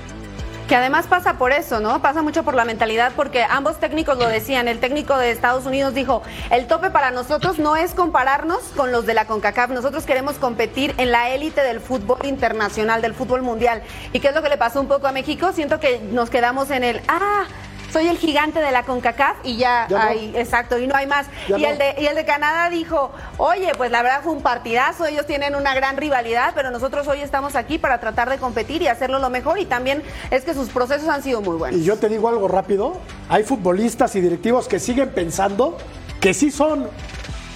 Que 0.68 0.76
además 0.76 1.08
pasa 1.08 1.38
por 1.38 1.54
eso, 1.54 1.80
¿no? 1.80 2.02
Pasa 2.02 2.22
mucho 2.22 2.44
por 2.44 2.54
la 2.54 2.66
mentalidad, 2.66 3.14
porque 3.16 3.46
ambos 3.50 3.80
técnicos 3.80 4.18
lo 4.18 4.28
decían. 4.28 4.68
El 4.68 4.80
técnico 4.80 5.18
de 5.18 5.32
Estados 5.32 5.66
Unidos 5.66 5.94
dijo, 5.94 6.24
el 6.52 6.68
tope 6.68 6.90
para 6.90 7.10
nosotros 7.10 7.58
no 7.58 7.78
es 7.78 7.94
compararnos 7.94 8.60
con 8.76 8.92
los 8.92 9.06
de 9.06 9.14
la 9.14 9.24
CONCACAF, 9.26 9.70
nosotros 9.70 10.04
queremos 10.04 10.36
competir 10.36 10.94
en 10.98 11.12
la 11.12 11.30
élite 11.30 11.62
del 11.62 11.80
fútbol 11.80 12.18
internacional, 12.26 13.02
del 13.02 13.14
fútbol 13.14 13.44
mundial. 13.44 13.82
¿Y 14.12 14.20
qué 14.20 14.28
es 14.28 14.36
lo 14.36 14.42
que 14.42 14.50
le 14.50 14.58
pasó 14.58 14.82
un 14.82 14.90
poco 14.90 15.08
a 15.08 15.14
México? 15.14 15.54
Siento 15.54 15.80
que 15.80 16.02
nos 16.12 16.30
quedamos 16.30 16.70
en 16.70 16.84
el, 16.84 17.00
ah, 17.08 17.46
soy 17.92 18.08
el 18.08 18.18
gigante 18.18 18.60
de 18.60 18.72
la 18.72 18.84
CONCACAF 18.84 19.38
y 19.44 19.58
ya, 19.58 19.88
Ya 19.90 19.98
no. 19.98 20.04
hay, 20.04 20.34
exacto, 20.36 20.78
y 20.78 20.88
no 20.88 20.96
hay 20.96 21.08
más. 21.08 21.28
Ya 21.48 21.58
Y 21.58 21.62
no. 21.64 21.68
el, 21.70 21.78
de, 21.78 21.96
y 22.00 22.06
el 22.08 22.16
de 22.16 22.26
Canadá 22.26 22.70
dijo, 22.70 23.12
oye, 23.38 23.72
pues 23.78 23.92
la 23.92 24.02
verdad 24.04 24.22
fue 24.24 24.34
un 24.34 24.42
partidazo, 24.42 25.06
ellos 25.06 25.26
tienen 25.26 25.56
una 25.56 25.74
gran 25.74 25.98
rivalidad, 25.98 26.52
pero 26.56 26.72
nosotros 26.72 27.08
hoy 27.08 27.22
estamos 27.22 27.56
aquí 27.56 27.78
para 27.78 28.00
tratar 28.00 28.30
de 28.30 28.38
competir 28.38 28.82
y 28.82 28.88
hacerlo 28.88 29.20
lo 29.20 29.30
mejor 29.30 29.60
y 29.60 29.66
también 29.66 30.04
es 30.32 30.44
que 30.44 30.54
sus 30.54 30.70
procesos 30.70 31.08
han 31.10 31.24
sido 31.24 31.42
muy 31.42 31.56
buenos. 31.56 31.80
Y 31.80 31.84
yo 31.84 31.98
te 31.98 32.10
digo 32.10 32.28
algo 32.30 32.48
rápido, 32.48 32.98
hay 33.30 33.44
futbolistas 33.44 34.16
y 34.16 34.22
directivos 34.22 34.68
que 34.68 34.80
siguen 34.80 35.10
pensando 35.10 35.78
que 36.20 36.34
sí 36.34 36.52
son 36.52 36.90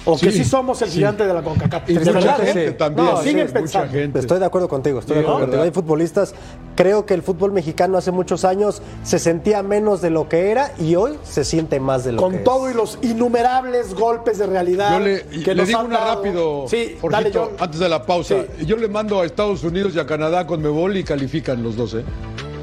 o 0.04 0.18
que 0.18 0.30
Sí, 0.32 0.38
sí 0.38 0.44
somos 0.44 0.80
el 0.82 0.88
sí. 0.88 0.96
gigante 0.96 1.26
de 1.26 1.32
la 1.34 1.42
CONCACAF. 1.42 1.88
Y 1.90 1.94
mucha 1.94 2.12
verdad, 2.12 2.38
gente 2.38 2.72
también, 2.72 3.06
No, 3.06 3.16
sí, 3.22 3.28
siguen 3.30 3.50
pensando. 3.52 3.92
gente. 3.92 4.18
Estoy 4.18 4.38
de 4.38 4.44
acuerdo 4.46 4.68
contigo, 4.68 4.98
estoy 4.98 5.16
de 5.16 5.22
Sí, 5.22 5.24
acuerdo 5.26 5.38
¿no? 5.40 5.44
contigo. 5.46 5.62
Hay 5.64 5.70
futbolistas, 5.70 6.34
creo 6.76 7.06
que 7.06 7.14
el 7.14 7.22
fútbol 7.22 7.52
mexicano 7.52 7.98
hace 7.98 8.10
muchos 8.10 8.44
años 8.44 8.82
se 9.02 9.18
sentía 9.18 9.62
menos 9.62 10.00
de 10.02 10.10
lo 10.10 10.28
que 10.28 10.50
era 10.50 10.72
y 10.78 10.96
hoy 10.96 11.18
se 11.22 11.44
siente 11.44 11.78
más 11.80 12.04
de 12.04 12.12
lo 12.12 12.18
que 12.18 12.24
Con 12.24 12.34
es. 12.36 12.44
todo 12.44 12.70
y 12.70 12.74
los 12.74 12.98
innumerables 13.02 13.94
golpes 13.94 14.38
de 14.38 14.46
realidad. 14.46 14.98
Yo 14.98 15.04
le, 15.04 15.22
que 15.22 15.54
le 15.54 15.54
nos 15.56 15.68
digo 15.68 15.80
han 15.80 15.86
una 15.86 15.98
dado. 16.00 16.14
rápido, 16.16 16.64
Sí, 16.68 16.96
Jorgito, 17.00 17.38
dale, 17.40 17.56
antes 17.60 17.80
de 17.80 17.88
la 17.88 18.04
pausa. 18.04 18.34
Yo 18.66 18.76
le 18.76 18.88
mando 18.88 19.20
a 19.20 19.24
Estados 19.24 19.62
Unidos 19.64 19.94
y 19.94 19.98
a 19.98 20.06
Canadá 20.06 20.46
con 20.46 20.60
Mebol 20.62 20.96
y 20.96 21.04
califican 21.04 21.62
los 21.62 21.76
dos, 21.76 21.94
¿eh? 21.94 22.04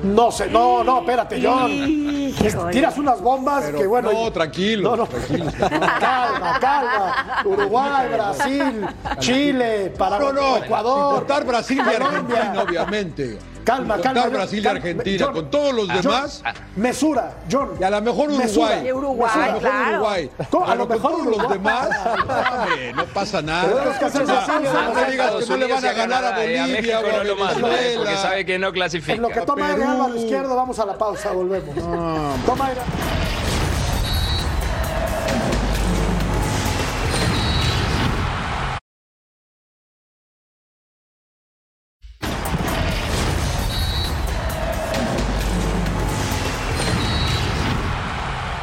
No 0.04 0.32
sé, 0.32 0.48
no, 0.50 0.84
no, 0.84 1.00
espérate, 1.00 1.42
John. 1.44 1.70
Tiras 2.72 2.98
unas 2.98 3.20
bombas 3.22 3.66
Pero 3.66 3.80
que 3.80 3.88
bueno. 3.88 4.12
no, 4.14 4.32
tranquilo, 4.32 4.92
No, 4.92 4.96
no. 4.98 5.06
tranquilo. 5.08 5.46
calma, 6.00 6.58
calma. 6.60 7.42
Uruguay, 7.46 8.08
Brasil, 8.14 8.88
Chile, 9.20 9.94
para 9.98 10.20
No, 10.20 10.32
no, 10.34 10.58
Ecuador, 10.58 11.46
Brasil 11.46 11.78
y 11.80 11.84
Colombia. 11.84 12.08
Argentina, 12.08 12.64
obviamente. 12.64 13.40
Calma, 13.64 13.96
Sin 13.96 14.04
calma. 14.04 14.26
Brasil 14.28 14.64
y. 14.64 14.68
Argentina, 14.68 15.26
John, 15.26 15.34
con 15.34 15.52
todos 15.52 15.74
los 15.74 15.88
John, 15.88 16.02
demás. 16.02 16.44
Mesura, 16.76 17.34
John. 17.52 17.72
Y 17.80 17.84
a 17.84 17.90
lo 17.90 18.02
mejor 18.02 18.30
Mesura. 18.32 18.80
Uruguay. 18.80 18.92
Uruguay, 18.92 19.32
A 19.34 19.38
lo 19.38 19.54
mejor 19.54 19.60
claro. 19.62 19.92
Uruguay. 19.98 20.32
¿Cómo? 20.50 20.66
A 20.66 20.76
lo 20.76 20.88
con 20.88 20.98
mejor 20.98 21.12
todos 21.12 21.38
los 21.38 21.50
demás, 21.50 21.90
hombre, 22.06 22.94
no 22.94 23.06
pasa 23.06 23.42
nada. 23.42 23.98
Que 24.00 24.06
hacer 24.06 24.24
O 24.24 24.26
sea, 24.26 24.40
así, 24.40 24.54
no 24.54 25.12
digas 25.12 25.32
que 25.32 25.46
no 25.50 25.58
le 25.58 25.68
van 25.68 25.86
a 25.86 25.94
ganar 25.94 26.24
a 26.26 26.30
eh, 26.30 26.42
Bolivia 26.42 26.68
México 26.68 26.98
a 26.98 27.18
no 27.18 27.24
lo 27.24 27.36
manda, 27.36 27.82
eh, 27.82 27.94
porque 27.98 28.16
sabe 28.18 28.46
que 28.46 28.60
no 28.60 28.72
clasifica. 28.72 29.14
En 29.14 29.22
lo 29.22 29.30
que 29.30 29.42
toma 29.42 29.68
aire 29.68 29.80
Perú. 29.80 29.92
Álvaro 29.92 30.16
izquierdo, 30.16 30.56
vamos 30.56 30.80
a 30.80 30.86
la 30.86 30.98
pausa, 30.98 31.32
volvemos. 31.32 31.76
Toma 32.46 32.68
aire. 32.68 32.82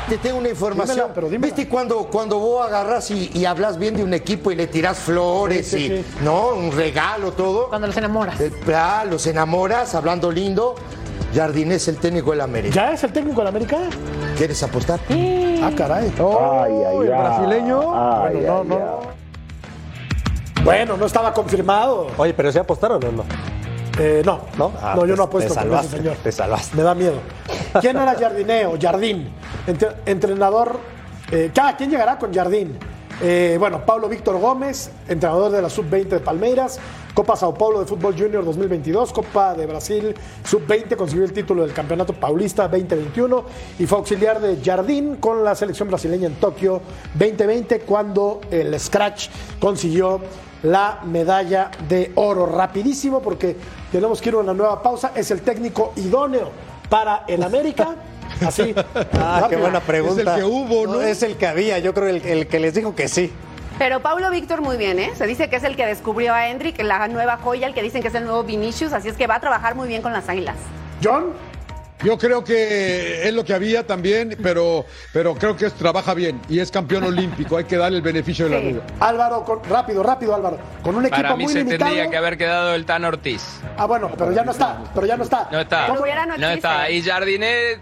Te 0.09 0.19
tengo 0.19 0.39
una 0.39 0.49
información. 0.49 0.97
Dímela, 0.97 1.15
pero 1.15 1.29
dímela. 1.29 1.47
¿Viste 1.55 1.69
cuando, 1.69 2.05
cuando 2.07 2.39
vos 2.39 2.65
agarras 2.67 3.11
y, 3.11 3.31
y 3.35 3.45
hablas 3.45 3.77
bien 3.77 3.97
de 3.97 4.05
un 4.05 4.15
equipo 4.15 4.53
y 4.53 4.55
le 4.55 4.69
tiras 4.69 4.99
flores 4.99 5.67
Sí, 5.67 5.79
sí, 5.79 5.85
y 5.87 5.89
sí. 5.99 6.05
no 6.23 6.51
un 6.51 6.71
regalo, 6.71 7.33
todo? 7.33 7.69
Cuando 7.69 7.89
los 7.89 7.97
enamoras. 7.97 8.41
Eh, 8.41 8.53
ah, 8.75 9.05
los 9.09 9.27
enamoras, 9.27 9.95
hablando 9.97 10.31
lindo. 10.31 10.77
Jardín 11.35 11.73
es 11.73 11.89
el 11.89 11.97
técnico 11.99 12.31
del 12.31 12.41
América. 12.41 12.75
¿Ya 12.75 12.93
es 12.93 13.03
el 13.05 13.13
técnico 13.13 13.39
de 13.41 13.45
la 13.45 13.51
América? 13.51 13.79
¿Quieres 14.39 14.63
apostar? 14.63 15.01
Ah, 15.11 15.71
caray. 15.77 16.13
Oh, 16.21 17.03
el 17.03 17.09
brasileño. 17.09 17.81
bueno, 17.83 18.65
no, 18.65 18.65
no. 18.65 19.01
Bueno, 20.65 20.97
no 20.97 21.07
estaba 21.07 21.35
confirmado. 21.35 22.09
Oye, 22.17 22.33
pero 22.33 22.51
¿se 22.53 22.59
apostaron 22.61 23.05
o 23.05 23.13
no? 23.13 23.25
Eh, 23.99 24.23
no, 24.25 24.41
¿No? 24.59 24.73
Ah, 24.81 24.95
no, 24.95 25.07
yo 25.07 25.07
pues, 25.09 25.17
no 25.19 25.23
apuesto 25.25 25.55
te 25.55 25.61
con 25.61 25.69
ese 25.69 25.71
salvaste, 25.79 25.97
señor. 25.97 26.17
te 26.23 26.33
salvaste. 26.33 26.77
Me 26.77 26.83
da 26.83 26.95
miedo. 26.95 27.19
¿Quién 27.81 27.97
era 27.97 28.15
Jardineo? 28.15 28.75
Jardín. 28.81 29.29
Entre- 29.67 29.89
entrenador. 30.07 30.79
eh, 31.31 31.51
quien 31.79 31.91
llegará 31.91 32.19
con 32.19 32.33
Jardín. 32.33 32.79
Eh, 33.23 33.57
bueno, 33.59 33.85
Pablo 33.87 34.09
Víctor 34.11 34.39
Gómez, 34.39 34.91
entrenador 35.09 35.51
de 35.51 35.63
la 35.63 35.71
Sub-20 35.71 36.09
de 36.09 36.21
Palmeiras, 36.21 36.79
Copa 37.15 37.35
Sao 37.35 37.55
Paulo 37.55 37.81
de 37.81 37.87
Fútbol 37.87 38.13
Junior 38.17 38.45
2022, 38.45 39.11
Copa 39.11 39.55
de 39.55 39.65
Brasil 39.65 40.15
Sub-20, 40.45 40.97
consiguió 40.97 41.25
el 41.25 41.33
título 41.33 41.63
del 41.63 41.73
Campeonato 41.73 42.13
Paulista 42.13 42.69
2021 42.69 43.45
y 43.79 43.87
fue 43.87 43.97
auxiliar 43.97 44.39
de 44.39 44.59
Jardín 44.63 45.17
con 45.17 45.43
la 45.43 45.55
selección 45.55 45.89
brasileña 45.89 46.27
en 46.27 46.35
Tokio 46.35 46.83
2020 47.15 47.81
cuando 47.81 48.43
el 48.51 48.79
Scratch 48.79 49.29
consiguió 49.59 50.21
la 50.63 51.01
medalla 51.05 51.71
de 51.89 52.13
oro. 52.15 52.47
Rapidísimo 52.47 53.21
porque 53.21 53.57
tenemos 53.93 54.21
que 54.21 54.29
ir 54.31 54.35
a 54.35 54.39
una 54.39 54.55
nueva 54.55 54.83
pausa. 54.83 55.13
Es 55.15 55.31
el 55.31 55.43
técnico 55.43 55.93
idóneo 55.97 56.51
para 56.89 57.25
el 57.27 57.43
América. 57.43 57.97
Así. 58.47 58.75
Ah, 59.15 59.47
qué 59.49 59.57
buena 59.57 59.81
pregunta. 59.81 60.23
Es 60.23 60.29
el 60.29 60.35
que 60.35 60.45
hubo, 60.45 60.87
¿no? 60.87 61.01
Es 61.01 61.23
el 61.23 61.37
que 61.37 61.47
había, 61.47 61.79
yo 61.79 61.95
creo 61.95 62.09
el, 62.09 62.25
el 62.25 62.47
que 62.49 62.59
les 62.61 62.75
dijo 62.75 62.95
que 62.95 63.09
sí. 63.09 63.33
Pero 63.79 64.01
Paulo 64.01 64.31
Víctor 64.31 64.63
muy 64.63 64.79
bien, 64.79 64.99
¿eh? 64.99 65.13
Se 65.17 65.27
dice 65.27 65.51
que 65.51 65.57
es 65.57 65.63
el 65.63 65.77
que 65.77 65.85
descubrió 65.85 66.33
a 66.33 66.49
Hendrik, 66.49 66.81
la 66.83 67.07
nueva 67.09 67.37
joya, 67.37 67.67
el 67.67 67.75
que 67.75 67.83
dicen 67.83 68.01
que 68.01 68.09
es 68.09 68.15
el 68.15 68.25
nuevo 68.25 68.43
Vinicius, 68.43 68.95
así 68.95 69.09
es 69.09 69.17
que 69.17 69.27
va 69.27 69.35
a 69.35 69.41
trabajar 69.41 69.75
muy 69.75 69.87
bien 69.87 70.01
con 70.01 70.15
las 70.15 70.29
águilas. 70.29 70.57
John. 71.05 71.27
Yo 72.05 72.19
creo 72.19 72.45
que 72.45 73.27
es 73.27 73.33
lo 73.33 73.45
que 73.45 73.55
había 73.55 73.87
también, 73.87 74.37
pero, 74.43 74.85
pero 75.13 75.35
creo 75.35 75.57
que 75.57 75.67
es- 75.67 75.73
trabaja 75.75 76.13
bien 76.15 76.41
y 76.49 76.59
es 76.61 76.71
campeón 76.71 77.05
olímpico. 77.05 77.57
Hay 77.57 77.65
que 77.65 77.77
darle 77.77 77.97
el 77.99 78.03
beneficio 78.03 78.49
de 78.49 78.51
la 78.51 78.61
Sí. 78.61 78.73
duda. 78.73 78.83
Álvaro, 79.01 79.45
con- 79.45 79.65
rápido, 79.65 80.03
rápido, 80.03 80.35
Álvaro. 80.35 80.59
Con 80.83 80.95
un 80.97 81.07
equipo 81.07 81.23
Para 81.23 81.37
mí 81.37 81.45
muy 81.45 81.53
se 81.53 81.61
limitado. 81.61 81.91
tendría 81.91 82.11
que 82.11 82.17
haber 82.17 82.37
quedado 82.37 82.75
el 82.75 82.85
Tan 82.85 83.05
Ortiz. 83.05 83.61
Ah, 83.79 83.87
bueno, 83.87 84.11
pero 84.17 84.31
ya 84.33 84.45
no 84.45 84.53
está. 84.53 84.79
Pero 84.95 85.07
ya 85.07 85.17
no 85.17 85.25
está. 85.25 85.49
No 85.51 85.61
está. 85.61 85.89
No 85.89 86.49
está. 86.51 86.91
Y 86.91 87.03
Jardinet 87.03 87.81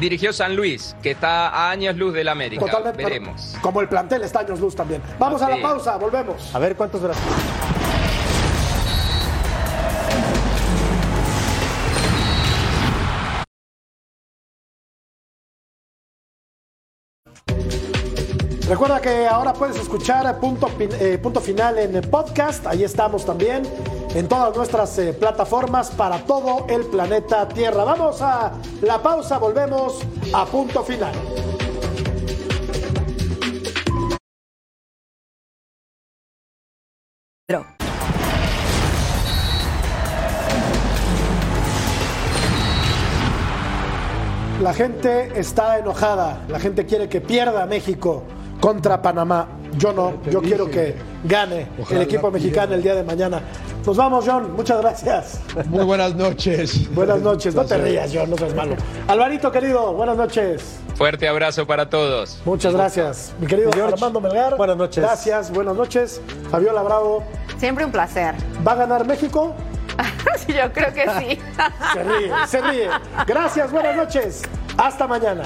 dirigió 0.00 0.32
San 0.32 0.56
Luis, 0.56 0.96
que 1.02 1.12
está 1.12 1.48
a 1.48 1.70
años 1.70 1.96
luz 1.96 2.14
del 2.14 2.28
América. 2.28 2.64
Totalmente. 2.66 3.04
Veremos. 3.04 3.56
Como 3.60 3.80
el 3.80 3.88
plantel 3.88 4.22
está 4.22 4.40
años 4.40 4.58
luz 4.58 4.74
también. 4.74 5.00
Vamos 5.18 5.40
a 5.42 5.48
la 5.50 5.56
Sí. 5.56 5.62
pausa, 5.62 5.96
volvemos. 5.96 6.54
A 6.54 6.58
ver 6.58 6.74
cuántos 6.76 7.00
brazos. 7.02 7.22
Recuerda 18.72 19.02
que 19.02 19.26
ahora 19.26 19.52
puedes 19.52 19.76
escuchar 19.76 20.40
punto, 20.40 20.66
eh, 20.78 21.18
punto 21.22 21.42
final 21.42 21.78
en 21.78 21.94
el 21.94 22.08
podcast. 22.08 22.66
Ahí 22.66 22.84
estamos 22.84 23.22
también 23.22 23.64
en 24.14 24.26
todas 24.26 24.56
nuestras 24.56 24.98
eh, 24.98 25.12
plataformas 25.12 25.90
para 25.90 26.24
todo 26.24 26.64
el 26.70 26.86
planeta 26.86 27.46
Tierra. 27.46 27.84
Vamos 27.84 28.22
a 28.22 28.52
la 28.80 29.02
pausa, 29.02 29.36
volvemos 29.36 30.00
a 30.32 30.46
punto 30.46 30.82
final. 30.82 31.12
La 44.62 44.72
gente 44.72 45.38
está 45.38 45.78
enojada, 45.78 46.40
la 46.48 46.58
gente 46.58 46.86
quiere 46.86 47.10
que 47.10 47.20
pierda 47.20 47.66
México 47.66 48.22
contra 48.62 49.02
Panamá. 49.02 49.48
Yo 49.76 49.92
no, 49.92 50.22
yo 50.30 50.40
quiero 50.40 50.70
que 50.70 50.94
gane 51.24 51.66
Ojalá 51.80 52.00
el 52.00 52.06
equipo 52.06 52.30
mexicano 52.30 52.74
el 52.74 52.82
día 52.82 52.94
de 52.94 53.02
mañana. 53.02 53.40
Nos 53.84 53.96
vamos, 53.96 54.24
John, 54.24 54.52
muchas 54.54 54.80
gracias. 54.80 55.40
Muy 55.66 55.84
buenas 55.84 56.14
noches. 56.14 56.88
Buenas 56.94 57.20
noches, 57.20 57.54
no 57.56 57.64
te 57.64 57.76
rías, 57.78 58.12
John, 58.14 58.30
no 58.30 58.36
seas 58.36 58.54
malo. 58.54 58.76
Alvarito, 59.08 59.50
querido, 59.50 59.92
buenas 59.94 60.16
noches. 60.16 60.76
Fuerte 60.94 61.26
abrazo 61.26 61.66
para 61.66 61.90
todos. 61.90 62.40
Muchas 62.44 62.72
gracias. 62.74 63.32
Mi 63.40 63.48
querido 63.48 63.70
George, 63.72 63.94
Armando 63.94 64.20
Melgar. 64.20 64.56
buenas 64.56 64.76
noches. 64.76 65.02
Gracias, 65.02 65.50
buenas 65.50 65.74
noches. 65.74 66.20
Fabiola 66.50 66.82
Bravo, 66.82 67.24
Siempre 67.56 67.84
un 67.84 67.90
placer. 67.90 68.36
¿va 68.66 68.72
a 68.72 68.76
ganar 68.76 69.04
México? 69.06 69.54
Sí, 70.46 70.52
Yo 70.54 70.72
creo 70.72 70.92
que 70.92 71.04
sí. 71.20 71.38
Se 71.92 72.02
ríe, 72.02 72.32
se 72.46 72.60
ríe. 72.62 72.88
Gracias, 73.26 73.70
buenas 73.70 73.96
noches. 73.96 74.42
Hasta 74.76 75.06
mañana. 75.06 75.44